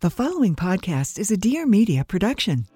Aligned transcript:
The 0.00 0.10
following 0.10 0.54
podcast 0.54 1.18
is 1.18 1.30
a 1.30 1.38
Dear 1.38 1.64
Media 1.64 2.04
production. 2.04 2.66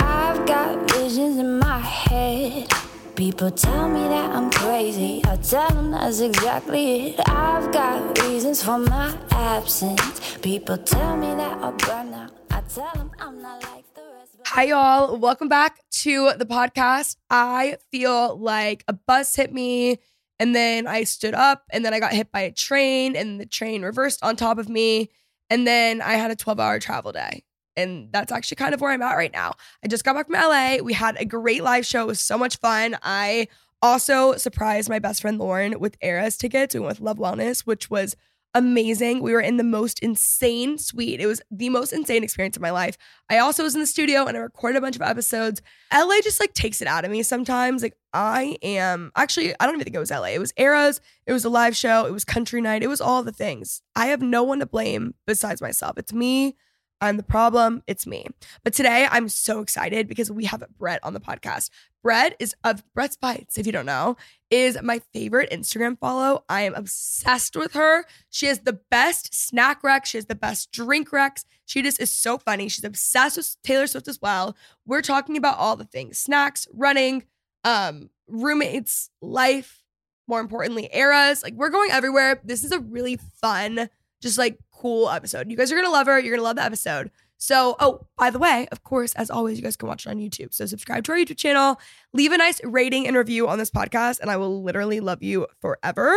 I've 0.00 0.46
got 0.46 0.90
visions 0.90 1.36
in 1.36 1.58
my 1.58 1.78
head. 1.80 2.72
People 3.14 3.50
tell 3.50 3.90
me 3.90 4.00
that 4.08 4.30
I'm 4.30 4.50
crazy. 4.50 5.20
I 5.26 5.36
tell 5.36 5.68
them 5.68 5.90
that's 5.90 6.20
exactly 6.20 7.08
it. 7.10 7.20
I've 7.28 7.70
got 7.74 8.18
reasons 8.22 8.62
for 8.62 8.78
my 8.78 9.14
absence. 9.32 10.38
People 10.38 10.78
tell 10.78 11.18
me 11.18 11.26
that 11.34 11.58
I'll 11.62 11.72
burn 11.72 12.14
out. 12.14 12.32
I 12.50 12.62
tell 12.62 12.90
them 12.94 13.10
I'm 13.18 13.42
not 13.42 13.62
like 13.64 13.84
the 13.94 14.04
rest. 14.18 14.36
Hi, 14.46 14.62
y'all. 14.62 15.18
Welcome 15.18 15.48
back 15.48 15.80
to 16.04 16.32
the 16.38 16.46
podcast. 16.46 17.16
I 17.28 17.76
feel 17.90 18.34
like 18.38 18.82
a 18.88 18.94
bus 18.94 19.36
hit 19.36 19.52
me, 19.52 19.98
and 20.38 20.54
then 20.56 20.86
I 20.86 21.04
stood 21.04 21.34
up, 21.34 21.64
and 21.70 21.84
then 21.84 21.92
I 21.92 22.00
got 22.00 22.14
hit 22.14 22.32
by 22.32 22.40
a 22.40 22.50
train, 22.50 23.14
and 23.14 23.38
the 23.38 23.44
train 23.44 23.82
reversed 23.82 24.24
on 24.24 24.36
top 24.36 24.56
of 24.56 24.70
me. 24.70 25.10
And 25.50 25.66
then 25.66 26.02
I 26.02 26.14
had 26.14 26.30
a 26.30 26.36
12 26.36 26.58
hour 26.60 26.78
travel 26.78 27.12
day. 27.12 27.44
And 27.76 28.08
that's 28.10 28.32
actually 28.32 28.56
kind 28.56 28.72
of 28.74 28.80
where 28.80 28.90
I'm 28.90 29.02
at 29.02 29.16
right 29.16 29.32
now. 29.32 29.52
I 29.84 29.88
just 29.88 30.04
got 30.04 30.14
back 30.14 30.26
from 30.26 30.34
LA. 30.34 30.78
We 30.82 30.94
had 30.94 31.16
a 31.18 31.26
great 31.26 31.62
live 31.62 31.84
show. 31.84 32.02
It 32.02 32.06
was 32.06 32.20
so 32.20 32.38
much 32.38 32.58
fun. 32.58 32.96
I 33.02 33.48
also 33.82 34.34
surprised 34.36 34.88
my 34.88 34.98
best 34.98 35.20
friend 35.20 35.38
Lauren 35.38 35.78
with 35.78 35.96
Eras 36.00 36.38
tickets. 36.38 36.74
We 36.74 36.80
went 36.80 36.98
with 36.98 37.00
Love 37.00 37.18
Wellness, 37.18 37.60
which 37.60 37.90
was 37.90 38.16
amazing. 38.54 39.22
We 39.22 39.32
were 39.32 39.40
in 39.40 39.56
the 39.56 39.64
most 39.64 40.00
insane 40.00 40.78
suite. 40.78 41.20
It 41.20 41.26
was 41.26 41.42
the 41.50 41.68
most 41.68 41.92
insane 41.92 42.24
experience 42.24 42.56
of 42.56 42.62
my 42.62 42.70
life. 42.70 42.96
I 43.28 43.38
also 43.38 43.62
was 43.62 43.74
in 43.74 43.80
the 43.80 43.86
studio 43.86 44.26
and 44.26 44.36
I 44.36 44.40
recorded 44.40 44.78
a 44.78 44.80
bunch 44.80 44.96
of 44.96 45.02
episodes. 45.02 45.60
LA 45.92 46.20
just 46.22 46.40
like 46.40 46.54
takes 46.54 46.80
it 46.80 46.88
out 46.88 47.04
of 47.04 47.10
me 47.10 47.22
sometimes. 47.22 47.82
Like 47.82 47.96
I 48.12 48.56
am 48.62 49.12
actually, 49.16 49.54
I 49.60 49.66
don't 49.66 49.74
even 49.74 49.84
think 49.84 49.96
it 49.96 49.98
was 49.98 50.10
LA. 50.10 50.28
It 50.28 50.38
was 50.38 50.52
Eras, 50.56 51.00
it 51.26 51.32
was 51.32 51.44
a 51.44 51.50
live 51.50 51.76
show, 51.76 52.06
it 52.06 52.12
was 52.12 52.24
country 52.24 52.60
night, 52.60 52.82
it 52.82 52.88
was 52.88 53.00
all 53.00 53.22
the 53.22 53.32
things. 53.32 53.82
I 53.94 54.06
have 54.06 54.22
no 54.22 54.42
one 54.42 54.60
to 54.60 54.66
blame 54.66 55.14
besides 55.26 55.60
myself. 55.60 55.98
It's 55.98 56.12
me. 56.12 56.56
I'm 57.00 57.16
the 57.16 57.22
problem. 57.22 57.82
It's 57.86 58.06
me. 58.06 58.26
But 58.64 58.72
today 58.72 59.06
I'm 59.10 59.28
so 59.28 59.60
excited 59.60 60.08
because 60.08 60.30
we 60.30 60.44
have 60.46 60.64
Brett 60.78 61.00
on 61.04 61.12
the 61.14 61.20
podcast. 61.20 61.70
Brett 62.02 62.36
is 62.38 62.54
of 62.64 62.82
Brett's 62.94 63.16
Bites, 63.16 63.58
if 63.58 63.66
you 63.66 63.72
don't 63.72 63.84
know, 63.86 64.16
is 64.50 64.80
my 64.82 65.00
favorite 65.12 65.50
Instagram 65.50 65.98
follow. 65.98 66.44
I 66.48 66.62
am 66.62 66.74
obsessed 66.74 67.56
with 67.56 67.72
her. 67.74 68.04
She 68.30 68.46
has 68.46 68.60
the 68.60 68.80
best 68.90 69.34
snack 69.34 69.82
recs. 69.82 70.06
She 70.06 70.18
has 70.18 70.26
the 70.26 70.34
best 70.36 70.70
drink 70.72 71.10
recs. 71.10 71.44
She 71.66 71.82
just 71.82 72.00
is 72.00 72.12
so 72.12 72.38
funny. 72.38 72.68
She's 72.68 72.84
obsessed 72.84 73.36
with 73.36 73.56
Taylor 73.64 73.88
Swift 73.88 74.08
as 74.08 74.20
well. 74.22 74.56
We're 74.86 75.02
talking 75.02 75.36
about 75.36 75.58
all 75.58 75.76
the 75.76 75.84
things 75.84 76.16
snacks, 76.16 76.68
running, 76.72 77.24
um, 77.64 78.10
roommates, 78.28 79.10
life, 79.20 79.82
more 80.28 80.40
importantly, 80.40 80.88
eras. 80.92 81.42
Like 81.42 81.54
we're 81.54 81.70
going 81.70 81.90
everywhere. 81.90 82.40
This 82.44 82.64
is 82.64 82.72
a 82.72 82.78
really 82.78 83.18
fun, 83.40 83.90
just 84.20 84.38
like 84.38 84.58
cool 84.72 85.08
episode. 85.10 85.50
You 85.50 85.56
guys 85.56 85.72
are 85.72 85.76
gonna 85.76 85.90
love 85.90 86.06
her. 86.06 86.18
You're 86.18 86.36
gonna 86.36 86.44
love 86.44 86.56
the 86.56 86.64
episode. 86.64 87.10
So, 87.38 87.76
oh, 87.80 88.06
by 88.16 88.30
the 88.30 88.38
way, 88.38 88.66
of 88.72 88.82
course, 88.82 89.12
as 89.14 89.30
always, 89.30 89.58
you 89.58 89.62
guys 89.62 89.76
can 89.76 89.88
watch 89.88 90.06
it 90.06 90.10
on 90.10 90.16
YouTube. 90.16 90.54
So 90.54 90.64
subscribe 90.66 91.04
to 91.04 91.12
our 91.12 91.18
YouTube 91.18 91.36
channel, 91.36 91.78
leave 92.14 92.32
a 92.32 92.38
nice 92.38 92.60
rating 92.64 93.06
and 93.06 93.16
review 93.16 93.46
on 93.46 93.58
this 93.58 93.70
podcast, 93.70 94.20
and 94.20 94.30
I 94.30 94.36
will 94.36 94.62
literally 94.62 95.00
love 95.00 95.22
you 95.22 95.46
forever. 95.60 96.16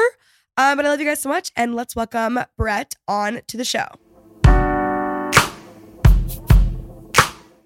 Um, 0.58 0.78
but 0.78 0.86
I 0.86 0.90
love 0.90 1.00
you 1.00 1.06
guys 1.06 1.22
so 1.22 1.30
much, 1.30 1.52
and 1.56 1.76
let's 1.76 1.96
welcome 1.96 2.40
Brett 2.58 2.96
on 3.08 3.42
to 3.48 3.58
the 3.58 3.66
show. 3.66 3.88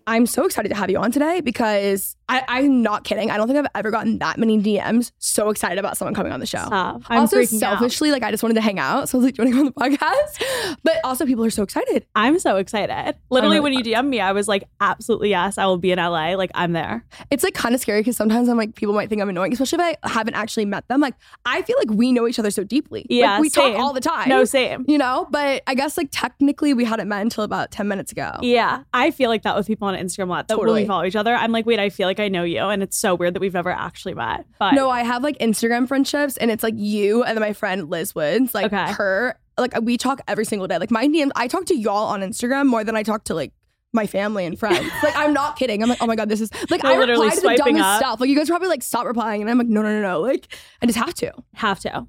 I'm 0.07 0.25
so 0.25 0.45
excited 0.45 0.69
to 0.69 0.75
have 0.75 0.89
you 0.89 0.97
on 0.97 1.11
today 1.11 1.41
because 1.41 2.15
I, 2.29 2.43
I'm 2.47 2.81
not 2.81 3.03
kidding. 3.03 3.29
I 3.31 3.37
don't 3.37 3.47
think 3.47 3.59
I've 3.59 3.71
ever 3.75 3.91
gotten 3.91 4.19
that 4.19 4.37
many 4.37 4.59
DMs 4.59 5.11
so 5.19 5.49
excited 5.49 5.77
about 5.77 5.97
someone 5.97 6.13
coming 6.15 6.31
on 6.31 6.39
the 6.39 6.45
show. 6.45 6.65
Stop. 6.65 7.03
I'm 7.07 7.19
also, 7.19 7.37
freaking 7.37 7.61
out. 7.61 7.79
selfishly, 7.79 8.11
like 8.11 8.23
I 8.23 8.31
just 8.31 8.43
wanted 8.43 8.55
to 8.55 8.61
hang 8.61 8.79
out, 8.79 9.09
so 9.09 9.17
I 9.17 9.19
was 9.19 9.25
like, 9.25 9.35
"Do 9.35 9.43
you 9.43 9.55
want 9.55 9.73
to 9.73 9.73
go 9.73 9.85
on 9.85 9.89
the 9.89 9.97
podcast?" 9.97 10.77
But 10.83 10.97
also, 11.03 11.25
people 11.25 11.45
are 11.45 11.49
so 11.49 11.63
excited. 11.63 12.05
I'm 12.15 12.39
so 12.39 12.57
excited. 12.57 13.15
Literally, 13.29 13.57
oh 13.57 13.61
really 13.61 13.75
when 13.77 13.85
you 13.85 13.93
DM 13.93 14.07
me, 14.07 14.19
I 14.19 14.31
was 14.31 14.47
like, 14.47 14.63
absolutely 14.81 15.29
yes, 15.29 15.57
I 15.57 15.65
will 15.65 15.77
be 15.77 15.91
in 15.91 15.99
LA. 15.99 16.35
Like, 16.35 16.51
I'm 16.55 16.73
there. 16.73 17.05
It's 17.31 17.43
like 17.43 17.53
kind 17.53 17.75
of 17.75 17.81
scary 17.81 18.01
because 18.01 18.17
sometimes 18.17 18.49
I'm 18.49 18.57
like, 18.57 18.75
people 18.75 18.93
might 18.93 19.09
think 19.09 19.21
I'm 19.21 19.29
annoying, 19.29 19.53
especially 19.53 19.83
if 19.83 19.97
I 20.03 20.09
haven't 20.09 20.33
actually 20.35 20.65
met 20.65 20.87
them. 20.87 21.01
Like, 21.01 21.15
I 21.45 21.61
feel 21.61 21.77
like 21.77 21.91
we 21.91 22.11
know 22.11 22.27
each 22.27 22.39
other 22.39 22.51
so 22.51 22.63
deeply. 22.63 23.05
Yeah, 23.09 23.33
like, 23.33 23.41
we 23.41 23.49
same. 23.49 23.73
talk 23.73 23.81
all 23.81 23.93
the 23.93 24.01
time. 24.01 24.29
No, 24.29 24.43
same. 24.45 24.85
you 24.87 24.97
know. 24.97 25.27
But 25.29 25.63
I 25.67 25.75
guess 25.75 25.97
like 25.97 26.09
technically, 26.11 26.73
we 26.73 26.83
hadn't 26.83 27.07
met 27.07 27.21
until 27.21 27.43
about 27.43 27.71
ten 27.71 27.87
minutes 27.87 28.11
ago. 28.11 28.31
Yeah, 28.41 28.83
I 28.93 29.11
feel 29.11 29.29
like 29.29 29.43
that 29.43 29.55
with 29.55 29.67
people 29.67 29.92
on 29.93 29.99
Instagram 29.99 30.27
a 30.27 30.31
lot. 30.31 30.47
That 30.47 30.57
when 30.57 30.65
Totally. 30.67 30.81
we 30.83 30.87
follow 30.87 31.05
each 31.05 31.15
other, 31.15 31.33
I'm 31.33 31.51
like, 31.51 31.65
wait, 31.65 31.79
I 31.79 31.89
feel 31.89 32.07
like 32.07 32.19
I 32.19 32.27
know 32.27 32.43
you, 32.43 32.59
and 32.59 32.81
it's 32.83 32.97
so 32.97 33.15
weird 33.15 33.33
that 33.35 33.39
we've 33.39 33.53
never 33.53 33.71
actually 33.71 34.13
met. 34.13 34.45
But 34.59 34.73
No, 34.73 34.89
I 34.89 35.03
have 35.03 35.23
like 35.23 35.37
Instagram 35.39 35.87
friendships, 35.87 36.37
and 36.37 36.49
it's 36.51 36.63
like 36.63 36.75
you 36.77 37.23
and 37.23 37.35
then 37.37 37.41
my 37.41 37.53
friend 37.53 37.89
Liz 37.89 38.13
Woods. 38.15 38.53
Like 38.53 38.67
Okay. 38.73 38.91
her, 38.93 39.37
like 39.57 39.73
we 39.81 39.97
talk 39.97 40.21
every 40.27 40.45
single 40.45 40.67
day. 40.67 40.77
Like 40.77 40.91
my 40.91 41.07
DMs, 41.07 41.31
I 41.35 41.47
talk 41.47 41.65
to 41.65 41.75
y'all 41.75 42.07
on 42.07 42.21
Instagram 42.21 42.67
more 42.67 42.83
than 42.83 42.95
I 42.95 43.03
talk 43.03 43.23
to 43.25 43.33
like 43.35 43.53
my 43.95 44.07
family 44.07 44.45
and 44.45 44.57
friends. 44.57 44.89
like 45.03 45.15
I'm 45.15 45.33
not 45.33 45.55
kidding. 45.57 45.83
I'm 45.83 45.89
like, 45.89 46.01
oh 46.01 46.07
my 46.07 46.15
god, 46.15 46.27
this 46.29 46.41
is 46.41 46.49
like 46.71 46.81
You're 46.81 46.93
I 46.93 46.97
literally 46.97 47.27
reply 47.27 47.35
to 47.35 47.41
the 47.41 47.63
dumbest 47.63 47.83
up. 47.85 47.99
stuff. 47.99 48.19
Like 48.19 48.29
you 48.29 48.35
guys 48.35 48.49
probably 48.49 48.67
like 48.67 48.81
stop 48.81 49.05
replying, 49.05 49.41
and 49.41 49.51
I'm 49.51 49.57
like, 49.59 49.67
no, 49.67 49.81
no, 49.83 49.89
no, 49.91 50.01
no. 50.01 50.19
Like 50.21 50.47
I 50.81 50.87
just 50.87 50.97
have 50.97 51.13
to. 51.15 51.31
have 51.53 51.79
to. 51.81 52.07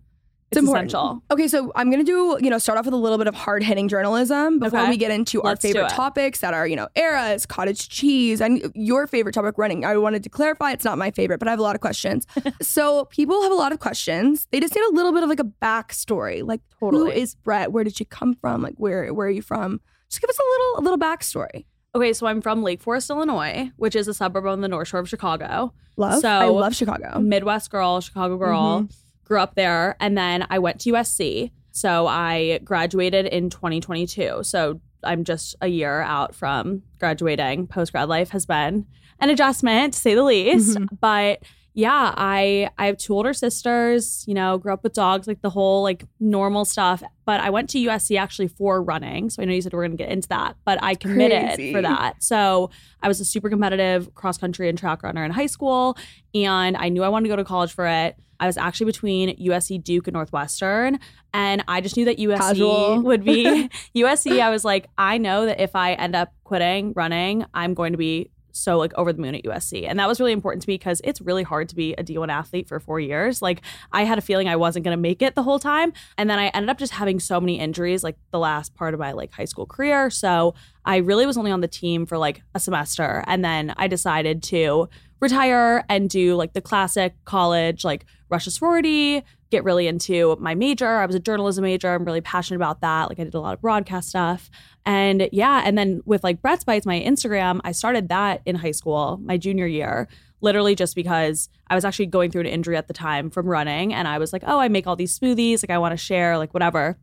It's, 0.56 0.62
important. 0.62 0.88
essential. 0.88 1.22
Okay, 1.30 1.48
so 1.48 1.72
I'm 1.74 1.90
gonna 1.90 2.04
do, 2.04 2.38
you 2.40 2.50
know, 2.50 2.58
start 2.58 2.78
off 2.78 2.84
with 2.84 2.94
a 2.94 2.98
little 2.98 3.18
bit 3.18 3.26
of 3.26 3.34
hard 3.34 3.62
hitting 3.62 3.88
journalism 3.88 4.58
before 4.58 4.80
Okay. 4.80 4.90
we 4.90 4.96
get 4.96 5.10
into 5.10 5.42
our 5.42 5.50
Let's 5.50 5.62
do 5.62 5.72
favorite 5.72 5.90
topics 5.90 6.40
that 6.40 6.54
are, 6.54 6.66
you 6.66 6.76
know, 6.76 6.88
eras, 6.96 7.46
cottage 7.46 7.88
cheese, 7.88 8.40
and 8.40 8.70
your 8.74 9.06
favorite 9.06 9.32
topic, 9.32 9.56
running. 9.58 9.84
I 9.84 9.96
wanted 9.96 10.22
to 10.24 10.28
clarify 10.28 10.72
it's 10.72 10.84
not 10.84 10.98
my 10.98 11.10
favorite, 11.10 11.38
but 11.38 11.48
I 11.48 11.50
have 11.52 11.60
a 11.60 11.62
lot 11.62 11.74
of 11.74 11.80
questions. 11.80 12.26
so 12.62 13.04
people 13.06 13.42
have 13.42 13.52
a 13.52 13.56
lot 13.56 13.72
of 13.72 13.80
questions. 13.80 14.46
They 14.50 14.60
just 14.60 14.74
need 14.74 14.84
a 14.90 14.94
little 14.94 15.12
bit 15.12 15.22
of 15.22 15.28
like 15.28 15.40
a 15.40 15.44
backstory. 15.62 16.46
Like 16.46 16.60
who 16.80 16.90
Totally. 16.90 17.20
is 17.20 17.34
Brett? 17.34 17.72
Where 17.72 17.84
did 17.84 18.00
you 18.00 18.06
come 18.06 18.34
from? 18.34 18.62
Like 18.62 18.74
where 18.76 19.12
where 19.12 19.26
are 19.26 19.30
you 19.30 19.42
from? 19.42 19.80
Just 20.10 20.20
give 20.20 20.30
us 20.30 20.38
a 20.38 20.42
little 20.42 20.78
a 20.78 20.82
little 20.82 20.98
backstory. 20.98 21.64
Okay, 21.96 22.12
so 22.12 22.26
I'm 22.26 22.40
from 22.42 22.62
Lake 22.64 22.82
Forest, 22.82 23.08
Illinois, 23.10 23.70
which 23.76 23.94
is 23.94 24.08
a 24.08 24.14
suburb 24.14 24.46
on 24.46 24.60
the 24.62 24.68
North 24.68 24.88
Shore 24.88 24.98
of 25.00 25.08
Chicago. 25.08 25.72
Love. 25.96 26.20
So- 26.20 26.28
I 26.28 26.46
love 26.46 26.74
Chicago. 26.74 27.20
Midwest 27.20 27.70
girl, 27.70 28.00
Chicago 28.00 28.36
girl. 28.36 28.80
Mm-hmm. 28.82 28.94
Grew 29.24 29.40
up 29.40 29.54
there, 29.54 29.96
and 30.00 30.16
then 30.16 30.46
I 30.50 30.58
went 30.58 30.80
to 30.82 30.92
USC. 30.92 31.50
So 31.72 32.06
I 32.06 32.60
graduated 32.62 33.26
in 33.26 33.50
2022. 33.50 34.40
So 34.42 34.80
I'm 35.02 35.24
just 35.24 35.56
a 35.60 35.66
year 35.68 36.02
out 36.02 36.34
from 36.34 36.82
graduating. 36.98 37.66
Post 37.66 37.92
grad 37.92 38.08
life 38.08 38.30
has 38.30 38.46
been 38.46 38.86
an 39.20 39.30
adjustment 39.30 39.94
to 39.94 39.98
say 40.00 40.14
the 40.14 40.22
least, 40.22 40.76
Mhm. 40.78 40.86
but 41.00 41.42
yeah, 41.76 42.14
I 42.16 42.70
I 42.78 42.86
have 42.86 42.98
two 42.98 43.14
older 43.14 43.32
sisters. 43.32 44.24
You 44.28 44.34
know, 44.34 44.58
grew 44.58 44.72
up 44.72 44.84
with 44.84 44.92
dogs, 44.92 45.26
like 45.26 45.42
the 45.42 45.50
whole 45.50 45.82
like 45.82 46.04
normal 46.20 46.64
stuff. 46.64 47.02
But 47.24 47.40
I 47.40 47.50
went 47.50 47.68
to 47.70 47.78
USC 47.80 48.16
actually 48.16 48.46
for 48.48 48.80
running. 48.80 49.28
So 49.30 49.42
I 49.42 49.44
know 49.46 49.52
you 49.52 49.60
said 49.60 49.72
we're 49.72 49.82
gonna 49.84 49.96
get 49.96 50.10
into 50.10 50.28
that, 50.28 50.56
but 50.64 50.78
I 50.82 50.94
committed 50.94 51.54
Crazy. 51.56 51.72
for 51.72 51.82
that. 51.82 52.22
So 52.22 52.70
I 53.02 53.08
was 53.08 53.18
a 53.20 53.24
super 53.24 53.50
competitive 53.50 54.14
cross 54.14 54.38
country 54.38 54.68
and 54.68 54.78
track 54.78 55.02
runner 55.02 55.24
in 55.24 55.32
high 55.32 55.46
school, 55.46 55.96
and 56.32 56.76
I 56.76 56.88
knew 56.90 57.02
I 57.02 57.08
wanted 57.08 57.24
to 57.24 57.32
go 57.32 57.36
to 57.36 57.44
college 57.44 57.72
for 57.72 57.86
it. 57.86 58.14
I 58.44 58.46
was 58.46 58.58
actually 58.58 58.86
between 58.86 59.36
USC, 59.38 59.82
Duke, 59.82 60.06
and 60.06 60.12
Northwestern, 60.12 60.98
and 61.32 61.64
I 61.66 61.80
just 61.80 61.96
knew 61.96 62.04
that 62.04 62.18
USC 62.18 62.36
Casual. 62.36 63.02
would 63.02 63.24
be 63.24 63.70
USC. 63.96 64.38
I 64.38 64.50
was 64.50 64.66
like, 64.66 64.88
I 64.98 65.16
know 65.16 65.46
that 65.46 65.60
if 65.60 65.74
I 65.74 65.94
end 65.94 66.14
up 66.14 66.34
quitting 66.44 66.92
running, 66.94 67.46
I'm 67.54 67.72
going 67.72 67.92
to 67.92 67.98
be 67.98 68.30
so 68.52 68.78
like 68.78 68.92
over 68.94 69.12
the 69.12 69.20
moon 69.20 69.34
at 69.34 69.44
USC. 69.44 69.88
And 69.88 69.98
that 69.98 70.06
was 70.06 70.20
really 70.20 70.32
important 70.32 70.62
to 70.62 70.68
me 70.68 70.74
because 70.74 71.00
it's 71.04 71.20
really 71.22 71.42
hard 71.42 71.68
to 71.70 71.74
be 71.74 71.94
a 71.94 72.04
D1 72.04 72.28
athlete 72.28 72.68
for 72.68 72.78
four 72.78 73.00
years. 73.00 73.42
Like 73.42 73.62
I 73.92 74.04
had 74.04 74.18
a 74.18 74.20
feeling 74.20 74.48
I 74.48 74.56
wasn't 74.56 74.84
going 74.84 74.96
to 74.96 75.00
make 75.00 75.22
it 75.22 75.34
the 75.34 75.42
whole 75.42 75.58
time. 75.58 75.92
And 76.16 76.30
then 76.30 76.38
I 76.38 76.48
ended 76.48 76.70
up 76.70 76.78
just 76.78 76.92
having 76.92 77.18
so 77.18 77.40
many 77.40 77.58
injuries 77.58 78.04
like 78.04 78.16
the 78.30 78.38
last 78.38 78.74
part 78.74 78.94
of 78.94 79.00
my 79.00 79.12
like 79.12 79.32
high 79.32 79.44
school 79.46 79.66
career. 79.66 80.10
So 80.10 80.54
I 80.84 80.98
really 80.98 81.26
was 81.26 81.36
only 81.36 81.50
on 81.50 81.62
the 81.62 81.68
team 81.68 82.06
for 82.06 82.18
like 82.18 82.42
a 82.54 82.60
semester. 82.60 83.24
And 83.26 83.44
then 83.44 83.74
I 83.76 83.88
decided 83.88 84.42
to 84.44 84.88
retire 85.24 85.84
and 85.88 86.08
do 86.08 86.36
like 86.36 86.52
the 86.52 86.60
classic 86.60 87.14
college, 87.24 87.84
like 87.84 88.06
rush 88.28 88.46
a 88.46 88.50
sorority, 88.50 89.24
get 89.50 89.64
really 89.64 89.86
into 89.86 90.36
my 90.38 90.54
major. 90.54 90.98
I 90.98 91.06
was 91.06 91.16
a 91.16 91.20
journalism 91.20 91.62
major. 91.62 91.92
I'm 91.92 92.04
really 92.04 92.20
passionate 92.20 92.56
about 92.56 92.80
that. 92.80 93.08
Like 93.08 93.18
I 93.18 93.24
did 93.24 93.34
a 93.34 93.40
lot 93.40 93.54
of 93.54 93.60
broadcast 93.60 94.08
stuff. 94.08 94.50
And 94.86 95.28
yeah, 95.32 95.62
and 95.64 95.76
then 95.78 96.02
with 96.04 96.22
like 96.22 96.42
Brett's 96.42 96.64
Bites, 96.64 96.86
my 96.86 97.00
Instagram, 97.00 97.60
I 97.64 97.72
started 97.72 98.08
that 98.08 98.42
in 98.44 98.56
high 98.56 98.72
school, 98.72 99.18
my 99.22 99.36
junior 99.36 99.66
year, 99.66 100.08
literally 100.40 100.74
just 100.74 100.94
because 100.94 101.48
I 101.68 101.74
was 101.74 101.84
actually 101.84 102.06
going 102.06 102.30
through 102.30 102.42
an 102.42 102.46
injury 102.48 102.76
at 102.76 102.86
the 102.86 102.94
time 102.94 103.30
from 103.30 103.46
running. 103.46 103.94
And 103.94 104.06
I 104.06 104.18
was 104.18 104.32
like, 104.32 104.42
oh, 104.46 104.58
I 104.58 104.68
make 104.68 104.86
all 104.86 104.96
these 104.96 105.18
smoothies. 105.18 105.62
Like 105.62 105.70
I 105.70 105.78
want 105.78 105.92
to 105.92 105.96
share, 105.96 106.36
like 106.36 106.52
whatever. 106.52 106.98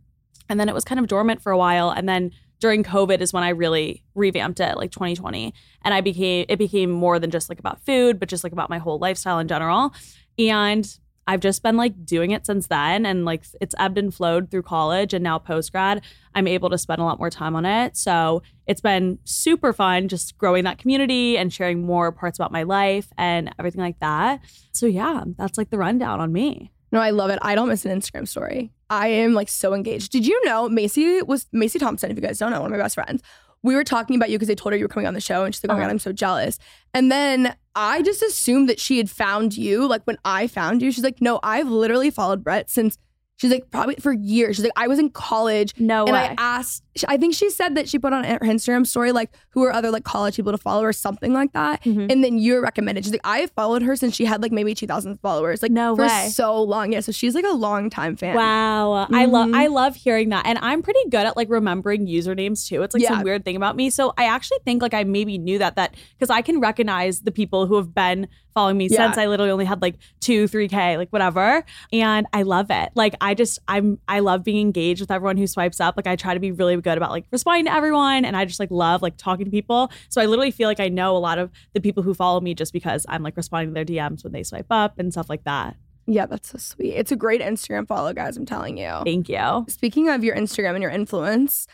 And 0.47 0.59
then 0.59 0.69
it 0.69 0.75
was 0.75 0.85
kind 0.85 0.99
of 0.99 1.07
dormant 1.07 1.41
for 1.41 1.51
a 1.51 1.57
while. 1.57 1.89
And 1.89 2.07
then 2.07 2.31
during 2.61 2.83
COVID 2.83 3.19
is 3.19 3.33
when 3.33 3.43
I 3.43 3.49
really 3.49 4.03
revamped 4.15 4.61
it, 4.61 4.77
like 4.77 4.91
2020. 4.91 5.53
And 5.83 5.93
I 5.93 5.99
became, 5.99 6.45
it 6.47 6.57
became 6.57 6.91
more 6.91 7.19
than 7.19 7.31
just 7.31 7.49
like 7.49 7.59
about 7.59 7.83
food, 7.85 8.19
but 8.19 8.29
just 8.29 8.43
like 8.43 8.53
about 8.53 8.69
my 8.69 8.77
whole 8.77 8.99
lifestyle 8.99 9.39
in 9.39 9.49
general. 9.49 9.93
And 10.39 10.87
I've 11.27 11.39
just 11.39 11.63
been 11.63 11.77
like 11.77 12.05
doing 12.05 12.31
it 12.31 12.45
since 12.45 12.67
then 12.67 13.05
and 13.05 13.25
like 13.25 13.45
it's 13.59 13.75
ebbed 13.77 13.97
and 13.97 14.13
flowed 14.13 14.49
through 14.49 14.63
college 14.63 15.13
and 15.13 15.23
now 15.23 15.37
post 15.37 15.71
grad 15.71 16.01
I'm 16.33 16.47
able 16.47 16.69
to 16.69 16.77
spend 16.77 17.01
a 17.01 17.03
lot 17.03 17.19
more 17.19 17.29
time 17.29 17.55
on 17.55 17.65
it. 17.65 17.97
So 17.97 18.41
it's 18.67 18.81
been 18.81 19.19
super 19.23 19.73
fun 19.73 20.07
just 20.07 20.37
growing 20.37 20.63
that 20.63 20.77
community 20.77 21.37
and 21.37 21.51
sharing 21.51 21.85
more 21.85 22.11
parts 22.11 22.39
about 22.39 22.51
my 22.51 22.63
life 22.63 23.07
and 23.17 23.53
everything 23.59 23.81
like 23.81 23.99
that. 23.99 24.41
So 24.71 24.85
yeah, 24.85 25.23
that's 25.37 25.57
like 25.57 25.69
the 25.69 25.77
rundown 25.77 26.19
on 26.19 26.31
me. 26.31 26.71
No, 26.91 26.99
I 26.99 27.11
love 27.11 27.29
it. 27.29 27.39
I 27.41 27.55
don't 27.55 27.69
miss 27.69 27.85
an 27.85 27.97
Instagram 27.97 28.27
story. 28.27 28.71
I 28.89 29.07
am 29.07 29.33
like 29.33 29.49
so 29.49 29.73
engaged. 29.73 30.11
Did 30.11 30.27
you 30.27 30.43
know 30.45 30.67
Macy 30.67 31.21
was 31.21 31.47
Macy 31.51 31.79
Thompson, 31.79 32.11
if 32.11 32.17
you 32.17 32.21
guys 32.21 32.37
don't 32.37 32.51
know, 32.51 32.59
one 32.59 32.71
of 32.71 32.77
my 32.77 32.83
best 32.83 32.95
friends, 32.95 33.21
we 33.63 33.75
were 33.75 33.83
talking 33.83 34.15
about 34.15 34.29
you 34.29 34.37
because 34.37 34.47
they 34.47 34.55
told 34.55 34.73
her 34.73 34.77
you 34.77 34.83
were 34.85 34.89
coming 34.89 35.07
on 35.07 35.13
the 35.13 35.21
show 35.21 35.43
and 35.45 35.53
she's 35.53 35.63
like, 35.63 35.71
oh 35.71 35.73
my 35.75 35.79
God, 35.79 35.85
uh-huh. 35.85 35.91
I'm 35.91 35.99
so 35.99 36.11
jealous. 36.11 36.57
And 36.93 37.11
then 37.11 37.55
I 37.75 38.01
just 38.01 38.21
assumed 38.21 38.67
that 38.69 38.79
she 38.79 38.97
had 38.97 39.09
found 39.09 39.55
you. 39.55 39.87
Like 39.87 40.03
when 40.05 40.17
I 40.25 40.47
found 40.47 40.81
you, 40.81 40.91
she's 40.91 41.03
like, 41.03 41.21
no, 41.21 41.39
I've 41.43 41.69
literally 41.69 42.09
followed 42.09 42.43
Brett 42.43 42.69
since 42.69 42.97
She's 43.41 43.49
like, 43.49 43.71
probably 43.71 43.95
for 43.95 44.13
years. 44.13 44.55
She's 44.55 44.63
like, 44.65 44.71
I 44.75 44.87
was 44.87 44.99
in 44.99 45.09
college. 45.09 45.73
No 45.79 46.03
and 46.03 46.13
way. 46.13 46.19
I 46.19 46.35
asked, 46.37 46.83
I 47.07 47.17
think 47.17 47.33
she 47.33 47.49
said 47.49 47.75
that 47.75 47.87
she 47.87 47.97
put 47.99 48.11
on 48.13 48.23
her 48.25 48.39
Instagram 48.39 48.85
story, 48.85 49.11
like, 49.11 49.31
who 49.51 49.63
are 49.63 49.71
other 49.71 49.91
like 49.91 50.03
college 50.03 50.35
people 50.35 50.51
to 50.51 50.57
follow 50.57 50.83
or 50.83 50.91
something 50.93 51.31
like 51.33 51.53
that. 51.53 51.83
Mhm. 51.83 52.11
And 52.11 52.23
then 52.23 52.37
you're 52.37 52.61
recommended. 52.61 53.05
She's 53.05 53.13
like, 53.13 53.21
I 53.23 53.39
have 53.39 53.51
followed 53.51 53.81
her 53.81 53.95
since 53.95 54.15
she 54.15 54.25
had 54.25 54.41
like 54.41 54.51
maybe 54.51 54.73
2,000 54.73 55.17
followers. 55.21 55.61
Like, 55.61 55.71
No 55.71 55.95
for 55.95 56.03
way. 56.03 56.29
so 56.33 56.61
long. 56.61 56.91
Yeah. 56.91 56.99
So 56.99 57.11
she's 57.11 57.33
like 57.35 57.45
a 57.45 57.53
long 57.53 57.89
time 57.89 58.15
fan. 58.15 58.35
Wow. 58.35 59.07
I 59.11 59.25
love. 59.25 59.51
I 59.53 59.67
love 59.67 59.95
hearing 59.95 60.29
that. 60.29 60.45
And 60.45 60.57
I'm 60.61 60.81
pretty 60.81 60.99
good 61.09 61.25
at 61.25 61.37
like 61.37 61.49
remembering 61.49 62.07
usernames 62.07 62.67
too. 62.67 62.81
It's 62.83 62.93
like 62.93 63.03
Yeah. 63.03 63.09
some 63.09 63.23
weird 63.23 63.45
thing 63.45 63.55
about 63.55 63.75
me. 63.75 63.89
So 63.89 64.13
I 64.17 64.25
actually 64.25 64.59
think 64.65 64.81
like 64.81 64.93
I 64.93 65.03
maybe 65.03 65.37
knew 65.37 65.57
that 65.59 65.75
that 65.77 65.95
because 66.17 66.29
I 66.29 66.41
can 66.41 66.59
recognize 66.59 67.21
the 67.21 67.31
people 67.31 67.67
who 67.67 67.75
have 67.77 67.93
been 67.93 68.27
following 68.53 68.77
me 68.77 68.89
Yeah. 68.91 68.97
since 69.07 69.17
I 69.17 69.27
literally 69.27 69.51
only 69.51 69.63
had 69.63 69.81
like 69.81 69.95
two, 70.19 70.45
three 70.45 70.67
K, 70.67 70.97
like 70.97 71.09
whatever. 71.11 71.63
And 71.93 72.27
I 72.33 72.41
love 72.43 72.67
it. 72.69 72.89
Like 72.95 73.15
I 73.21 73.33
just 73.33 73.59
I'm 73.69 73.97
I 74.09 74.19
love 74.19 74.43
being 74.43 74.59
engaged 74.59 74.99
with 74.99 75.09
everyone 75.09 75.37
who 75.37 75.47
swipes 75.47 75.79
up. 75.79 75.95
Like 75.95 76.07
I 76.07 76.17
try 76.17 76.33
to 76.33 76.39
be 76.41 76.51
really 76.51 76.80
good 76.81 76.97
about 76.97 77.11
like 77.11 77.25
responding 77.31 77.65
to 77.65 77.73
everyone 77.73 78.25
and 78.25 78.35
I 78.35 78.45
just 78.45 78.59
like 78.59 78.71
love 78.71 79.01
like 79.01 79.17
talking 79.17 79.45
to 79.45 79.51
people. 79.51 79.91
So 80.09 80.21
I 80.21 80.25
literally 80.25 80.51
feel 80.51 80.67
like 80.67 80.79
I 80.79 80.89
know 80.89 81.15
a 81.15 81.19
lot 81.19 81.37
of 81.37 81.51
the 81.73 81.81
people 81.81 82.03
who 82.03 82.13
follow 82.13 82.41
me 82.41 82.53
just 82.53 82.73
because 82.73 83.05
I'm 83.09 83.23
like 83.23 83.37
responding 83.37 83.69
to 83.69 83.73
their 83.73 83.85
DMs 83.85 84.23
when 84.23 84.33
they 84.33 84.43
swipe 84.43 84.67
up 84.69 84.99
and 84.99 85.11
stuff 85.11 85.29
like 85.29 85.43
that. 85.45 85.75
Yeah, 86.07 86.25
that's 86.25 86.49
so 86.49 86.57
sweet. 86.57 86.93
It's 86.93 87.11
a 87.11 87.15
great 87.15 87.41
Instagram 87.41 87.87
follow, 87.87 88.11
guys. 88.13 88.35
I'm 88.35 88.45
telling 88.45 88.77
you. 88.77 88.91
Thank 89.05 89.29
you. 89.29 89.65
Speaking 89.69 90.09
of 90.09 90.23
your 90.23 90.35
Instagram 90.35 90.73
and 90.73 90.81
your 90.81 90.91
influence, 90.91 91.67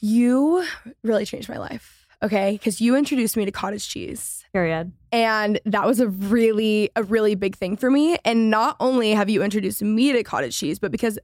you 0.00 0.64
really 1.02 1.24
changed 1.24 1.48
my 1.48 1.58
life. 1.58 2.06
Okay. 2.22 2.52
Because 2.52 2.80
you 2.80 2.96
introduced 2.96 3.36
me 3.36 3.44
to 3.44 3.50
cottage 3.50 3.88
cheese. 3.88 4.44
Period. 4.52 4.92
And 5.12 5.60
that 5.66 5.86
was 5.86 6.00
a 6.00 6.08
really, 6.08 6.90
a 6.96 7.02
really 7.02 7.34
big 7.34 7.56
thing 7.56 7.76
for 7.76 7.90
me. 7.90 8.16
And 8.24 8.50
not 8.50 8.76
only 8.80 9.12
have 9.12 9.28
you 9.28 9.42
introduced 9.42 9.82
me 9.82 10.12
to 10.12 10.22
cottage 10.22 10.56
cheese, 10.56 10.78
but 10.78 10.90
because 10.90 11.18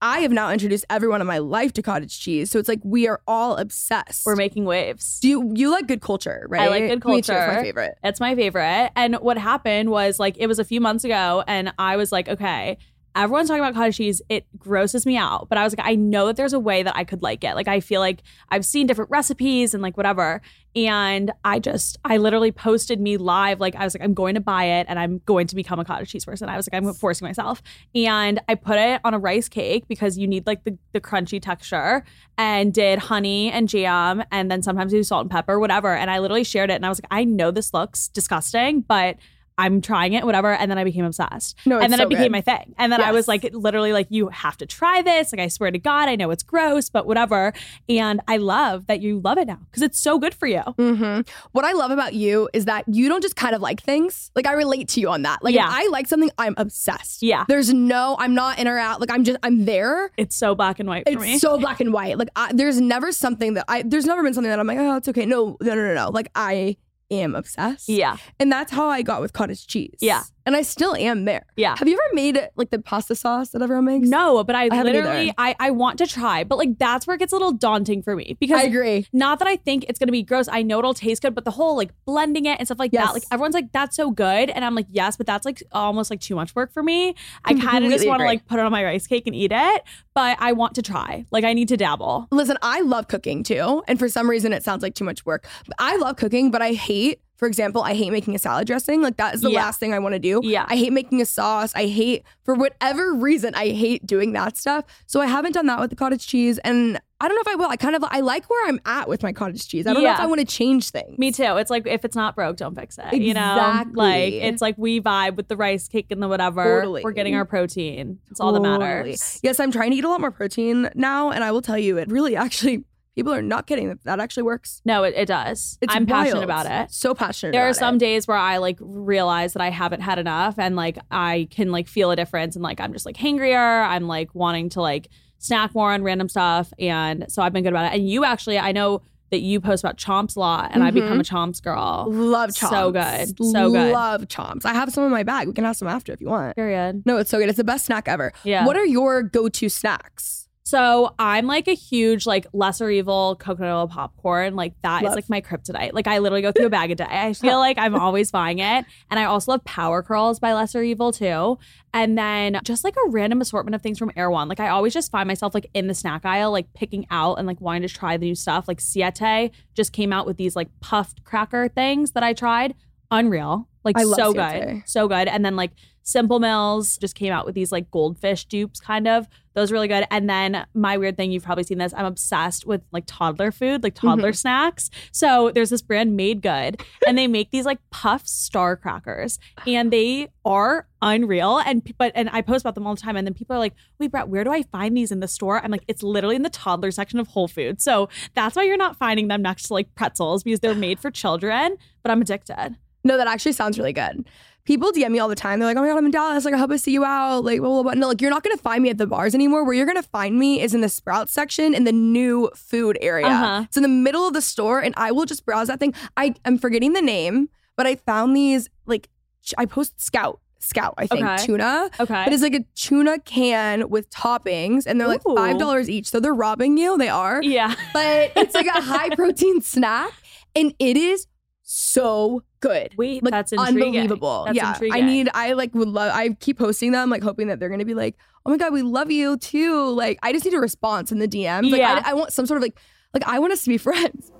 I 0.00 0.20
have 0.20 0.30
now 0.30 0.52
introduced 0.52 0.84
everyone 0.88 1.20
in 1.20 1.26
my 1.26 1.38
life 1.38 1.72
to 1.74 1.82
cottage 1.82 2.20
cheese. 2.20 2.50
So 2.50 2.58
it's 2.58 2.68
like 2.68 2.80
we 2.84 3.08
are 3.08 3.20
all 3.26 3.56
obsessed. 3.56 4.24
We're 4.26 4.36
making 4.36 4.64
waves. 4.64 5.18
Do 5.20 5.28
you 5.28 5.52
you 5.54 5.70
like 5.70 5.88
good 5.88 6.00
culture, 6.00 6.46
right? 6.48 6.62
I 6.62 6.68
like 6.68 6.88
good 6.88 7.04
Me 7.04 7.22
too, 7.22 7.32
it's 7.32 7.56
my 7.56 7.62
favorite. 7.62 7.98
It's 8.04 8.20
my 8.20 8.34
favorite. 8.36 8.92
And 8.94 9.16
what 9.16 9.38
happened 9.38 9.90
was 9.90 10.20
like 10.20 10.36
it 10.38 10.46
was 10.46 10.58
a 10.58 10.64
few 10.64 10.80
months 10.80 11.04
ago, 11.04 11.42
and 11.48 11.72
I 11.78 11.96
was 11.96 12.12
like, 12.12 12.28
okay, 12.28 12.78
everyone's 13.18 13.48
talking 13.48 13.62
about 13.62 13.74
cottage 13.74 13.96
cheese. 13.96 14.22
It 14.28 14.46
grosses 14.58 15.04
me 15.04 15.16
out. 15.16 15.48
But 15.48 15.58
I 15.58 15.64
was 15.64 15.76
like, 15.76 15.86
I 15.86 15.96
know 15.96 16.26
that 16.26 16.36
there's 16.36 16.52
a 16.52 16.60
way 16.60 16.84
that 16.84 16.96
I 16.96 17.02
could 17.02 17.20
like 17.20 17.42
it. 17.42 17.54
Like 17.54 17.66
I 17.66 17.80
feel 17.80 18.00
like 18.00 18.22
I've 18.48 18.64
seen 18.64 18.86
different 18.86 19.10
recipes 19.10 19.74
and 19.74 19.82
like 19.82 19.96
whatever. 19.96 20.40
And 20.76 21.32
I 21.44 21.58
just, 21.58 21.98
I 22.04 22.18
literally 22.18 22.52
posted 22.52 23.00
me 23.00 23.16
live. 23.16 23.58
Like 23.58 23.74
I 23.74 23.82
was 23.82 23.94
like, 23.94 24.02
I'm 24.02 24.14
going 24.14 24.36
to 24.36 24.40
buy 24.40 24.64
it 24.64 24.86
and 24.88 24.98
I'm 24.98 25.20
going 25.26 25.48
to 25.48 25.56
become 25.56 25.80
a 25.80 25.84
cottage 25.84 26.12
cheese 26.12 26.24
person. 26.24 26.48
I 26.48 26.56
was 26.56 26.68
like, 26.70 26.80
I'm 26.80 26.92
forcing 26.94 27.26
myself. 27.26 27.60
And 27.94 28.40
I 28.48 28.54
put 28.54 28.78
it 28.78 29.00
on 29.04 29.14
a 29.14 29.18
rice 29.18 29.48
cake 29.48 29.88
because 29.88 30.16
you 30.16 30.28
need 30.28 30.46
like 30.46 30.62
the, 30.62 30.78
the 30.92 31.00
crunchy 31.00 31.42
texture 31.42 32.04
and 32.36 32.72
did 32.72 33.00
honey 33.00 33.50
and 33.50 33.68
jam 33.68 34.22
and 34.30 34.48
then 34.48 34.62
sometimes 34.62 34.92
do 34.92 35.02
salt 35.02 35.22
and 35.22 35.30
pepper, 35.30 35.58
whatever. 35.58 35.92
And 35.92 36.08
I 36.08 36.20
literally 36.20 36.44
shared 36.44 36.70
it 36.70 36.74
and 36.74 36.86
I 36.86 36.88
was 36.88 37.00
like, 37.02 37.08
I 37.10 37.24
know 37.24 37.50
this 37.50 37.74
looks 37.74 38.06
disgusting, 38.08 38.82
but 38.82 39.16
I'm 39.58 39.80
trying 39.82 40.12
it, 40.14 40.24
whatever. 40.24 40.52
And 40.54 40.70
then 40.70 40.78
I 40.78 40.84
became 40.84 41.04
obsessed. 41.04 41.56
No, 41.66 41.76
it's 41.76 41.84
and 41.84 41.92
then 41.92 41.98
so 41.98 42.06
it 42.06 42.08
became 42.08 42.26
good. 42.26 42.32
my 42.32 42.40
thing. 42.40 42.74
And 42.78 42.92
then 42.92 43.00
I 43.02 43.12
was 43.12 43.26
like, 43.28 43.48
literally, 43.52 43.92
like, 43.92 44.06
you 44.10 44.28
have 44.28 44.56
to 44.58 44.66
try 44.66 45.02
this. 45.02 45.32
Like, 45.32 45.40
I 45.40 45.48
swear 45.48 45.70
to 45.70 45.78
God, 45.78 46.08
I 46.08 46.16
know 46.16 46.30
it's 46.30 46.42
gross, 46.42 46.88
but 46.88 47.06
whatever. 47.06 47.52
And 47.88 48.20
I 48.28 48.36
love 48.36 48.86
that 48.86 49.02
you 49.02 49.20
love 49.20 49.36
it 49.36 49.46
now 49.48 49.58
because 49.70 49.82
it's 49.82 49.98
so 50.00 50.18
good 50.18 50.32
for 50.34 50.46
you. 50.46 50.60
hmm 50.60 51.20
What 51.52 51.64
I 51.64 51.72
love 51.72 51.90
about 51.90 52.14
you 52.14 52.48
is 52.52 52.64
that 52.66 52.84
you 52.86 53.08
don't 53.08 53.20
just 53.22 53.36
kind 53.36 53.54
of 53.54 53.60
like 53.60 53.82
things. 53.82 54.30
Like 54.36 54.46
I 54.46 54.52
relate 54.52 54.88
to 54.90 55.00
you 55.00 55.08
on 55.10 55.22
that. 55.22 55.42
Like 55.42 55.54
Yeah. 55.54 55.66
if 55.66 55.72
I 55.74 55.88
like 55.88 56.06
something, 56.06 56.30
I'm 56.38 56.54
obsessed. 56.56 57.22
Yeah. 57.22 57.44
There's 57.48 57.72
no, 57.74 58.16
I'm 58.20 58.34
not 58.34 58.58
in 58.58 58.68
or 58.68 58.78
out. 58.78 59.00
Like 59.00 59.10
I'm 59.10 59.24
just, 59.24 59.38
I'm 59.42 59.64
there. 59.64 60.10
It's 60.16 60.36
so 60.36 60.54
black 60.54 60.78
and 60.78 60.88
white 60.88 61.04
for 61.06 61.12
It's 61.14 61.22
me. 61.22 61.38
so 61.38 61.58
black 61.58 61.80
and 61.80 61.92
white. 61.92 62.16
Like 62.18 62.28
I, 62.36 62.52
there's 62.52 62.80
never 62.80 63.10
something 63.12 63.54
that 63.54 63.64
I, 63.68 63.82
there's 63.82 64.04
never 64.06 64.22
been 64.22 64.34
something 64.34 64.50
that 64.50 64.60
I'm 64.60 64.66
like, 64.66 64.78
oh, 64.78 64.96
it's 64.96 65.08
okay. 65.08 65.26
No, 65.26 65.56
no, 65.60 65.74
no, 65.74 65.86
no, 65.88 65.94
no. 65.94 66.10
Like 66.10 66.28
I 66.36 66.76
am 67.10 67.34
obsessed. 67.34 67.88
yeah. 67.88 68.16
And 68.38 68.50
that's 68.50 68.72
how 68.72 68.88
I 68.88 69.02
got 69.02 69.20
with 69.20 69.32
cottage 69.32 69.66
cheese. 69.66 69.96
Yeah. 70.00 70.22
And 70.48 70.56
I 70.56 70.62
still 70.62 70.94
am 70.96 71.26
there. 71.26 71.44
Yeah. 71.56 71.76
Have 71.78 71.86
you 71.86 71.92
ever 71.92 72.14
made 72.14 72.48
like 72.56 72.70
the 72.70 72.78
pasta 72.78 73.14
sauce 73.14 73.50
that 73.50 73.60
everyone 73.60 73.84
makes? 73.84 74.08
No, 74.08 74.42
but 74.44 74.56
I, 74.56 74.74
haven't 74.74 74.94
literally. 74.94 75.30
I, 75.36 75.54
I 75.60 75.70
want 75.72 75.98
to 75.98 76.06
try, 76.06 76.42
but 76.42 76.56
like 76.56 76.78
that's 76.78 77.06
where 77.06 77.16
it 77.16 77.18
gets 77.18 77.34
a 77.34 77.36
little 77.36 77.52
daunting 77.52 78.02
for 78.02 78.16
me 78.16 78.34
because 78.40 78.58
I 78.58 78.62
agree. 78.64 79.06
not 79.12 79.40
that 79.40 79.46
I 79.48 79.56
think 79.56 79.84
it's 79.90 79.98
gonna 79.98 80.10
be 80.10 80.22
gross. 80.22 80.48
I 80.50 80.62
know 80.62 80.78
it'll 80.78 80.94
taste 80.94 81.20
good, 81.20 81.34
but 81.34 81.44
the 81.44 81.50
whole 81.50 81.76
like 81.76 81.90
blending 82.06 82.46
it 82.46 82.58
and 82.58 82.66
stuff 82.66 82.78
like 82.78 82.94
Yes. 82.94 83.08
that, 83.08 83.12
like 83.12 83.24
everyone's 83.30 83.52
like, 83.54 83.72
that's 83.72 83.94
so 83.94 84.10
good. 84.10 84.48
And 84.48 84.64
I'm 84.64 84.74
like, 84.74 84.86
yes, 84.88 85.18
but 85.18 85.26
that's 85.26 85.44
like 85.44 85.62
almost 85.72 86.08
like 86.10 86.20
too 86.20 86.34
much 86.34 86.54
work 86.54 86.72
for 86.72 86.82
me. 86.82 87.14
I 87.44 87.52
kind 87.52 87.84
of 87.84 87.90
just 87.90 88.06
want 88.06 88.20
to 88.20 88.24
like 88.24 88.46
put 88.46 88.58
it 88.58 88.64
on 88.64 88.72
my 88.72 88.82
rice 88.82 89.06
cake 89.06 89.26
and 89.26 89.36
eat 89.36 89.52
it, 89.54 89.82
but 90.14 90.38
I 90.40 90.52
want 90.52 90.76
to 90.76 90.82
try. 90.82 91.26
Like 91.30 91.44
I 91.44 91.52
need 91.52 91.68
to 91.68 91.76
dabble. 91.76 92.26
Listen, 92.30 92.56
I 92.62 92.80
love 92.80 93.08
cooking 93.08 93.42
too. 93.42 93.82
And 93.86 93.98
for 93.98 94.08
some 94.08 94.30
reason, 94.30 94.54
it 94.54 94.64
sounds 94.64 94.82
like 94.82 94.94
too 94.94 95.04
much 95.04 95.26
work. 95.26 95.46
I 95.78 95.96
love 95.98 96.16
cooking, 96.16 96.50
but 96.50 96.62
I 96.62 96.72
hate, 96.72 97.20
for 97.38 97.48
example, 97.48 97.82
I 97.82 97.94
hate 97.94 98.10
making 98.10 98.34
a 98.34 98.38
salad 98.38 98.66
dressing. 98.66 99.00
Like, 99.00 99.16
that 99.16 99.34
is 99.34 99.40
the 99.40 99.50
Yeah. 99.50 99.60
last 99.64 99.80
thing 99.80 99.94
I 99.94 99.98
want 100.00 100.14
to 100.14 100.18
do. 100.18 100.40
Yeah. 100.42 100.66
I 100.68 100.76
hate 100.76 100.92
making 100.92 101.22
a 101.22 101.26
sauce. 101.26 101.72
I 101.74 101.86
hate, 101.86 102.24
for 102.44 102.54
whatever 102.54 103.14
reason, 103.14 103.54
I 103.54 103.68
hate 103.68 104.06
doing 104.06 104.32
that 104.32 104.56
stuff. 104.56 104.84
So 105.06 105.20
I 105.20 105.26
haven't 105.26 105.52
done 105.52 105.66
that 105.66 105.80
with 105.80 105.90
the 105.90 105.96
cottage 105.96 106.26
cheese. 106.26 106.58
And 106.58 107.00
I 107.20 107.26
don't 107.26 107.34
know 107.36 107.40
if 107.40 107.48
I 107.48 107.54
will. 107.56 107.68
I 107.68 107.76
kind 107.76 107.96
of, 107.96 108.04
I 108.08 108.20
like 108.20 108.48
where 108.50 108.68
I'm 108.68 108.80
at 108.84 109.08
with 109.08 109.22
my 109.24 109.32
cottage 109.32 109.66
cheese. 109.66 109.86
I 109.88 109.92
don't 109.92 110.02
know 110.04 110.12
if 110.12 110.20
I 110.20 110.26
want 110.26 110.38
to 110.40 110.46
change 110.46 110.90
things. 110.90 111.18
Me 111.18 111.32
too. 111.32 111.56
It's 111.56 111.70
like 111.70 111.84
if 111.86 112.04
it's 112.04 112.14
not 112.14 112.36
broke, 112.36 112.56
don't 112.58 112.76
fix 112.76 112.96
it. 112.96 113.12
You 113.20 113.34
know, 113.34 113.54
Exactly. 113.56 113.92
like 113.96 114.32
it's 114.34 114.62
like 114.62 114.76
we 114.78 115.00
vibe 115.00 115.34
with 115.36 115.48
the 115.48 115.56
rice 115.56 115.88
cake 115.88 116.06
and 116.10 116.22
the 116.22 116.28
whatever. 116.28 116.62
Totally. 116.80 117.02
We're 117.02 117.10
getting 117.12 117.34
our 117.34 117.44
protein. 117.44 118.18
It's 118.30 118.38
all 118.40 118.52
that 118.52 118.60
matters. 118.60 119.40
Yes, 119.42 119.58
I'm 119.58 119.72
trying 119.72 119.90
to 119.90 119.96
eat 119.96 120.04
a 120.04 120.08
lot 120.08 120.20
more 120.20 120.30
protein 120.30 120.90
now. 120.94 121.30
And 121.30 121.42
I 121.42 121.50
will 121.50 121.62
tell 121.62 121.78
you, 121.78 121.98
it 121.98 122.08
really 122.10 122.36
actually, 122.36 122.84
people 123.18 123.34
are 123.34 123.42
not 123.42 123.66
kidding. 123.66 123.88
That 123.88 124.02
that 124.04 124.20
actually 124.20 124.44
works. 124.44 124.80
No, 124.84 125.02
it, 125.02 125.14
it 125.16 125.26
does. 125.26 125.76
It's 125.82 125.94
I'm 125.94 126.06
passionate 126.06 126.44
about 126.44 126.66
it. 126.66 126.92
So 126.92 127.14
passionate. 127.14 127.52
there 127.52 127.68
are 127.68 127.74
some 127.74 127.96
it. 127.96 127.98
days 127.98 128.28
where 128.28 128.36
I 128.36 128.58
like 128.58 128.78
realize 128.80 129.52
that 129.54 129.60
I 129.62 129.70
haven't 129.70 130.00
had 130.02 130.18
enough 130.18 130.58
and 130.58 130.76
like 130.76 130.98
I 131.10 131.48
can 131.50 131.70
like 131.72 131.88
feel 131.88 132.10
a 132.10 132.16
difference 132.16 132.54
and 132.56 132.62
like 132.62 132.80
I'm 132.80 132.92
just 132.92 133.04
like 133.06 133.16
hangrier. 133.16 133.82
I'm 133.82 134.06
like 134.06 134.34
wanting 134.34 134.68
to 134.70 134.80
like 134.80 135.08
snack 135.38 135.74
more 135.74 135.92
on 135.92 136.02
random 136.02 136.28
stuff. 136.28 136.72
And 136.78 137.26
so 137.28 137.42
I've 137.42 137.52
been 137.52 137.64
good 137.64 137.72
about 137.72 137.92
it. 137.92 137.98
And 137.98 138.08
you 138.08 138.24
actually, 138.24 138.58
I 138.58 138.72
know 138.72 139.02
that 139.30 139.40
you 139.40 139.60
post 139.60 139.84
about 139.84 139.98
chomps 139.98 140.36
a 140.36 140.40
lot 140.40 140.70
and 140.72 140.82
I've 140.82 140.94
Mhm. 140.94 141.02
become 141.02 141.20
a 141.20 141.22
chomps 141.22 141.62
girl. 141.62 142.06
Love 142.08 142.50
chomps. 142.50 142.70
So 142.70 142.90
good. 142.92 143.36
So 143.52 143.70
good. 143.70 143.92
Love 143.92 144.22
chomps. 144.22 144.64
I 144.64 144.72
have 144.72 144.90
some 144.90 145.04
in 145.04 145.10
my 145.10 145.22
bag. 145.22 145.46
We 145.48 145.52
can 145.52 145.64
have 145.64 145.76
some 145.76 145.86
after 145.86 146.12
if 146.14 146.20
you 146.22 146.28
want. 146.28 146.56
Period. 146.56 147.02
No, 147.04 147.18
it's 147.18 147.30
so 147.30 147.38
good. 147.38 147.48
It's 147.50 147.58
the 147.58 147.64
best 147.64 147.84
snack 147.84 148.08
ever. 148.08 148.32
Yeah. 148.42 148.64
What 148.64 148.76
are 148.76 148.86
your 148.86 149.22
go-to 149.22 149.68
snacks? 149.68 150.47
So 150.68 151.14
I'm 151.18 151.46
like 151.46 151.66
a 151.66 151.74
huge 151.74 152.26
like 152.26 152.46
lesser 152.52 152.90
evil 152.90 153.36
coconut 153.36 153.72
oil 153.72 153.88
popcorn. 153.88 154.54
Like 154.54 154.74
that 154.82 155.00
is 155.00 155.06
Love. 155.06 155.14
like 155.14 155.30
my 155.30 155.40
kryptonite. 155.40 155.94
Like 155.94 156.06
I 156.06 156.18
literally 156.18 156.42
go 156.42 156.52
through 156.52 156.66
a 156.66 156.70
bag 156.70 156.90
a 156.90 156.94
day. 156.94 157.06
I 157.08 157.32
feel 157.32 157.56
like 157.58 157.78
I'm 157.78 157.94
always 157.94 158.30
buying 158.30 158.58
it. 158.58 158.84
And 159.10 159.18
I 159.18 159.24
also 159.24 159.52
love 159.52 159.64
power 159.64 160.02
curls 160.02 160.38
by 160.38 160.52
Lesser 160.52 160.82
Evil 160.82 161.10
too. 161.10 161.58
And 161.94 162.18
then 162.18 162.60
just 162.64 162.84
like 162.84 162.96
a 162.96 163.08
random 163.08 163.40
assortment 163.40 163.76
of 163.76 163.80
things 163.80 163.98
from 163.98 164.12
Erewhon. 164.14 164.46
Like 164.46 164.60
I 164.60 164.68
always 164.68 164.92
just 164.92 165.10
find 165.10 165.26
myself 165.26 165.54
like 165.54 165.70
in 165.72 165.86
the 165.86 165.94
snack 165.94 166.26
aisle, 166.26 166.52
like 166.52 166.70
picking 166.74 167.06
out 167.10 167.36
and 167.38 167.46
like 167.46 167.62
wanting 167.62 167.88
to 167.88 167.94
try 167.94 168.18
the 168.18 168.26
new 168.26 168.34
stuff. 168.34 168.68
Like 168.68 168.82
Siete 168.82 169.50
just 169.72 169.94
came 169.94 170.12
out 170.12 170.26
with 170.26 170.36
these 170.36 170.54
like 170.54 170.68
puffed 170.80 171.24
cracker 171.24 171.70
things 171.70 172.10
that 172.10 172.22
I 172.22 172.34
tried. 172.34 172.74
Unreal. 173.10 173.66
Like 173.84 173.96
I 173.96 174.02
so 174.04 174.34
good. 174.34 174.82
So 174.84 175.08
good. 175.08 175.28
And 175.28 175.42
then 175.42 175.56
like 175.56 175.70
Simple 176.08 176.40
Mills 176.40 176.96
just 176.96 177.14
came 177.14 177.34
out 177.34 177.44
with 177.44 177.54
these 177.54 177.70
like 177.70 177.90
goldfish 177.90 178.46
dupes 178.46 178.80
kind 178.80 179.06
of. 179.06 179.28
Those 179.52 179.70
are 179.70 179.74
really 179.74 179.88
good. 179.88 180.06
And 180.10 180.30
then 180.30 180.64
my 180.72 180.96
weird 180.96 181.18
thing, 181.18 181.32
you've 181.32 181.42
probably 181.42 181.64
seen 181.64 181.76
this. 181.76 181.92
I'm 181.94 182.06
obsessed 182.06 182.64
with 182.64 182.80
like 182.92 183.04
toddler 183.06 183.52
food, 183.52 183.82
like 183.82 183.94
toddler 183.94 184.30
mm-hmm. 184.30 184.36
snacks. 184.36 184.88
So 185.12 185.50
there's 185.54 185.68
this 185.68 185.82
brand 185.82 186.16
Made 186.16 186.40
Good, 186.40 186.82
and 187.06 187.18
they 187.18 187.26
make 187.26 187.50
these 187.50 187.66
like 187.66 187.78
puff 187.90 188.26
star 188.26 188.74
crackers, 188.74 189.38
and 189.66 189.92
they 189.92 190.28
are 190.46 190.86
unreal. 191.02 191.58
And 191.58 191.92
but 191.98 192.12
and 192.14 192.30
I 192.32 192.40
post 192.40 192.62
about 192.62 192.74
them 192.74 192.86
all 192.86 192.94
the 192.94 193.02
time, 193.02 193.16
and 193.16 193.26
then 193.26 193.34
people 193.34 193.54
are 193.54 193.58
like, 193.58 193.74
"Wait, 193.98 194.10
Brett, 194.10 194.28
where 194.28 194.44
do 194.44 194.50
I 194.50 194.62
find 194.62 194.96
these 194.96 195.12
in 195.12 195.20
the 195.20 195.28
store?" 195.28 195.62
I'm 195.62 195.70
like, 195.70 195.84
"It's 195.88 196.02
literally 196.02 196.36
in 196.36 196.42
the 196.42 196.48
toddler 196.48 196.90
section 196.90 197.18
of 197.18 197.28
Whole 197.28 197.48
Foods." 197.48 197.84
So 197.84 198.08
that's 198.32 198.56
why 198.56 198.62
you're 198.62 198.78
not 198.78 198.96
finding 198.96 199.28
them 199.28 199.42
next 199.42 199.64
to 199.64 199.74
like 199.74 199.94
pretzels 199.94 200.42
because 200.42 200.60
they're 200.60 200.74
made 200.74 201.00
for 201.00 201.10
children. 201.10 201.76
But 202.02 202.12
I'm 202.12 202.22
addicted. 202.22 202.78
No, 203.04 203.16
that 203.16 203.28
actually 203.28 203.52
sounds 203.52 203.78
really 203.78 203.92
good. 203.92 204.24
People 204.68 204.92
DM 204.92 205.10
me 205.12 205.18
all 205.18 205.28
the 205.30 205.34
time. 205.34 205.58
They're 205.60 205.66
like, 205.66 205.78
oh 205.78 205.80
my 205.80 205.88
God, 205.88 205.96
I'm 205.96 206.04
in 206.04 206.10
Dallas. 206.10 206.44
Like, 206.44 206.52
I 206.52 206.58
hope 206.58 206.70
I 206.70 206.76
see 206.76 206.92
you 206.92 207.02
out. 207.02 207.42
Like, 207.42 207.60
blah, 207.60 207.70
blah, 207.70 207.82
blah. 207.84 207.94
No, 207.94 208.08
like, 208.08 208.20
you're 208.20 208.28
not 208.28 208.42
going 208.44 208.54
to 208.54 208.62
find 208.62 208.82
me 208.82 208.90
at 208.90 208.98
the 208.98 209.06
bars 209.06 209.34
anymore. 209.34 209.64
Where 209.64 209.72
you're 209.72 209.86
going 209.86 209.96
to 209.96 210.02
find 210.02 210.38
me 210.38 210.60
is 210.60 210.74
in 210.74 210.82
the 210.82 210.90
Sprout 210.90 211.30
section 211.30 211.72
in 211.72 211.84
the 211.84 211.92
new 211.92 212.50
food 212.54 212.98
area. 213.00 213.28
Uh-huh. 213.28 213.62
It's 213.64 213.78
in 213.78 213.82
the 213.82 213.88
middle 213.88 214.26
of 214.26 214.34
the 214.34 214.42
store, 214.42 214.80
and 214.80 214.92
I 214.98 215.10
will 215.10 215.24
just 215.24 215.46
browse 215.46 215.68
that 215.68 215.80
thing. 215.80 215.94
I 216.18 216.34
am 216.44 216.58
forgetting 216.58 216.92
the 216.92 217.00
name, 217.00 217.48
but 217.78 217.86
I 217.86 217.94
found 217.94 218.36
these, 218.36 218.68
like, 218.84 219.08
I 219.56 219.64
post 219.64 219.98
Scout. 220.02 220.38
Scout, 220.58 220.92
I 220.98 221.06
think, 221.06 221.24
Okay. 221.24 221.46
tuna. 221.46 221.88
Okay. 221.98 222.24
But 222.24 222.32
it's 222.34 222.42
like 222.42 222.54
a 222.54 222.64
tuna 222.74 223.20
can 223.20 223.88
with 223.88 224.10
toppings, 224.10 224.84
and 224.86 225.00
they're 225.00 225.08
like 225.08 225.22
$5 225.22 225.88
each. 225.88 226.10
So 226.10 226.20
they're 226.20 226.34
robbing 226.34 226.76
you. 226.76 226.98
They 226.98 227.08
are 227.08 227.42
yeah. 227.42 227.74
but 227.94 228.32
it's 228.36 228.54
like 228.54 228.66
a 228.66 228.82
high 228.82 229.08
protein 229.16 229.62
snack 229.62 230.12
and 230.54 230.74
it 230.78 230.96
is 230.96 231.26
so 231.70 232.42
good. 232.60 232.94
Wait, 232.96 233.22
like 233.22 233.30
that's 233.30 233.52
intriguing. 233.52 233.88
unbelievable. 233.88 234.44
That's 234.46 234.56
yeah, 234.56 234.68
I 234.70 234.72
intriguing. 234.72 235.06
need. 235.06 235.28
I 235.34 235.52
like 235.52 235.74
would 235.74 235.88
love. 235.88 236.10
I 236.14 236.30
keep 236.30 236.58
posting 236.58 236.92
them, 236.92 237.10
like 237.10 237.22
hoping 237.22 237.48
that 237.48 237.60
they're 237.60 237.68
gonna 237.68 237.84
be 237.84 237.92
like, 237.92 238.16
oh 238.46 238.50
my 238.50 238.56
god, 238.56 238.72
we 238.72 238.80
love 238.80 239.10
you 239.10 239.36
too. 239.36 239.90
Like 239.90 240.18
I 240.22 240.32
just 240.32 240.46
need 240.46 240.54
a 240.54 240.60
response 240.60 241.12
in 241.12 241.18
the 241.18 241.28
DMs. 241.28 241.70
Like 241.70 241.80
Yeah. 241.80 242.02
I, 242.02 242.12
I 242.12 242.14
want 242.14 242.32
some 242.32 242.46
sort 242.46 242.56
of 242.56 242.62
like, 242.62 242.78
like 243.12 243.22
I 243.26 243.38
want 243.38 243.52
us 243.52 243.64
to 243.64 243.68
be 243.68 243.76
friends. 243.76 244.32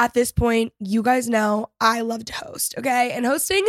At 0.00 0.14
this 0.14 0.32
point, 0.32 0.72
you 0.80 1.02
guys 1.04 1.28
know 1.28 1.68
I 1.80 2.00
love 2.00 2.24
to 2.24 2.32
host. 2.32 2.74
Okay, 2.76 3.12
and 3.12 3.24
hosting. 3.24 3.64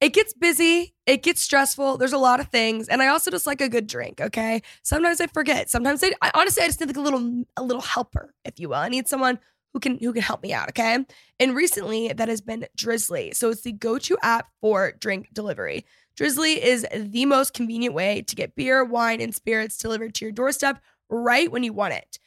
It 0.00 0.14
gets 0.14 0.32
busy, 0.32 0.94
it 1.04 1.22
gets 1.22 1.42
stressful. 1.42 1.98
There's 1.98 2.14
a 2.14 2.18
lot 2.18 2.40
of 2.40 2.48
things, 2.48 2.88
and 2.88 3.02
I 3.02 3.08
also 3.08 3.30
just 3.30 3.46
like 3.46 3.60
a 3.60 3.68
good 3.68 3.86
drink. 3.86 4.18
Okay, 4.20 4.62
sometimes 4.82 5.20
I 5.20 5.26
forget. 5.26 5.68
Sometimes 5.68 6.02
I, 6.02 6.12
I 6.22 6.30
honestly 6.34 6.62
I 6.62 6.68
just 6.68 6.80
need 6.80 6.86
like 6.86 6.96
a 6.96 7.00
little 7.02 7.44
a 7.58 7.62
little 7.62 7.82
helper, 7.82 8.34
if 8.46 8.58
you 8.58 8.70
will. 8.70 8.76
I 8.76 8.88
need 8.88 9.08
someone 9.08 9.38
who 9.74 9.80
can 9.80 9.98
who 9.98 10.14
can 10.14 10.22
help 10.22 10.42
me 10.42 10.54
out. 10.54 10.70
Okay, 10.70 10.98
and 11.38 11.54
recently 11.54 12.14
that 12.14 12.28
has 12.28 12.40
been 12.40 12.66
Drizly. 12.78 13.36
So 13.36 13.50
it's 13.50 13.60
the 13.60 13.72
go-to 13.72 14.16
app 14.22 14.48
for 14.62 14.92
drink 14.92 15.28
delivery. 15.34 15.84
Drizly 16.18 16.56
is 16.56 16.86
the 16.94 17.26
most 17.26 17.52
convenient 17.52 17.94
way 17.94 18.22
to 18.22 18.34
get 18.36 18.54
beer, 18.56 18.82
wine, 18.82 19.20
and 19.20 19.34
spirits 19.34 19.76
delivered 19.76 20.14
to 20.14 20.24
your 20.24 20.32
doorstep 20.32 20.80
right 21.10 21.52
when 21.52 21.62
you 21.62 21.74
want 21.74 21.92
it. 21.94 22.18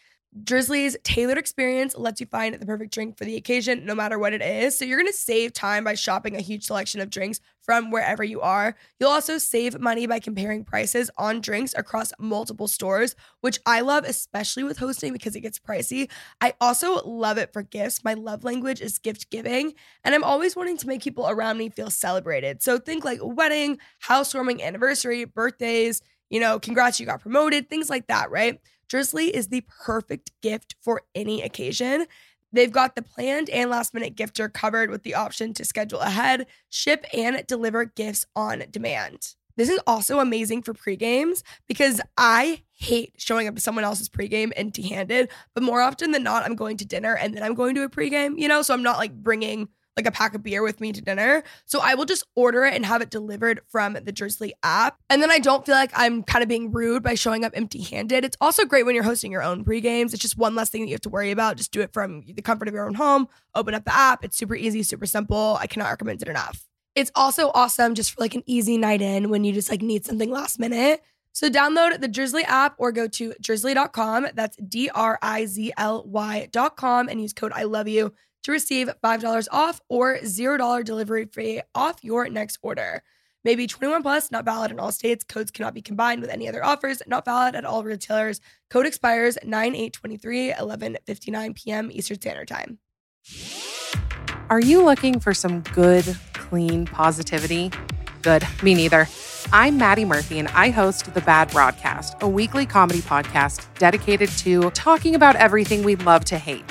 Drizly's 0.42 0.98
tailored 1.04 1.38
experience 1.38 1.96
lets 1.96 2.20
you 2.20 2.26
find 2.26 2.56
the 2.56 2.66
perfect 2.66 2.92
drink 2.92 3.18
for 3.18 3.24
the 3.24 3.36
occasion, 3.36 3.86
no 3.86 3.94
matter 3.94 4.18
what 4.18 4.34
it 4.34 4.42
is. 4.42 4.76
So 4.76 4.84
you're 4.84 4.98
gonna 4.98 5.14
save 5.14 5.54
time 5.54 5.84
by 5.84 5.94
shopping 5.94 6.36
a 6.36 6.42
huge 6.42 6.64
selection 6.64 7.02
of 7.02 7.12
drinks 7.12 7.40
from 7.62 7.92
wherever 7.92 8.24
you 8.24 8.42
are. 8.42 8.76
You'll 9.00 9.12
also 9.12 9.38
save 9.38 9.80
money 9.80 10.08
by 10.08 10.20
comparing 10.20 10.66
prices 10.66 11.12
on 11.18 11.40
drinks 11.40 11.76
across 11.78 12.12
multiple 12.20 12.68
stores, 12.68 13.16
which 13.42 13.60
I 13.68 13.82
love, 13.82 14.06
especially 14.06 14.64
with 14.64 14.80
hosting 14.80 15.14
because 15.14 15.36
it 15.36 15.42
gets 15.42 15.60
pricey. 15.60 16.10
I 16.42 16.54
also 16.60 17.04
love 17.06 17.38
it 17.38 17.54
for 17.54 17.62
gifts. 17.62 18.04
My 18.04 18.16
love 18.16 18.44
language 18.44 18.82
is 18.82 18.98
gift 18.98 19.30
giving, 19.30 19.74
and 20.04 20.16
I'm 20.16 20.24
always 20.24 20.56
wanting 20.56 20.78
to 20.78 20.88
make 20.88 21.04
people 21.04 21.30
around 21.30 21.60
me 21.60 21.70
feel 21.70 21.92
celebrated. 21.92 22.64
So 22.64 22.80
think 22.80 23.06
like 23.06 23.20
wedding, 23.22 23.78
housewarming, 24.00 24.64
anniversary, 24.64 25.26
birthdays, 25.26 26.02
you 26.32 26.40
know, 26.40 26.60
congrats, 26.60 27.00
you 27.00 27.06
got 27.06 27.22
promoted, 27.22 27.70
things 27.70 27.90
like 27.90 28.08
that, 28.08 28.32
right? 28.32 28.60
Drizly 28.94 29.32
is 29.32 29.48
the 29.48 29.64
perfect 29.84 30.32
gift 30.42 30.76
for 30.80 31.02
any 31.16 31.42
occasion. 31.42 32.06
They've 32.52 32.72
got 32.72 32.96
the 32.96 33.02
planned 33.02 33.50
and 33.50 33.72
last 33.72 33.92
minute 33.96 34.16
gifter 34.16 34.54
covered 34.54 34.92
with 34.92 35.02
the 35.02 35.16
option 35.16 35.52
to 35.56 35.66
schedule 35.66 36.00
ahead, 36.00 36.46
ship, 36.70 37.04
and 37.12 37.44
deliver 37.48 37.86
gifts 37.86 38.28
on 38.36 38.64
demand. 38.70 39.34
This 39.56 39.70
is 39.70 39.80
also 39.88 40.20
amazing 40.20 40.62
for 40.62 40.76
pre-games 40.76 41.44
because 41.68 42.02
I 42.18 42.62
hate 42.74 43.14
showing 43.18 43.48
up 43.48 43.56
to 43.56 43.62
someone 43.62 43.84
else's 43.84 44.10
pregame 44.10 44.52
empty 44.56 44.84
handed, 44.84 45.30
but 45.56 45.64
more 45.64 45.82
often 45.82 46.12
than 46.12 46.22
not, 46.22 46.44
I'm 46.44 46.56
going 46.56 46.78
to 46.78 46.86
dinner 46.86 47.16
and 47.16 47.36
then 47.36 47.42
I'm 47.42 47.56
going 47.56 47.74
to 47.76 47.84
a 47.84 47.90
pregame, 47.90 48.38
you 48.38 48.48
know? 48.48 48.62
So 48.62 48.76
I'm 48.76 48.84
not 48.84 48.98
like 48.98 49.14
bringing 49.14 49.70
like 49.96 50.06
a 50.06 50.12
pack 50.12 50.34
of 50.34 50.44
beer 50.44 50.64
with 50.64 50.82
me 50.82 50.92
to 50.92 51.02
dinner. 51.02 51.44
So 51.66 51.80
I 51.82 51.96
will 51.96 52.06
just 52.06 52.26
order 52.36 52.64
it 52.66 52.74
and 52.74 52.86
have 52.86 53.02
it 53.02 53.10
delivered 53.10 53.62
from 53.68 53.94
the 53.94 54.14
Drizly 54.14 54.52
app. 54.64 54.98
And 55.10 55.22
then 55.22 55.32
I 55.32 55.40
don't 55.40 55.66
feel 55.66 55.76
like 55.76 55.92
I'm 55.94 56.24
kind 56.24 56.42
of 56.42 56.50
being 56.50 56.72
rude 56.72 57.04
by 57.04 57.16
showing 57.16 57.44
up 57.46 57.54
empty 57.56 57.82
handed. 57.82 58.26
It's 58.26 58.38
also 58.42 58.66
great 58.66 58.86
when 58.86 58.96
you're 58.96 59.04
hosting 59.04 59.32
your 59.32 59.44
own 59.44 59.64
pre-games. 59.64 60.14
It's 60.14 60.22
just 60.22 60.38
one 60.38 60.56
less 60.56 60.70
thing 60.70 60.82
that 60.82 60.88
you 60.88 60.94
have 60.94 61.02
to 61.02 61.10
worry 61.10 61.32
about. 61.32 61.58
Just 61.58 61.72
do 61.72 61.82
it 61.82 61.94
from 61.94 62.24
the 62.26 62.42
comfort 62.42 62.68
of 62.68 62.74
your 62.74 62.86
own 62.86 62.96
home, 62.96 63.28
open 63.56 63.74
up 63.74 63.86
the 63.86 63.94
app. 63.94 64.24
It's 64.24 64.38
super 64.38 64.56
easy, 64.56 64.84
super 64.84 65.06
simple. 65.06 65.58
I 65.60 65.68
cannot 65.68 65.90
recommend 65.90 66.22
it 66.22 66.28
enough. 66.28 66.68
It's 66.96 67.12
also 67.16 67.52
awesome 67.54 67.96
just 67.96 68.12
for 68.12 68.22
like 68.22 68.36
an 68.36 68.44
easy 68.46 68.78
night 68.78 69.02
in 69.02 69.30
when 69.30 69.44
you 69.44 69.54
just 69.54 69.70
like 69.70 69.82
need 69.82 70.06
something 70.06 70.30
last 70.30 70.60
minute. 70.60 71.02
So 71.32 71.50
download 71.50 72.00
the 72.00 72.08
Drizzly 72.08 72.44
app 72.44 72.76
or 72.78 72.92
go 72.92 73.08
to 73.08 73.34
drizly.com. 73.42 74.28
That's 74.36 74.56
D 74.58 74.90
R 74.94 75.18
I 75.22 75.48
Z 75.48 75.74
L 75.78 76.04
Y.com 76.06 77.10
and 77.10 77.20
use 77.20 77.34
code 77.34 77.52
I 77.56 77.64
love 77.64 77.88
you 77.88 78.14
to 78.44 78.52
receive 78.52 78.90
$5 79.04 79.48
off 79.52 79.82
or 79.90 80.18
$0 80.18 80.84
delivery 80.86 81.26
fee 81.26 81.62
off 81.74 82.04
your 82.04 82.30
next 82.30 82.60
order. 82.62 83.04
Maybe 83.44 83.68
21 83.68 84.04
plus, 84.04 84.32
not 84.32 84.46
valid 84.46 84.72
in 84.72 84.80
all 84.80 84.92
states. 84.92 85.26
Codes 85.26 85.52
cannot 85.52 85.74
be 85.74 85.82
combined 85.82 86.22
with 86.22 86.30
any 86.30 86.48
other 86.48 86.64
offers, 86.64 87.02
not 87.08 87.26
valid 87.26 87.56
at 87.56 87.66
all 87.66 87.84
retailers. 87.84 88.40
Code 88.70 88.86
expires 88.86 89.38
9 89.44 89.76
8 89.76 89.94
23, 89.94 90.54
11 90.54 90.98
59 91.06 91.54
p.m. 91.54 91.90
Eastern 91.92 92.22
Standard 92.22 92.48
Time. 92.48 92.80
Are 94.50 94.62
you 94.62 94.84
looking 94.84 95.20
for 95.20 95.34
some 95.34 95.62
good, 95.74 96.18
clean 96.34 96.86
positivity? 96.86 97.72
Good, 98.22 98.48
me 98.62 98.74
neither. 98.74 99.10
I'm 99.52 99.78
Maddie 99.78 100.06
Murphy, 100.06 100.40
and 100.40 100.48
I 100.50 100.70
host 100.70 101.14
The 101.14 101.22
Bad 101.22 101.52
Broadcast, 101.52 102.16
a 102.22 102.28
weekly 102.28 102.66
comedy 102.66 103.00
podcast 103.02 103.68
dedicated 103.78 104.30
to 104.40 104.70
talking 104.72 105.16
about 105.16 105.36
everything 105.36 105.84
we 105.84 105.96
love 105.98 106.24
to 106.26 106.38
hate. 106.38 106.64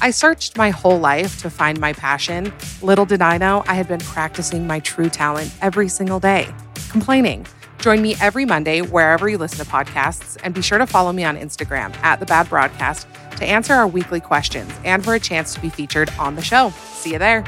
I 0.00 0.10
searched 0.10 0.56
my 0.56 0.70
whole 0.70 0.98
life 0.98 1.40
to 1.42 1.50
find 1.50 1.80
my 1.80 1.92
passion. 1.92 2.52
Little 2.82 3.06
did 3.06 3.22
I 3.22 3.38
know 3.38 3.64
I 3.66 3.74
had 3.74 3.88
been 3.88 4.00
practicing 4.00 4.66
my 4.66 4.80
true 4.80 5.08
talent 5.08 5.52
every 5.62 5.88
single 5.88 6.20
day 6.20 6.48
complaining. 6.90 7.46
Join 7.78 8.02
me 8.02 8.16
every 8.20 8.44
Monday 8.44 8.80
wherever 8.80 9.28
you 9.28 9.38
listen 9.38 9.64
to 9.64 9.70
podcasts, 9.70 10.38
and 10.42 10.54
be 10.54 10.62
sure 10.62 10.78
to 10.78 10.86
follow 10.86 11.12
me 11.12 11.24
on 11.24 11.36
Instagram 11.36 11.94
at 12.02 12.20
The 12.20 12.26
Bad 12.26 12.48
Broadcast 12.48 13.06
to 13.36 13.44
answer 13.44 13.74
our 13.74 13.86
weekly 13.86 14.20
questions 14.20 14.72
and 14.84 15.04
for 15.04 15.14
a 15.14 15.20
chance 15.20 15.54
to 15.54 15.60
be 15.60 15.68
featured 15.68 16.10
on 16.18 16.36
the 16.36 16.42
show. 16.42 16.70
See 16.92 17.12
you 17.12 17.18
there. 17.18 17.44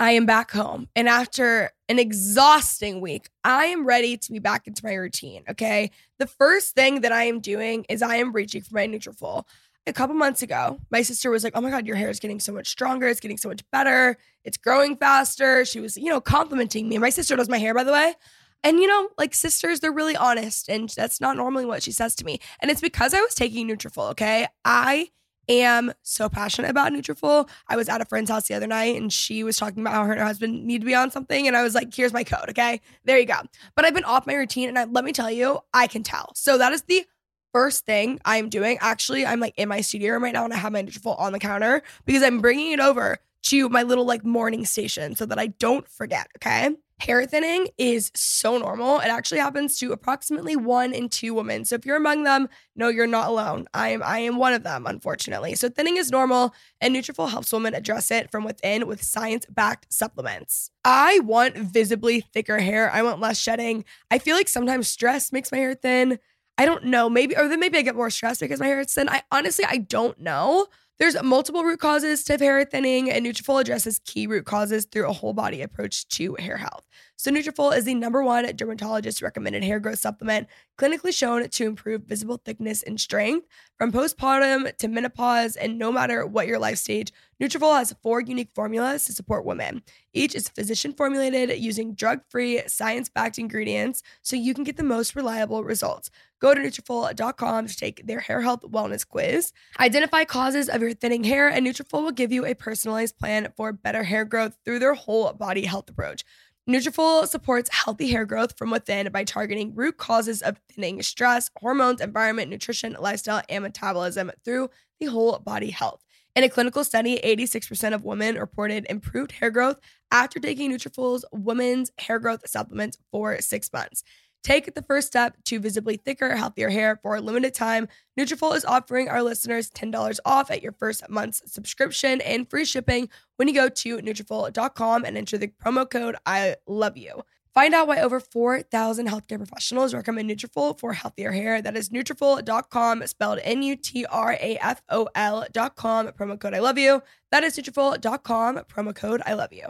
I 0.00 0.10
am 0.12 0.26
back 0.26 0.50
home. 0.50 0.88
And 0.96 1.08
after 1.08 1.70
an 1.88 1.98
exhausting 1.98 3.00
week, 3.00 3.28
I 3.42 3.66
am 3.66 3.86
ready 3.86 4.16
to 4.16 4.32
be 4.32 4.38
back 4.38 4.66
into 4.66 4.84
my 4.84 4.94
routine. 4.94 5.44
Okay. 5.50 5.90
The 6.18 6.26
first 6.26 6.74
thing 6.74 7.02
that 7.02 7.12
I 7.12 7.24
am 7.24 7.40
doing 7.40 7.84
is 7.88 8.02
I 8.02 8.16
am 8.16 8.32
reaching 8.32 8.62
for 8.62 8.74
my 8.74 8.86
Nutrafol. 8.86 9.44
A 9.86 9.92
couple 9.92 10.14
months 10.14 10.42
ago, 10.42 10.78
my 10.90 11.02
sister 11.02 11.30
was 11.30 11.44
like, 11.44 11.52
Oh 11.54 11.60
my 11.60 11.70
God, 11.70 11.86
your 11.86 11.96
hair 11.96 12.08
is 12.08 12.18
getting 12.18 12.40
so 12.40 12.52
much 12.52 12.68
stronger. 12.68 13.06
It's 13.06 13.20
getting 13.20 13.36
so 13.36 13.50
much 13.50 13.62
better. 13.70 14.16
It's 14.44 14.56
growing 14.56 14.96
faster. 14.96 15.64
She 15.66 15.80
was, 15.80 15.98
you 15.98 16.08
know, 16.08 16.22
complimenting 16.22 16.88
me. 16.88 16.96
My 16.96 17.10
sister 17.10 17.36
does 17.36 17.50
my 17.50 17.58
hair, 17.58 17.74
by 17.74 17.84
the 17.84 17.92
way. 17.92 18.14
And, 18.62 18.80
you 18.80 18.86
know, 18.86 19.10
like 19.18 19.34
sisters, 19.34 19.80
they're 19.80 19.92
really 19.92 20.16
honest. 20.16 20.70
And 20.70 20.88
that's 20.88 21.20
not 21.20 21.36
normally 21.36 21.66
what 21.66 21.82
she 21.82 21.92
says 21.92 22.14
to 22.16 22.24
me. 22.24 22.40
And 22.60 22.70
it's 22.70 22.80
because 22.80 23.12
I 23.12 23.20
was 23.20 23.34
taking 23.34 23.68
Nutrafol. 23.68 24.10
Okay. 24.12 24.46
I 24.64 25.10
am 25.48 25.92
so 26.02 26.28
passionate 26.28 26.70
about 26.70 26.92
Nutrafol. 26.92 27.48
I 27.68 27.76
was 27.76 27.88
at 27.88 28.00
a 28.00 28.04
friend's 28.04 28.30
house 28.30 28.48
the 28.48 28.54
other 28.54 28.66
night 28.66 28.96
and 28.96 29.12
she 29.12 29.44
was 29.44 29.56
talking 29.56 29.82
about 29.82 29.94
how 29.94 30.04
her 30.04 30.12
and 30.12 30.20
her 30.20 30.26
husband 30.26 30.64
need 30.64 30.80
to 30.80 30.86
be 30.86 30.94
on 30.94 31.10
something. 31.10 31.46
And 31.46 31.56
I 31.56 31.62
was 31.62 31.74
like, 31.74 31.94
here's 31.94 32.12
my 32.12 32.24
code. 32.24 32.50
Okay. 32.50 32.80
There 33.04 33.18
you 33.18 33.26
go. 33.26 33.40
But 33.74 33.84
I've 33.84 33.94
been 33.94 34.04
off 34.04 34.26
my 34.26 34.34
routine 34.34 34.68
and 34.68 34.78
I, 34.78 34.84
let 34.84 35.04
me 35.04 35.12
tell 35.12 35.30
you, 35.30 35.60
I 35.72 35.86
can 35.86 36.02
tell. 36.02 36.32
So 36.34 36.58
that 36.58 36.72
is 36.72 36.82
the 36.82 37.04
first 37.52 37.86
thing 37.86 38.20
I'm 38.24 38.48
doing. 38.48 38.78
Actually, 38.80 39.24
I'm 39.24 39.40
like 39.40 39.54
in 39.56 39.68
my 39.68 39.80
studio 39.80 40.14
room 40.14 40.24
right 40.24 40.32
now 40.32 40.44
and 40.44 40.52
I 40.52 40.56
have 40.56 40.72
my 40.72 40.82
Nutrafol 40.82 41.18
on 41.18 41.32
the 41.32 41.38
counter 41.38 41.82
because 42.04 42.22
I'm 42.22 42.40
bringing 42.40 42.72
it 42.72 42.80
over 42.80 43.18
to 43.44 43.68
my 43.68 43.82
little 43.82 44.04
like 44.06 44.24
morning 44.24 44.64
station 44.64 45.14
so 45.14 45.26
that 45.26 45.38
I 45.38 45.48
don't 45.48 45.88
forget, 45.88 46.28
okay? 46.38 46.70
Hair 47.00 47.26
thinning 47.26 47.68
is 47.76 48.12
so 48.14 48.56
normal. 48.56 49.00
It 49.00 49.08
actually 49.08 49.40
happens 49.40 49.78
to 49.80 49.92
approximately 49.92 50.54
one 50.54 50.94
in 50.94 51.08
two 51.08 51.34
women. 51.34 51.64
So 51.64 51.74
if 51.74 51.84
you're 51.84 51.96
among 51.96 52.22
them, 52.22 52.48
no, 52.76 52.88
you're 52.88 53.08
not 53.08 53.28
alone. 53.28 53.66
I 53.74 53.88
am 53.88 54.02
I 54.02 54.20
am 54.20 54.36
one 54.36 54.54
of 54.54 54.62
them, 54.62 54.86
unfortunately. 54.86 55.56
So 55.56 55.68
thinning 55.68 55.96
is 55.96 56.12
normal, 56.12 56.54
and 56.80 56.94
Nutrafol 56.94 57.30
helps 57.30 57.52
women 57.52 57.74
address 57.74 58.12
it 58.12 58.30
from 58.30 58.44
within 58.44 58.86
with 58.86 59.02
science-backed 59.02 59.92
supplements. 59.92 60.70
I 60.84 61.18
want 61.24 61.56
visibly 61.56 62.20
thicker 62.20 62.60
hair. 62.60 62.90
I 62.92 63.02
want 63.02 63.20
less 63.20 63.38
shedding. 63.38 63.84
I 64.10 64.18
feel 64.18 64.36
like 64.36 64.48
sometimes 64.48 64.86
stress 64.86 65.32
makes 65.32 65.50
my 65.50 65.58
hair 65.58 65.74
thin. 65.74 66.20
I 66.56 66.64
don't 66.64 66.84
know. 66.84 67.10
Maybe 67.10 67.36
or 67.36 67.48
then 67.48 67.58
maybe 67.58 67.76
I 67.76 67.82
get 67.82 67.96
more 67.96 68.10
stressed 68.10 68.40
because 68.40 68.60
my 68.60 68.66
hair 68.66 68.80
is 68.80 68.94
thin. 68.94 69.08
I 69.08 69.22
honestly 69.32 69.64
I 69.68 69.78
don't 69.78 70.20
know. 70.20 70.68
There's 70.96 71.20
multiple 71.22 71.64
root 71.64 71.80
causes 71.80 72.22
to 72.24 72.36
hair 72.36 72.64
thinning, 72.64 73.10
and 73.10 73.26
Nutrafol 73.26 73.60
addresses 73.60 74.00
key 74.04 74.28
root 74.28 74.46
causes 74.46 74.84
through 74.84 75.08
a 75.08 75.12
whole 75.12 75.32
body 75.32 75.60
approach 75.60 76.06
to 76.10 76.36
hair 76.36 76.56
health. 76.56 76.86
So 77.16 77.32
Nutrafol 77.32 77.76
is 77.76 77.84
the 77.84 77.94
number 77.94 78.22
one 78.22 78.44
dermatologist 78.54 79.20
recommended 79.20 79.64
hair 79.64 79.80
growth 79.80 79.98
supplement, 79.98 80.46
clinically 80.78 81.12
shown 81.12 81.48
to 81.48 81.64
improve 81.64 82.02
visible 82.02 82.40
thickness 82.44 82.84
and 82.84 83.00
strength 83.00 83.48
from 83.76 83.90
postpartum 83.90 84.76
to 84.76 84.86
menopause, 84.86 85.56
and 85.56 85.78
no 85.78 85.90
matter 85.90 86.26
what 86.26 86.46
your 86.46 86.60
life 86.60 86.78
stage. 86.78 87.12
Nutrafol 87.42 87.76
has 87.76 87.94
four 88.00 88.20
unique 88.20 88.50
formulas 88.54 89.04
to 89.06 89.12
support 89.12 89.44
women. 89.44 89.82
Each 90.12 90.36
is 90.36 90.48
physician 90.48 90.92
formulated 90.92 91.58
using 91.58 91.94
drug-free, 91.94 92.62
science-backed 92.68 93.38
ingredients, 93.38 94.04
so 94.22 94.36
you 94.36 94.54
can 94.54 94.62
get 94.62 94.76
the 94.76 94.84
most 94.84 95.16
reliable 95.16 95.64
results. 95.64 96.10
Go 96.44 96.52
to 96.52 96.60
Nutrafol.com 96.60 97.68
to 97.68 97.74
take 97.74 98.06
their 98.06 98.20
hair 98.20 98.42
health 98.42 98.60
wellness 98.70 99.08
quiz. 99.08 99.50
Identify 99.80 100.24
causes 100.24 100.68
of 100.68 100.82
your 100.82 100.92
thinning 100.92 101.24
hair, 101.24 101.48
and 101.48 101.66
Nutrafol 101.66 102.02
will 102.02 102.12
give 102.12 102.32
you 102.32 102.44
a 102.44 102.52
personalized 102.52 103.16
plan 103.16 103.50
for 103.56 103.72
better 103.72 104.02
hair 104.02 104.26
growth 104.26 104.54
through 104.62 104.80
their 104.80 104.92
whole 104.92 105.32
body 105.32 105.64
health 105.64 105.88
approach. 105.88 106.22
Nutrafol 106.68 107.26
supports 107.26 107.70
healthy 107.72 108.08
hair 108.08 108.26
growth 108.26 108.58
from 108.58 108.70
within 108.70 109.10
by 109.10 109.24
targeting 109.24 109.74
root 109.74 109.96
causes 109.96 110.42
of 110.42 110.60
thinning, 110.70 111.00
stress, 111.00 111.50
hormones, 111.56 112.02
environment, 112.02 112.50
nutrition, 112.50 112.94
lifestyle, 113.00 113.40
and 113.48 113.62
metabolism 113.62 114.30
through 114.44 114.68
the 115.00 115.06
whole 115.06 115.38
body 115.38 115.70
health. 115.70 116.04
In 116.36 116.44
a 116.44 116.50
clinical 116.50 116.84
study, 116.84 117.20
86% 117.24 117.94
of 117.94 118.04
women 118.04 118.34
reported 118.34 118.86
improved 118.90 119.32
hair 119.32 119.50
growth 119.50 119.80
after 120.10 120.40
taking 120.40 120.72
Nutrafol's 120.72 121.24
women's 121.32 121.90
hair 121.98 122.18
growth 122.18 122.46
supplements 122.46 122.98
for 123.10 123.40
six 123.40 123.72
months. 123.72 124.02
Take 124.44 124.72
the 124.74 124.82
first 124.82 125.06
step 125.06 125.36
to 125.46 125.58
visibly 125.58 125.96
thicker, 125.96 126.36
healthier 126.36 126.68
hair 126.68 127.00
for 127.02 127.16
a 127.16 127.20
limited 127.20 127.54
time. 127.54 127.88
Nutrafol 128.20 128.54
is 128.54 128.66
offering 128.66 129.08
our 129.08 129.22
listeners 129.22 129.70
$10 129.70 130.18
off 130.26 130.50
at 130.50 130.62
your 130.62 130.72
first 130.72 131.08
month's 131.08 131.50
subscription 131.50 132.20
and 132.20 132.46
free 132.48 132.66
shipping 132.66 133.08
when 133.36 133.48
you 133.48 133.54
go 133.54 133.70
to 133.70 133.96
Nutrafol.com 133.98 135.06
and 135.06 135.16
enter 135.16 135.38
the 135.38 135.48
promo 135.48 135.90
code 135.90 136.16
I 136.26 136.56
love 136.66 136.98
you. 136.98 137.22
Find 137.54 137.72
out 137.72 137.88
why 137.88 138.00
over 138.00 138.20
4,000 138.20 139.08
healthcare 139.08 139.38
professionals 139.38 139.94
recommend 139.94 140.28
Nutrafol 140.28 140.78
for 140.78 140.92
healthier 140.92 141.32
hair. 141.32 141.62
That 141.62 141.74
is 141.76 141.88
Nutrafol.com, 141.88 143.06
spelled 143.06 143.38
N-U-T-R-A-F-O-L.com, 143.42 146.08
promo 146.08 146.38
code 146.38 146.54
I 146.54 146.58
love 146.58 146.76
you. 146.76 147.02
That 147.30 147.44
is 147.44 147.56
Nutrafol.com, 147.56 148.58
promo 148.58 148.94
code 148.94 149.22
I 149.24 149.32
love 149.34 149.54
you. 149.54 149.68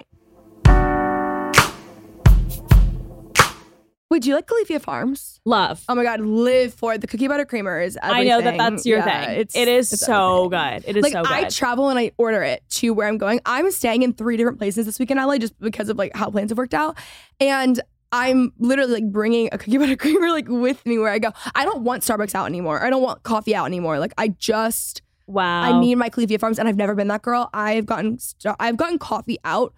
Wait, 4.11 4.23
do 4.23 4.29
you 4.29 4.35
like 4.35 4.47
Califia 4.47 4.81
Farms? 4.81 5.41
Love. 5.45 5.83
Oh 5.89 5.95
my 5.95 6.03
god, 6.05 6.21
live 6.21 6.75
for 6.75 6.93
it. 6.95 7.01
The 7.01 7.07
cookie 7.07 7.27
butter 7.27 7.45
creamer 7.45 7.81
is 7.81 7.99
I 8.03 8.23
know 8.25 8.41
that 8.41 8.57
that's 8.59 8.85
your 8.87 8.99
Yeah, 8.99 9.27
thing. 9.27 9.41
It's, 9.41 9.57
it 9.57 9.67
is 9.67 9.93
it's 9.93 10.05
so 10.05 10.45
everything. 10.47 10.81
good. 10.83 10.91
It 10.91 10.97
is 10.99 11.03
like 11.03 11.13
so 11.13 11.23
good. 11.23 11.33
I 11.33 11.49
travel 11.49 11.89
and 11.89 11.99
I 11.99 12.13
order 12.19 12.43
it 12.43 12.63
to 12.77 12.91
where 12.93 13.09
I'm 13.09 13.19
going. 13.19 13.41
I'm 13.47 13.71
staying 13.71 14.03
in 14.03 14.13
three 14.13 14.37
different 14.37 14.59
places 14.59 14.87
this 14.87 14.99
week 14.99 15.11
in 15.11 15.17
LA 15.17 15.39
just 15.39 15.59
because 15.59 15.89
of 15.89 15.97
like 15.97 16.15
how 16.15 16.31
plans 16.31 16.51
have 16.51 16.59
worked 16.59 16.75
out, 16.75 16.99
and 17.41 17.81
I'm 18.13 18.53
literally 18.59 18.93
like 18.93 19.11
bringing 19.11 19.49
a 19.51 19.59
cookie 19.59 19.79
butter 19.79 19.97
creamer 19.97 20.31
like 20.31 20.49
with 20.49 20.85
me 20.87 20.99
where 20.99 21.11
I 21.11 21.19
go. 21.19 21.33
I 21.55 21.65
don't 21.65 21.83
want 21.83 22.03
Starbucks 22.03 22.35
out 22.35 22.45
anymore. 22.47 22.85
I 22.85 22.91
don't 22.91 23.03
want 23.03 23.23
coffee 23.23 23.55
out 23.57 23.65
anymore. 23.65 23.99
Like 23.99 24.13
I 24.19 24.29
just 24.29 25.03
wow. 25.27 25.63
I 25.63 25.81
need 25.81 25.95
my 25.97 26.11
Califia 26.11 26.39
Farms, 26.39 26.59
and 26.59 26.69
I've 26.69 26.77
never 26.77 26.95
been 26.95 27.09
that 27.09 27.23
girl. 27.23 27.49
I've 27.55 27.87
gotten 27.87 28.19
I've 28.61 28.77
gotten 28.77 28.99
coffee 28.99 29.39
out 29.45 29.73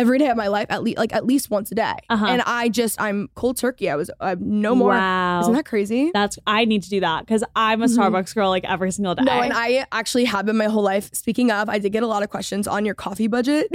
every 0.00 0.18
day 0.18 0.28
of 0.28 0.36
my 0.36 0.48
life 0.48 0.66
at 0.70 0.82
least 0.82 0.98
like 0.98 1.12
at 1.12 1.24
least 1.26 1.50
once 1.50 1.72
a 1.72 1.74
day, 1.74 1.94
Uh-huh. 2.10 2.26
and 2.26 2.42
I 2.46 2.68
just 2.68 3.00
I'm 3.00 3.28
cold 3.34 3.56
turkey. 3.56 3.88
I 3.90 3.96
was 3.96 4.10
uh, 4.20 4.36
no 4.38 4.74
more. 4.74 4.90
Wow. 4.90 5.40
Isn't 5.40 5.54
that 5.54 5.64
crazy? 5.66 6.10
That's 6.12 6.38
I 6.46 6.64
need 6.64 6.82
to 6.84 6.90
do 6.90 7.00
that 7.00 7.20
because 7.26 7.42
I'm 7.54 7.82
a 7.82 7.86
Mhm. 7.86 7.96
Starbucks 7.96 8.34
girl 8.34 8.48
like 8.50 8.64
every 8.64 8.90
single 8.92 9.14
day. 9.14 9.24
No, 9.24 9.32
and 9.32 9.52
I 9.52 9.86
actually 9.92 10.24
have 10.26 10.46
been 10.46 10.56
my 10.56 10.66
whole 10.66 10.82
life. 10.82 11.10
Speaking 11.14 11.50
of, 11.50 11.68
I 11.68 11.78
did 11.78 11.90
get 11.92 12.02
a 12.02 12.06
lot 12.06 12.22
of 12.22 12.30
questions 12.30 12.66
on 12.68 12.84
your 12.84 12.94
coffee 12.94 13.28
budget. 13.28 13.68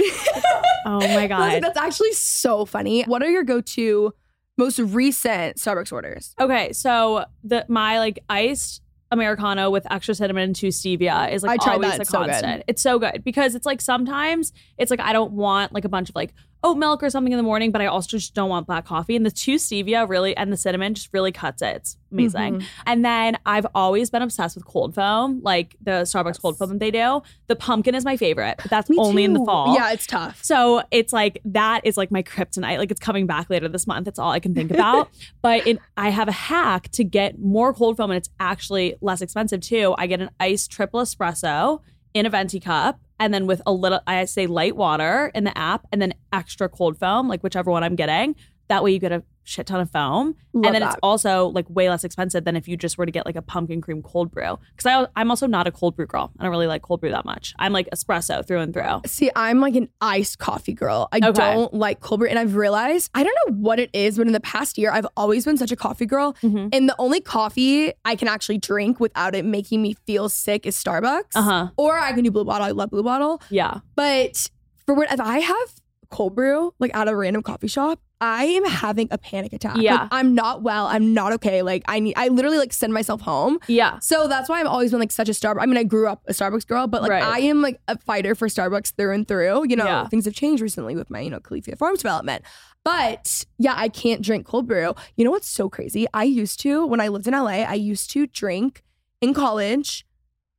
my 0.84 0.92
I 0.92 0.96
was 0.96 1.14
like, 1.14 1.28
god. 1.30 1.62
that's 1.62 1.78
actually 1.78 2.12
so 2.12 2.64
funny. 2.64 3.04
What 3.04 3.22
are 3.22 3.30
your 3.30 3.44
go-to 3.44 4.12
most 4.58 4.78
recent 4.78 5.56
Starbucks 5.56 5.92
orders? 5.92 6.34
Okay, 6.40 6.72
so 6.72 7.24
the 7.42 7.64
my 7.68 7.98
like 7.98 8.18
iced 8.28 8.81
americano 9.12 9.70
with 9.70 9.86
extra 9.92 10.14
cinnamon 10.14 10.42
and 10.44 10.56
two 10.56 10.68
stevia 10.68 11.30
is 11.30 11.42
like 11.42 11.60
I 11.60 11.64
tried 11.64 11.74
always 11.74 11.90
that. 11.92 11.98
a 11.98 12.02
It's 12.02 12.10
so 12.10 12.18
good. 12.20 12.30
constant. 12.30 12.64
It's 12.66 12.82
so 12.82 12.98
good 12.98 13.22
because 13.24 13.54
it's 13.54 13.66
like 13.66 13.80
sometimes 13.80 14.52
it's 14.78 14.90
like 14.90 15.00
I 15.00 15.12
don't 15.12 15.32
want 15.32 15.72
like 15.72 15.84
a 15.84 15.88
bunch 15.88 16.08
of 16.08 16.16
like 16.16 16.32
oat 16.64 16.76
milk 16.76 17.02
or 17.02 17.10
something 17.10 17.32
in 17.32 17.36
the 17.36 17.42
morning, 17.42 17.72
but 17.72 17.80
I 17.80 17.86
also 17.86 18.08
just 18.16 18.34
don't 18.34 18.48
want 18.48 18.66
black 18.66 18.84
coffee. 18.86 19.16
And 19.16 19.26
the 19.26 19.30
two 19.30 19.56
stevia 19.56 20.08
really 20.08 20.36
and 20.36 20.52
the 20.52 20.56
cinnamon 20.56 20.94
just 20.94 21.08
really 21.12 21.32
cuts 21.32 21.60
it. 21.62 21.76
It's 21.76 21.96
amazing. 22.12 22.60
Mhm. 22.60 22.64
And 22.86 23.04
then 23.04 23.38
I've 23.46 23.66
always 23.74 24.10
been 24.10 24.22
obsessed 24.22 24.54
with 24.54 24.64
cold 24.64 24.94
foam, 24.94 25.40
like 25.42 25.76
the 25.82 26.02
Starbucks 26.02 26.40
cold 26.40 26.58
foam 26.58 26.68
that 26.70 26.78
they 26.78 26.90
do. 26.90 27.22
The 27.48 27.56
pumpkin 27.56 27.94
is 27.94 28.04
my 28.04 28.16
favorite, 28.16 28.56
but 28.58 28.70
that's 28.70 28.88
Me 28.88 28.96
only 28.98 29.24
in 29.24 29.32
the 29.32 29.44
fall. 29.44 29.74
Yeah, 29.74 29.92
it's 29.92 30.06
tough. 30.06 30.42
So 30.44 30.82
it's 30.90 31.12
like 31.12 31.40
that 31.46 31.84
is 31.84 31.96
like 31.96 32.10
my 32.10 32.22
kryptonite. 32.22 32.78
Like 32.78 32.90
it's 32.90 33.00
coming 33.00 33.26
back 33.26 33.50
later 33.50 33.68
this 33.68 33.86
month. 33.86 34.06
It's 34.06 34.18
all 34.18 34.30
I 34.30 34.38
can 34.40 34.54
think 34.54 34.70
about. 34.70 35.08
but 35.42 35.66
it, 35.66 35.78
I 35.96 36.10
have 36.10 36.28
a 36.28 36.32
hack 36.32 36.90
to 36.92 37.04
get 37.04 37.38
more 37.40 37.74
cold 37.74 37.96
foam, 37.96 38.10
and 38.10 38.18
it's 38.18 38.30
actually 38.38 38.94
less 39.00 39.20
expensive 39.20 39.60
too. 39.60 39.94
I 39.98 40.06
get 40.06 40.20
an 40.20 40.30
iced 40.38 40.70
triple 40.70 41.00
espresso 41.00 41.80
in 42.14 42.26
a 42.26 42.30
venti 42.30 42.60
cup, 42.60 43.00
and 43.18 43.32
then 43.32 43.46
with 43.46 43.62
a 43.66 43.72
little, 43.72 44.00
I 44.06 44.24
say 44.24 44.46
light 44.46 44.76
water 44.76 45.30
in 45.34 45.44
the 45.44 45.56
app, 45.56 45.86
and 45.92 46.02
then 46.02 46.14
extra 46.32 46.68
cold 46.68 46.98
foam, 46.98 47.28
like 47.28 47.42
whichever 47.42 47.70
one 47.70 47.84
I'm 47.84 47.96
getting. 47.96 48.34
That 48.72 48.82
way 48.82 48.92
you 48.92 48.98
get 48.98 49.12
a 49.12 49.22
shit 49.44 49.66
ton 49.66 49.80
of 49.80 49.90
foam, 49.90 50.36
Love 50.52 50.64
and 50.66 50.74
then 50.74 50.80
that. 50.82 50.90
it's 50.92 50.96
also 51.02 51.48
like 51.48 51.66
way 51.68 51.90
less 51.90 52.04
expensive 52.04 52.44
than 52.44 52.54
if 52.56 52.68
you 52.68 52.76
just 52.76 52.96
were 52.96 53.04
to 53.04 53.10
get 53.12 53.26
like 53.26 53.34
a 53.36 53.42
pumpkin 53.42 53.80
cream 53.80 54.00
cold 54.00 54.30
brew. 54.30 54.56
Because 54.76 54.86
I 54.86 55.06
I'm 55.20 55.30
also 55.30 55.46
not 55.46 55.66
a 55.66 55.70
cold 55.72 55.94
brew 55.96 56.06
girl. 56.06 56.30
I 56.38 56.44
don't 56.44 56.52
really 56.52 56.66
like 56.68 56.80
cold 56.82 57.00
brew 57.00 57.10
that 57.10 57.24
much. 57.24 57.52
I'm 57.58 57.72
like 57.72 57.88
espresso 57.92 58.46
through 58.46 58.60
and 58.60 58.72
through. 58.72 59.02
See, 59.04 59.30
I'm 59.36 59.60
like 59.60 59.74
an 59.74 59.88
iced 60.00 60.38
coffee 60.38 60.72
girl. 60.72 61.08
I 61.12 61.16
Okay. 61.18 61.32
don't 61.32 61.74
like 61.74 62.00
cold 62.00 62.20
brew. 62.20 62.28
And 62.30 62.38
I've 62.38 62.54
realized, 62.54 63.10
I 63.14 63.24
don't 63.24 63.36
know 63.46 63.54
what 63.56 63.78
it 63.78 63.90
is, 63.92 64.16
but 64.16 64.26
in 64.26 64.32
the 64.32 64.40
past 64.40 64.78
year, 64.78 64.90
I've 64.90 65.06
always 65.16 65.44
been 65.44 65.56
such 65.58 65.72
a 65.72 65.76
coffee 65.76 66.06
girl. 66.06 66.34
Mhm. 66.42 66.74
And 66.74 66.88
the 66.88 66.96
only 66.98 67.20
coffee 67.20 67.92
I 68.04 68.16
can 68.16 68.28
actually 68.28 68.58
drink 68.58 69.00
without 69.00 69.34
it 69.34 69.44
making 69.44 69.82
me 69.82 69.94
feel 70.06 70.28
sick 70.28 70.66
is 70.66 70.76
Starbucks. 70.82 71.34
Uh 71.34 71.42
huh. 71.42 71.68
Or 71.76 71.98
I 71.98 72.12
can 72.12 72.24
do 72.24 72.30
Blue 72.30 72.44
Bottle. 72.44 72.66
I 72.66 72.70
love 72.70 72.90
Blue 72.90 73.02
Bottle. 73.02 73.42
Yeah. 73.50 73.78
But 73.96 74.48
for 74.86 74.94
what, 74.94 75.12
if 75.12 75.20
I 75.20 75.38
have 75.40 75.68
cold 76.12 76.36
brew, 76.36 76.72
like 76.78 76.94
at 76.94 77.08
a 77.08 77.16
random 77.16 77.42
coffee 77.42 77.66
shop, 77.66 77.98
I 78.20 78.44
am 78.44 78.64
having 78.64 79.08
a 79.10 79.18
panic 79.18 79.52
attack. 79.52 79.74
Like, 79.74 79.82
Yeah. 79.82 80.06
I'm 80.12 80.32
not 80.36 80.62
well. 80.62 80.86
I'm 80.86 81.12
not 81.12 81.32
okay. 81.32 81.62
Like 81.62 81.82
I 81.88 81.98
need, 81.98 82.14
I 82.16 82.28
literally 82.28 82.58
like 82.58 82.72
send 82.72 82.92
myself 82.94 83.20
home. 83.20 83.58
Yeah. 83.66 83.98
So 83.98 84.28
that's 84.28 84.48
why 84.48 84.60
I've 84.60 84.66
always 84.68 84.92
been 84.92 85.00
like 85.00 85.10
such 85.10 85.28
a 85.28 85.32
Starbucks. 85.32 85.60
I 85.60 85.66
mean, 85.66 85.76
I 85.76 85.82
grew 85.82 86.06
up 86.06 86.22
a 86.28 86.32
Starbucks 86.32 86.68
girl, 86.68 86.86
but 86.86 87.02
like 87.02 87.10
Right. 87.10 87.22
I 87.24 87.40
am 87.40 87.62
like 87.62 87.80
a 87.88 87.98
fighter 87.98 88.36
for 88.36 88.46
Starbucks 88.46 88.94
through 88.96 89.12
and 89.12 89.26
through. 89.26 89.66
You 89.68 89.74
know, 89.74 89.84
Yeah. 89.86 90.06
things 90.06 90.26
have 90.26 90.34
changed 90.34 90.62
recently 90.62 90.94
with 90.94 91.10
my, 91.10 91.18
you 91.18 91.30
know, 91.30 91.40
Califia 91.40 91.76
Farms 91.76 91.98
development. 91.98 92.44
But 92.84 93.44
yeah, 93.58 93.74
I 93.76 93.88
can't 93.88 94.22
drink 94.22 94.46
cold 94.46 94.68
brew. 94.68 94.94
You 95.16 95.24
know 95.24 95.30
what's 95.32 95.48
so 95.48 95.68
crazy? 95.68 96.06
I 96.14 96.24
used 96.24 96.60
to, 96.60 96.86
when 96.86 97.00
I 97.00 97.08
lived 97.08 97.26
in 97.26 97.34
LA, 97.34 97.64
I 97.64 97.74
used 97.74 98.10
to 98.12 98.26
drink 98.28 98.82
in 99.20 99.34
college. 99.34 100.04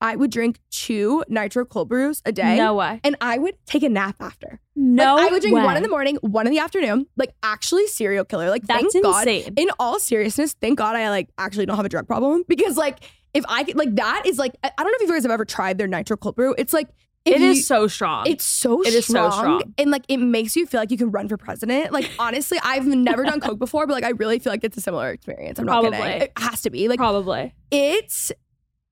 I 0.03 0.15
would 0.17 0.29
drink 0.29 0.59
two 0.69 1.23
nitro 1.29 1.65
cold 1.65 1.89
brews 1.89 2.21
a 2.25 2.31
day. 2.31 2.57
No 2.57 2.75
way. 2.75 2.99
And 3.03 3.15
I 3.21 3.37
would 3.39 3.55
take 3.65 3.81
a 3.83 3.89
nap 3.89 4.17
after. 4.19 4.59
No, 4.75 5.15
like, 5.15 5.29
I 5.29 5.31
would 5.31 5.41
drink 5.41 5.55
way. 5.55 5.63
one 5.63 5.77
in 5.77 5.81
the 5.83 5.89
morning, 5.89 6.17
one 6.21 6.45
in 6.45 6.51
the 6.51 6.59
afternoon. 6.59 7.07
Like 7.17 7.33
actually 7.41 7.87
serial 7.87 8.25
killer. 8.25 8.49
Like 8.49 8.67
That's 8.67 8.81
thank 8.93 9.03
God. 9.03 9.27
insane. 9.27 9.53
In 9.55 9.69
all 9.79 9.99
seriousness, 9.99 10.55
thank 10.61 10.77
God 10.77 10.95
I 10.95 11.09
like 11.09 11.29
actually 11.37 11.65
don't 11.65 11.77
have 11.77 11.85
a 11.85 11.89
drug 11.89 12.05
problem 12.05 12.43
because 12.47 12.75
like 12.77 12.99
if 13.33 13.45
I 13.47 13.63
could 13.63 13.77
like 13.77 13.95
that 13.95 14.23
is 14.27 14.37
like 14.37 14.53
I 14.63 14.69
don't 14.77 14.87
know 14.87 14.93
if 14.95 15.01
you 15.01 15.07
guys 15.07 15.23
have 15.23 15.31
ever 15.31 15.45
tried 15.45 15.77
their 15.77 15.87
nitro 15.87 16.17
cold 16.17 16.35
brew. 16.35 16.53
It's 16.57 16.73
like 16.73 16.89
It 17.25 17.39
is 17.41 17.57
you- 17.57 17.63
so 17.63 17.87
strong. 17.87 18.27
it's 18.27 18.43
so 18.43 18.81
strong 18.81 18.85
It 18.85 18.93
is 18.97 19.05
so 19.05 19.29
strong, 19.29 19.63
and 19.77 19.89
like 19.89 20.03
it 20.09 20.17
makes 20.17 20.55
you 20.57 20.65
feel 20.65 20.81
like 20.81 20.91
you 20.91 20.97
can 20.97 21.11
run 21.11 21.29
for 21.29 21.37
president. 21.37 21.93
Like 21.93 22.09
honestly, 22.19 22.59
I've 22.61 22.85
never 22.85 23.23
done 23.23 23.39
coke 23.39 23.57
before, 23.59 23.87
but 23.87 23.93
like 23.93 24.03
I 24.03 24.09
really 24.09 24.39
feel 24.39 24.51
like 24.51 24.65
it's 24.65 24.75
a 24.75 24.81
similar 24.81 25.09
experience. 25.11 25.57
I'm 25.59 25.65
not 25.65 25.81
Probably. 25.81 25.97
kidding. 25.97 26.21
It 26.23 26.31
has 26.37 26.61
to 26.63 26.69
be 26.69 26.89
like 26.89 26.97
probably. 26.99 27.53
it's 27.71 28.31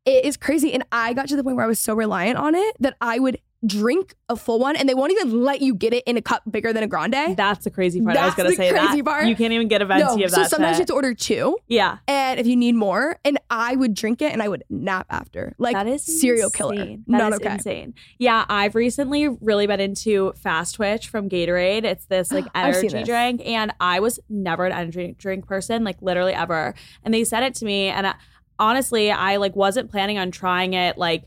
it 0.06 0.26
is 0.26 0.38
crazy, 0.38 0.74
and 0.74 0.84
I 0.92 1.14
got 1.14 1.28
to 1.30 1.36
the 1.36 1.44
point 1.44 1.56
where 1.56 1.66
I 1.66 1.68
was 1.68 1.80
so 1.80 1.94
reliant 1.94 2.38
on 2.38 2.56
it 2.56 2.76
that 2.80 2.96
I 3.02 3.20
would 3.20 3.40
drink 3.66 4.16
a 4.28 4.36
full 4.36 4.58
one 4.58 4.76
and 4.76 4.90
they 4.90 4.96
won't 4.96 5.12
even 5.12 5.44
let 5.44 5.62
you 5.62 5.76
get 5.76 5.94
it 5.94 6.04
in 6.06 6.18
a 6.18 6.22
cup 6.22 6.42
bigger 6.50 6.74
than 6.74 6.82
a 6.84 6.88
grande. 6.88 7.38
That's 7.38 7.64
the 7.64 7.70
crazy 7.70 8.02
part. 8.02 8.18
I 8.18 8.26
was 8.26 8.36
That's 8.36 8.38
gonna 8.38 8.50
the 8.50 8.56
say 8.56 8.72
crazy 8.72 8.98
that. 8.98 9.06
part. 9.06 9.28
You 9.28 9.36
can't 9.36 9.54
even 9.54 9.68
get 9.68 9.82
a 9.82 9.86
venti 9.86 10.04
no, 10.04 10.24
of 10.26 10.32
so 10.32 10.36
that. 10.38 10.44
So 10.46 10.56
sometimes 10.56 10.72
you 10.72 10.74
shit. 10.74 10.80
have 10.80 10.88
to 10.88 10.94
order 10.94 11.14
two. 11.14 11.58
Yeah. 11.68 12.00
And 12.08 12.40
if 12.40 12.48
you 12.48 12.56
need 12.56 12.74
more, 12.74 13.20
and 13.24 13.38
I 13.52 13.76
would 13.76 13.94
drink 13.94 14.22
it 14.22 14.32
and 14.34 14.42
I 14.42 14.48
would 14.48 14.64
nap 14.70 15.06
after. 15.10 15.54
Like 15.60 15.76
that 15.76 15.88
is 15.88 16.04
serial 16.04 16.50
killer. 16.50 16.74
insane. 16.74 17.04
That 17.08 17.18
Not 17.18 17.34
is 17.34 17.40
okay. 17.40 17.54
insane. 17.54 17.94
Yeah, 18.18 18.46
I've 18.50 18.74
recently 18.74 19.28
really 19.28 19.68
been 19.68 19.80
into 19.80 20.34
Fast 20.34 20.76
Twitch 20.76 21.08
from 21.08 21.30
Gatorade. 21.30 21.84
It's 21.84 22.06
this 22.06 22.32
like 22.32 22.46
energy 22.56 23.04
drink, 23.04 23.42
and 23.46 23.74
I 23.80 24.00
was 24.00 24.20
never 24.28 24.66
an 24.66 24.72
energy 24.72 25.16
drink 25.20 25.46
person, 25.46 25.84
like 25.84 26.02
literally 26.02 26.34
ever. 26.34 26.74
And 27.04 27.14
they 27.14 27.24
said 27.24 27.44
it 27.44 27.54
to 27.56 27.66
me, 27.66 27.90
and 27.90 28.08
I, 28.08 28.16
honestly, 28.62 29.12
I 29.12 29.38
like 29.38 29.56
wasn't 29.56 29.92
planning 29.92 30.18
on 30.18 30.32
trying 30.32 30.74
it 30.74 30.98
like 30.98 31.26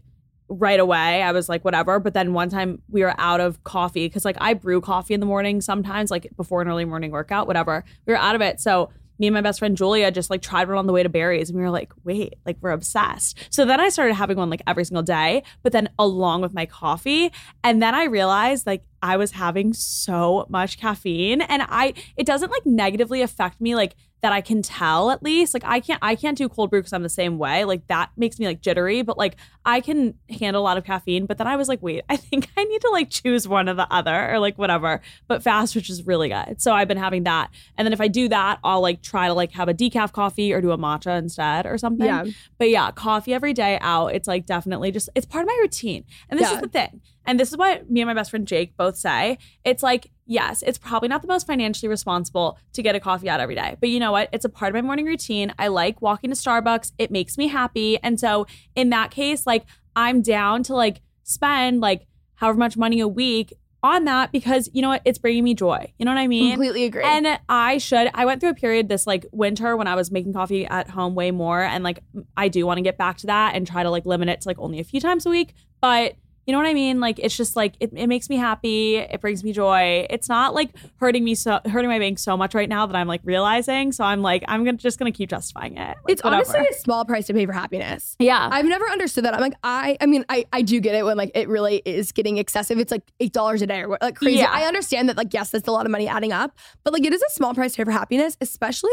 right 0.48 0.78
away. 0.78 1.22
I 1.22 1.32
was 1.32 1.48
like, 1.48 1.64
whatever. 1.64 1.98
But 1.98 2.14
then 2.14 2.32
one 2.32 2.48
time 2.48 2.80
we 2.88 3.02
were 3.02 3.14
out 3.18 3.40
of 3.40 3.62
coffee 3.64 4.06
because 4.06 4.24
like 4.24 4.36
I 4.40 4.54
brew 4.54 4.80
coffee 4.80 5.14
in 5.14 5.20
the 5.20 5.26
morning 5.26 5.60
sometimes, 5.60 6.10
like 6.10 6.28
before 6.36 6.62
an 6.62 6.68
early 6.68 6.84
morning 6.84 7.10
workout, 7.10 7.46
whatever. 7.46 7.84
We 8.06 8.12
were 8.12 8.18
out 8.18 8.36
of 8.36 8.40
it. 8.40 8.60
So 8.60 8.90
me 9.18 9.28
and 9.28 9.34
my 9.34 9.40
best 9.40 9.60
friend 9.60 9.76
Julia 9.76 10.10
just 10.10 10.30
like 10.30 10.42
tried 10.42 10.68
one 10.68 10.76
on 10.76 10.86
the 10.86 10.92
way 10.92 11.02
to 11.02 11.08
Barry's 11.08 11.48
and 11.48 11.56
we 11.56 11.62
were 11.62 11.70
like, 11.70 11.92
wait, 12.04 12.34
like 12.46 12.56
we're 12.60 12.70
obsessed. 12.70 13.38
So 13.50 13.64
then 13.64 13.80
I 13.80 13.88
started 13.88 14.14
having 14.14 14.36
one 14.36 14.50
like 14.50 14.62
every 14.66 14.84
single 14.84 15.02
day, 15.02 15.42
but 15.62 15.72
then 15.72 15.88
along 15.98 16.42
with 16.42 16.54
my 16.54 16.66
coffee. 16.66 17.32
And 17.62 17.82
then 17.82 17.94
I 17.94 18.04
realized 18.04 18.66
like 18.66 18.84
I 19.02 19.16
was 19.16 19.32
having 19.32 19.72
so 19.72 20.46
much 20.48 20.78
caffeine 20.78 21.42
and 21.42 21.62
I 21.68 21.94
it 22.16 22.26
doesn't 22.26 22.50
like 22.50 22.66
negatively 22.66 23.22
affect 23.22 23.60
me 23.60 23.74
like 23.74 23.94
that 24.24 24.32
I 24.32 24.40
can 24.40 24.62
tell 24.62 25.10
at 25.10 25.22
least. 25.22 25.52
Like 25.52 25.64
I 25.66 25.80
can't 25.80 25.98
I 26.00 26.14
can't 26.14 26.38
do 26.38 26.48
cold 26.48 26.70
brew 26.70 26.80
because 26.80 26.94
I'm 26.94 27.02
the 27.02 27.10
same 27.10 27.36
way. 27.36 27.66
Like 27.66 27.86
that 27.88 28.08
makes 28.16 28.38
me 28.38 28.46
like 28.46 28.62
jittery, 28.62 29.02
but 29.02 29.18
like 29.18 29.36
I 29.66 29.82
can 29.82 30.14
handle 30.30 30.62
a 30.62 30.64
lot 30.64 30.78
of 30.78 30.84
caffeine. 30.84 31.26
But 31.26 31.36
then 31.36 31.46
I 31.46 31.56
was 31.56 31.68
like, 31.68 31.82
wait, 31.82 32.04
I 32.08 32.16
think 32.16 32.48
I 32.56 32.64
need 32.64 32.80
to 32.80 32.88
like 32.88 33.10
choose 33.10 33.46
one 33.46 33.68
or 33.68 33.74
the 33.74 33.86
other 33.92 34.32
or 34.32 34.38
like 34.38 34.56
whatever. 34.56 35.02
But 35.28 35.42
Fast 35.42 35.74
Twitch 35.74 35.90
is 35.90 36.06
really 36.06 36.30
good. 36.30 36.62
So 36.62 36.72
I've 36.72 36.88
been 36.88 36.96
having 36.96 37.24
that. 37.24 37.50
And 37.76 37.84
then 37.84 37.92
if 37.92 38.00
I 38.00 38.08
do 38.08 38.26
that, 38.30 38.60
I'll 38.64 38.80
like 38.80 39.02
try 39.02 39.26
to 39.28 39.34
like 39.34 39.52
have 39.52 39.68
a 39.68 39.74
decaf 39.74 40.12
coffee 40.12 40.54
or 40.54 40.62
do 40.62 40.70
a 40.70 40.78
matcha 40.78 41.18
instead 41.18 41.66
or 41.66 41.76
something. 41.76 42.06
Yeah. 42.06 42.24
But 42.58 42.70
yeah, 42.70 42.92
coffee 42.92 43.34
every 43.34 43.52
day 43.52 43.76
out. 43.82 44.14
It's 44.14 44.26
like 44.26 44.46
definitely 44.46 44.90
just 44.90 45.10
it's 45.14 45.26
part 45.26 45.42
of 45.42 45.48
my 45.48 45.58
routine. 45.60 46.06
And 46.30 46.40
this 46.40 46.48
Yeah. 46.48 46.54
is 46.56 46.62
the 46.62 46.68
thing. 46.68 47.02
And 47.26 47.40
this 47.40 47.50
is 47.50 47.56
what 47.56 47.90
me 47.90 48.00
and 48.00 48.08
my 48.08 48.14
best 48.14 48.30
friend 48.30 48.46
Jake 48.46 48.76
both 48.76 48.96
say. 48.96 49.38
It's 49.64 49.82
like, 49.82 50.10
yes, 50.26 50.62
it's 50.62 50.78
probably 50.78 51.08
not 51.08 51.22
the 51.22 51.28
most 51.28 51.46
financially 51.46 51.88
responsible 51.88 52.58
to 52.72 52.82
get 52.82 52.94
a 52.94 53.00
coffee 53.00 53.28
out 53.28 53.40
every 53.40 53.54
day. 53.54 53.76
But 53.80 53.88
you 53.88 54.00
know 54.00 54.12
what? 54.12 54.28
It's 54.32 54.44
a 54.44 54.48
part 54.48 54.70
of 54.70 54.74
my 54.74 54.82
morning 54.82 55.06
routine. 55.06 55.52
I 55.58 55.68
like 55.68 56.02
walking 56.02 56.30
to 56.30 56.36
Starbucks. 56.36 56.92
It 56.98 57.10
makes 57.10 57.38
me 57.38 57.48
happy. 57.48 57.98
And 58.02 58.20
so 58.20 58.46
in 58.74 58.90
that 58.90 59.10
case, 59.10 59.46
like 59.46 59.64
I'm 59.96 60.22
down 60.22 60.62
to 60.64 60.74
like 60.74 61.00
spend 61.22 61.80
like 61.80 62.06
however 62.36 62.58
much 62.58 62.76
money 62.76 63.00
a 63.00 63.08
week 63.08 63.54
on 63.84 64.04
that 64.04 64.32
because 64.32 64.70
you 64.72 64.80
know 64.80 64.88
what? 64.88 65.02
It's 65.04 65.18
bringing 65.18 65.44
me 65.44 65.54
joy. 65.54 65.92
You 65.98 66.06
know 66.06 66.10
what 66.10 66.18
I 66.18 66.26
mean? 66.26 66.52
Completely 66.52 66.84
agree. 66.84 67.04
And 67.04 67.38
I 67.48 67.76
should. 67.76 68.10
I 68.14 68.24
went 68.24 68.40
through 68.40 68.50
a 68.50 68.54
period 68.54 68.88
this 68.88 69.06
like 69.06 69.26
winter 69.30 69.76
when 69.76 69.86
I 69.86 69.94
was 69.94 70.10
making 70.10 70.32
coffee 70.32 70.64
at 70.64 70.88
home 70.88 71.14
way 71.14 71.30
more, 71.30 71.60
and 71.60 71.84
like 71.84 72.00
I 72.36 72.48
do 72.48 72.64
want 72.64 72.78
to 72.78 72.82
get 72.82 72.96
back 72.96 73.18
to 73.18 73.26
that 73.26 73.54
and 73.54 73.66
try 73.66 73.82
to 73.82 73.90
like 73.90 74.06
limit 74.06 74.30
it 74.30 74.40
to 74.40 74.48
like 74.48 74.58
only 74.58 74.80
a 74.80 74.84
few 74.84 75.00
times 75.00 75.26
a 75.26 75.30
week. 75.30 75.54
But 75.82 76.14
you 76.46 76.52
know 76.52 76.58
what 76.58 76.66
I 76.66 76.74
mean? 76.74 77.00
Like 77.00 77.18
it's 77.18 77.36
just 77.36 77.56
like 77.56 77.74
it, 77.80 77.90
it 77.94 78.06
makes 78.06 78.28
me 78.28 78.36
happy. 78.36 78.96
It 78.96 79.20
brings 79.20 79.42
me 79.42 79.52
joy. 79.52 80.06
It's 80.10 80.28
not 80.28 80.54
like 80.54 80.70
hurting 81.00 81.24
me 81.24 81.34
so 81.34 81.60
hurting 81.66 81.88
my 81.88 81.98
bank 81.98 82.18
so 82.18 82.36
much 82.36 82.54
right 82.54 82.68
now 82.68 82.86
that 82.86 82.94
I'm 82.96 83.08
like 83.08 83.20
realizing. 83.24 83.92
So 83.92 84.04
I'm 84.04 84.22
like 84.22 84.44
I'm 84.48 84.64
gonna 84.64 84.76
just 84.76 84.98
gonna 84.98 85.12
keep 85.12 85.30
justifying 85.30 85.76
it. 85.76 85.80
Like, 85.88 85.96
it's 86.08 86.22
whatever. 86.24 86.44
honestly 86.44 86.66
a 86.70 86.74
small 86.74 87.04
price 87.04 87.26
to 87.28 87.34
pay 87.34 87.46
for 87.46 87.52
happiness. 87.52 88.16
yeah. 88.18 88.48
I've 88.52 88.66
never 88.66 88.88
understood 88.90 89.24
that. 89.24 89.34
I'm 89.34 89.40
like, 89.40 89.54
I, 89.64 89.96
I 90.00 90.06
mean, 90.06 90.24
I, 90.28 90.44
I 90.52 90.62
do 90.62 90.80
get 90.80 90.94
it 90.94 91.04
when 91.04 91.16
like 91.16 91.30
it 91.34 91.48
really 91.48 91.82
is 91.84 92.12
getting 92.12 92.36
excessive. 92.38 92.78
It's 92.78 92.90
like 92.92 93.02
eight 93.20 93.32
dollars 93.32 93.62
a 93.62 93.66
day 93.66 93.82
or 93.82 93.96
like 94.00 94.16
crazy. 94.16 94.38
Yeah. 94.38 94.50
I 94.50 94.64
understand 94.64 95.08
that, 95.08 95.16
like, 95.16 95.32
yes, 95.34 95.50
that's 95.50 95.66
a 95.68 95.72
lot 95.72 95.86
of 95.86 95.92
money 95.92 96.06
adding 96.08 96.32
up, 96.32 96.56
but 96.84 96.92
like 96.92 97.04
it 97.04 97.12
is 97.12 97.22
a 97.22 97.30
small 97.30 97.54
price 97.54 97.72
to 97.72 97.78
pay 97.78 97.84
for 97.84 97.90
happiness, 97.90 98.36
especially 98.40 98.90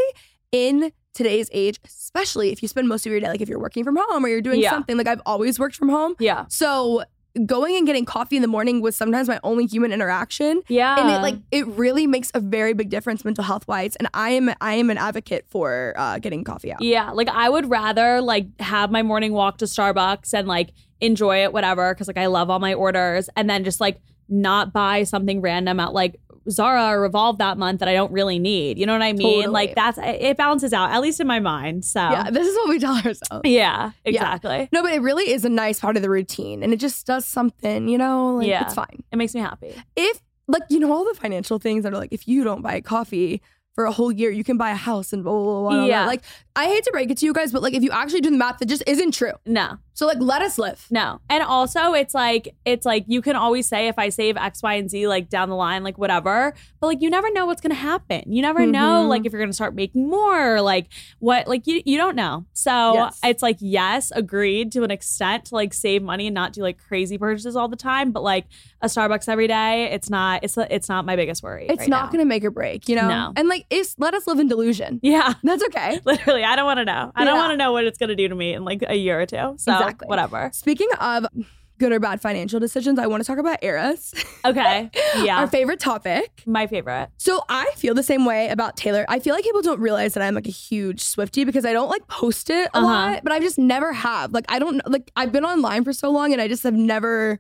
in 0.52 0.92
today's 1.14 1.50
age. 1.54 1.80
Especially 1.86 2.52
if 2.52 2.62
you 2.62 2.68
spend 2.68 2.88
most 2.88 3.06
of 3.06 3.12
your 3.12 3.20
day, 3.22 3.28
like 3.28 3.42
if 3.42 3.50
you're 3.50 3.60
working 3.60 3.84
from 3.84 3.98
home 3.98 4.24
or 4.26 4.28
you're 4.30 4.42
doing 4.42 4.60
Yeah. 4.62 4.70
something. 4.72 4.98
Like 4.98 5.08
I've 5.08 5.22
always 5.26 5.60
worked 5.60 5.76
from 5.76 5.90
home, 5.90 6.16
yeah. 6.20 6.46
so 6.50 7.04
going 7.46 7.78
and 7.78 7.86
getting 7.86 8.06
coffee 8.06 8.36
in 8.36 8.41
the 8.41 8.48
morning 8.48 8.82
was 8.82 8.96
sometimes 8.96 9.28
my 9.28 9.39
only 9.44 9.65
human 9.65 9.91
interaction. 9.91 10.62
Yeah. 10.67 11.00
And 11.00 11.10
it 11.10 11.22
like 11.22 11.36
it 11.52 11.65
really 11.67 12.08
makes 12.08 12.32
a 12.34 12.39
very 12.39 12.74
big 12.74 12.89
difference 12.89 13.24
mental 13.24 13.44
health 13.44 13.67
wise. 13.67 13.96
And 13.96 14.10
I 14.13 14.32
am 14.32 14.54
I 14.60 14.74
am 14.74 14.89
an 14.89 14.98
advocate 14.98 15.46
for 15.50 15.94
uh, 15.98 16.20
getting 16.20 16.44
coffee 16.44 16.72
out. 16.72 16.82
Yeah, 16.82 17.12
like 17.12 17.30
I 17.30 17.50
would 17.50 17.70
rather 17.70 18.22
like 18.22 18.48
have 18.60 18.91
my 18.91 19.04
morning 19.04 19.34
walk 19.34 19.58
to 19.60 19.65
Starbucks 19.65 20.34
and 20.34 20.48
like 20.48 20.72
enjoy 21.00 21.44
it, 21.44 21.54
whatever, 21.54 21.94
because 21.94 22.08
like 22.08 22.17
I 22.17 22.28
love 22.28 22.50
all 22.50 22.60
my 22.60 22.74
orders, 22.74 23.30
and 23.36 23.50
then 23.50 23.63
just 23.63 23.80
like 23.80 24.02
not 24.30 24.72
buy 24.74 25.04
something 25.04 25.41
random 25.41 25.80
at 25.80 25.94
like 25.94 26.20
Zara 26.49 26.88
or 26.97 27.01
Revolve 27.01 27.38
that 27.39 27.58
month 27.58 27.80
that 27.80 27.89
I 27.89 27.93
don't 27.93 28.12
really 28.12 28.39
need. 28.39 28.77
You 28.77 28.86
know 28.86 28.93
what 28.93 29.01
I 29.01 29.13
mean? 29.13 29.41
Totally. 29.41 29.47
Like 29.54 29.75
that's 29.75 29.97
it 30.01 30.38
balances 30.38 30.73
out, 30.73 30.91
at 30.91 31.01
least 31.01 31.19
in 31.19 31.27
my 31.27 31.39
mind. 31.39 31.86
So 31.86 31.99
Yeah, 31.99 32.30
this 32.32 32.47
is 32.47 32.56
what 32.56 32.69
we 32.69 32.80
tell 32.80 32.95
ourselves. 32.95 33.41
yeah, 33.45 33.91
exactly. 34.06 34.69
No, 34.71 34.82
but 34.82 34.93
it 34.93 35.01
really 35.01 35.30
is 35.32 35.45
a 35.45 35.49
nice 35.49 35.80
part 35.80 35.95
of 35.97 36.01
the 36.04 36.10
routine 36.10 36.63
and 36.63 36.73
it 36.73 36.77
just 36.80 37.06
does 37.06 37.25
something, 37.25 37.88
you 37.88 37.97
know? 37.97 38.36
Like 38.38 38.47
Yeah. 38.47 38.63
it's 38.63 38.73
fine. 38.73 39.04
It 39.12 39.15
makes 39.17 39.34
me 39.36 39.41
happy. 39.41 39.73
If 39.95 40.21
like 40.47 40.63
you 40.69 40.80
know 40.80 40.91
all 40.91 41.06
the 41.06 41.13
financial 41.13 41.60
things 41.60 41.84
that 41.84 41.93
are 41.93 41.97
like 41.97 42.12
if 42.12 42.27
you 42.27 42.43
don't 42.43 42.62
buy 42.62 42.82
coffee 42.82 43.41
for 43.73 43.86
a 43.86 43.91
whole 43.91 44.12
year, 44.12 44.30
you 44.32 44.43
can 44.43 44.58
buy 44.58 44.71
a 44.71 44.75
house 44.75 45.13
and 45.13 45.23
blah 45.23 45.32
blah 45.34 45.62
blah. 45.62 45.69
blah, 45.77 45.86
Yeah. 45.86 46.01
blah. 46.04 46.08
Like 46.12 46.23
I 46.58 46.65
hate 46.65 46.84
to 46.84 46.91
break 46.91 47.10
it 47.10 47.17
to 47.19 47.25
you 47.25 47.32
guys, 47.34 47.51
but 47.54 47.62
like 47.62 47.73
if 47.73 47.84
you 47.84 47.91
actually 47.91 48.19
do 48.21 48.30
the 48.30 48.36
math, 48.38 48.60
that 48.60 48.65
just 48.65 48.84
isn't 48.86 49.13
true. 49.13 49.32
No, 49.45 49.77
So 49.93 50.06
like 50.08 50.17
let 50.19 50.41
us 50.41 50.58
live. 50.58 50.88
No. 50.89 51.19
And 51.30 51.43
also 51.43 51.93
it's 51.93 52.13
like 52.13 52.56
it's 52.65 52.86
like 52.86 53.04
you 53.08 53.21
can 53.21 53.36
always 53.36 53.67
say 53.67 53.88
if 53.88 53.99
I 53.99 54.10
save 54.10 54.38
X, 54.38 54.63
Y, 54.63 54.73
and 54.75 54.89
Z 54.89 55.08
like 55.08 55.30
down 55.30 55.49
the 55.49 55.56
line, 55.56 55.84
like 55.84 55.97
whatever. 55.97 56.54
But 56.80 56.88
like 56.88 57.01
you 57.01 57.10
never 57.10 57.32
know 57.32 57.45
what's 57.45 57.62
gonna 57.62 57.75
happen. 57.75 58.23
You 58.32 58.41
never 58.41 58.65
know 58.65 59.04
Mhm. 59.06 59.10
like 59.10 59.25
if 59.25 59.32
you're 59.34 59.41
gonna 59.41 59.54
start 59.54 59.75
making 59.75 60.08
more 60.10 60.56
or 60.56 60.62
like 60.62 60.88
what 61.19 61.47
like 61.47 61.67
you 61.67 61.82
you 61.86 61.97
don't 61.97 62.15
know. 62.15 62.45
So 62.54 62.93
Yes. 62.93 63.19
it's 63.23 63.43
like 63.43 63.58
yes, 63.60 64.12
agreed 64.15 64.71
to 64.73 64.84
an 64.84 64.91
extent 64.91 65.45
to 65.45 65.56
like 65.56 65.73
save 65.73 66.01
money 66.01 66.27
and 66.27 66.34
not 66.34 66.54
do 66.54 66.62
like 66.62 66.77
crazy 66.80 67.17
purchases 67.17 67.56
all 67.56 67.67
the 67.67 67.75
time. 67.75 68.12
But 68.12 68.23
like 68.23 68.45
a 68.82 68.88
Starbucks 68.88 69.27
every 69.30 69.47
day, 69.47 69.91
it's 69.91 70.10
not 70.10 70.43
it's 70.43 70.58
it's 70.58 70.89
not 70.89 71.06
my 71.06 71.15
biggest 71.15 71.43
worry. 71.43 71.67
It's 71.69 71.82
right 71.82 71.89
not 71.89 72.06
now. 72.06 72.12
gonna 72.12 72.25
make 72.25 72.43
or 72.43 72.51
break, 72.51 72.88
you 72.89 72.95
know? 72.95 73.08
No. 73.08 73.34
And 73.36 73.47
like 73.49 73.65
it's 73.69 73.95
let 73.99 74.13
us 74.13 74.25
live 74.25 74.39
in 74.39 74.47
delusion. 74.47 74.99
Yeah. 75.04 75.34
That's 75.43 75.63
okay. 75.65 75.99
Literally, 76.06 76.43
I 76.43 76.56
don't 76.56 76.65
want 76.65 76.77
to 76.80 76.86
know. 76.86 77.12
I 77.15 77.23
don't 77.25 77.38
want 77.38 77.51
to 77.51 77.58
know 77.58 77.71
what 77.71 77.84
it's 77.86 77.97
going 77.97 78.10
to 78.10 78.15
do 78.15 78.27
to 78.27 78.36
me 78.36 78.54
in 78.54 78.63
like 78.63 78.84
a 78.88 78.95
year 78.95 79.19
or 79.19 79.25
two. 79.25 79.56
So, 79.58 79.71
Exactly. 79.84 80.08
whatever. 80.08 80.50
Speaking 80.54 80.88
of 81.00 81.26
good 81.78 81.91
or 81.91 82.00
bad 82.00 82.22
financial 82.22 82.60
decisions, 82.60 83.00
I 83.00 83.08
want 83.08 83.24
to 83.24 83.28
talk 83.28 83.39
about 83.39 83.63
eras. 83.63 84.13
Okay. 84.46 84.89
Yeah. 85.24 85.39
Our 85.39 85.48
favorite 85.48 85.80
topic. 85.80 86.41
My 86.46 86.67
favorite. 86.67 87.10
So 87.17 87.44
I 87.50 87.70
feel 87.76 87.94
the 87.94 88.04
same 88.04 88.24
way 88.26 88.48
about 88.50 88.78
Taylor. 88.78 89.06
I 89.10 89.20
feel 89.20 89.36
like 89.36 89.44
people 89.44 89.62
don't 89.62 89.80
realize 89.82 90.13
that 90.13 90.24
I'm 90.24 90.34
like 90.36 90.48
a 90.48 90.52
huge 90.52 91.02
Swifty 91.02 91.44
because 91.44 91.65
I 91.65 91.74
don't 91.74 91.89
like 91.89 92.08
post 92.08 92.50
it 92.50 92.70
a 92.74 92.78
Uh-huh. 92.78 92.86
lot, 92.88 93.24
but 93.24 93.34
I 93.34 93.39
just 93.39 93.58
never 93.58 93.91
have. 93.94 94.32
Like 94.32 94.46
I 94.48 94.58
don't 94.60 94.82
like 94.89 95.12
I've 95.17 95.32
been 95.34 95.44
online 95.44 95.84
for 95.84 95.91
so 95.91 96.10
long 96.12 96.32
and 96.34 96.41
I 96.41 96.48
just 96.48 96.63
have 96.63 96.74
never 96.74 97.39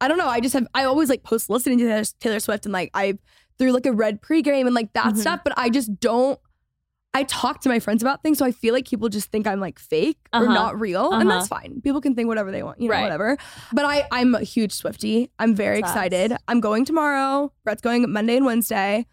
I 0.00 0.06
don't 0.06 0.16
know, 0.18 0.28
I 0.28 0.40
just 0.40 0.52
have 0.54 0.66
I 0.74 0.84
always 0.84 1.08
like 1.10 1.22
post 1.24 1.50
listening 1.50 1.78
to 1.78 2.04
Taylor, 2.20 2.38
Swift 2.40 2.66
and 2.66 2.72
like 2.72 2.90
I 2.94 3.18
through 3.58 3.72
like 3.72 3.86
a 3.86 3.92
red 3.92 4.22
pregame 4.22 4.66
and 4.66 4.74
like 4.74 4.92
that 4.92 5.14
Mhm. 5.14 5.18
stuff, 5.18 5.40
but 5.42 5.52
I 5.56 5.70
just 5.70 5.98
don't 5.98 6.38
I 7.14 7.22
talk 7.24 7.60
to 7.62 7.68
my 7.68 7.80
friends 7.80 8.02
about 8.02 8.22
things, 8.22 8.38
so 8.38 8.44
I 8.44 8.52
feel 8.52 8.74
like 8.74 8.86
people 8.86 9.08
just 9.08 9.30
think 9.30 9.46
I'm 9.46 9.60
like 9.60 9.78
fake 9.78 10.18
or 10.32 10.42
Uh-huh. 10.44 10.52
not 10.52 10.78
real, 10.78 11.12
and 11.12 11.28
Uh-huh. 11.28 11.38
that's 11.38 11.48
fine. 11.48 11.80
People 11.82 12.00
can 12.00 12.14
think 12.14 12.28
whatever 12.28 12.52
they 12.52 12.62
want, 12.62 12.80
you 12.80 12.88
know, 12.88 12.94
Right. 12.94 13.02
whatever. 13.02 13.38
But 13.72 13.86
I, 13.86 14.06
I'm 14.12 14.34
a 14.34 14.40
huge 14.42 14.72
Swifty. 14.72 15.30
I'm 15.38 15.54
very 15.54 15.78
Obsessed. 15.80 15.96
excited. 15.96 16.36
I'm 16.46 16.60
going 16.60 16.84
tomorrow. 16.84 17.52
Brett's 17.64 17.80
going 17.82 18.10
Monday 18.12 18.36
and 18.36 18.44
Wednesday. 18.46 19.06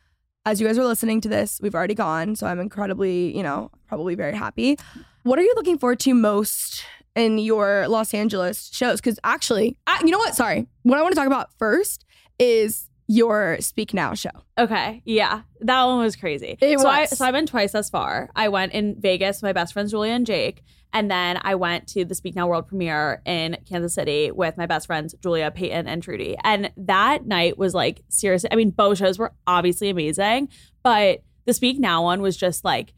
As 0.45 0.61
you 0.61 0.67
guys 0.67 0.77
are 0.77 0.85
listening 0.85 1.21
to 1.21 1.29
this, 1.29 1.59
we've 1.61 1.73
already 1.73 1.95
gone, 1.95 2.35
so 2.35 2.45
I'm 2.45 2.59
incredibly, 2.59 3.35
you 3.35 3.41
know, 3.41 3.71
probably 3.87 4.13
very 4.13 4.35
happy. 4.35 4.77
What 5.23 5.39
are 5.39 5.41
you 5.43 5.53
looking 5.55 5.79
forward 5.79 5.99
to 6.01 6.13
most 6.13 6.83
in 7.15 7.39
your 7.39 7.87
Los 7.87 8.13
Angeles 8.13 8.69
shows? 8.71 9.01
Because 9.01 9.17
actually, 9.23 9.77
I, 9.87 10.01
you 10.03 10.11
know 10.11 10.19
what? 10.19 10.35
Sorry, 10.35 10.67
what 10.83 10.99
I 10.99 11.01
want 11.01 11.13
to 11.13 11.15
talk 11.19 11.25
about 11.27 11.49
first 11.57 12.05
is 12.37 12.87
your 13.07 13.57
Speak 13.59 13.93
Now 13.93 14.13
show. 14.13 14.31
Okay. 14.57 15.01
Yeah. 15.05 15.41
That 15.61 15.83
one 15.85 15.99
was 15.99 16.15
crazy. 16.15 16.57
It 16.59 16.79
so 16.79 16.87
I 16.87 17.01
was. 17.01 17.17
so 17.17 17.25
I've 17.25 17.33
been 17.33 17.45
twice 17.45 17.73
thus 17.73 17.89
far. 17.89 18.29
I 18.35 18.49
went 18.49 18.73
in 18.73 18.99
Vegas 18.99 19.37
with 19.37 19.43
my 19.43 19.53
best 19.53 19.73
friends 19.73 19.91
Julia 19.91 20.13
and 20.13 20.25
Jake. 20.25 20.63
And 20.93 21.11
then 21.11 21.39
I 21.41 21.55
went 21.55 21.87
to 21.89 22.05
the 22.05 22.15
Speak 22.15 22.35
Now 22.35 22.47
World 22.47 22.67
premiere 22.67 23.21
in 23.25 23.57
Kansas 23.67 23.93
City 23.93 24.31
with 24.31 24.57
my 24.57 24.65
best 24.65 24.87
friends 24.87 25.13
Julia, 25.21 25.51
Peyton, 25.51 25.87
and 25.87 26.01
Trudy. 26.01 26.37
And 26.43 26.71
that 26.77 27.25
night 27.25 27.57
was 27.57 27.73
like 27.73 28.01
seriously. 28.07 28.49
I 28.51 28.55
mean, 28.55 28.69
both 28.69 28.97
shows 28.97 29.19
were 29.19 29.33
obviously 29.45 29.89
amazing, 29.89 30.47
but 30.83 31.21
the 31.43 31.53
Speak 31.53 31.79
Now 31.79 32.03
one 32.03 32.21
was 32.21 32.37
just 32.37 32.63
like 32.63 32.93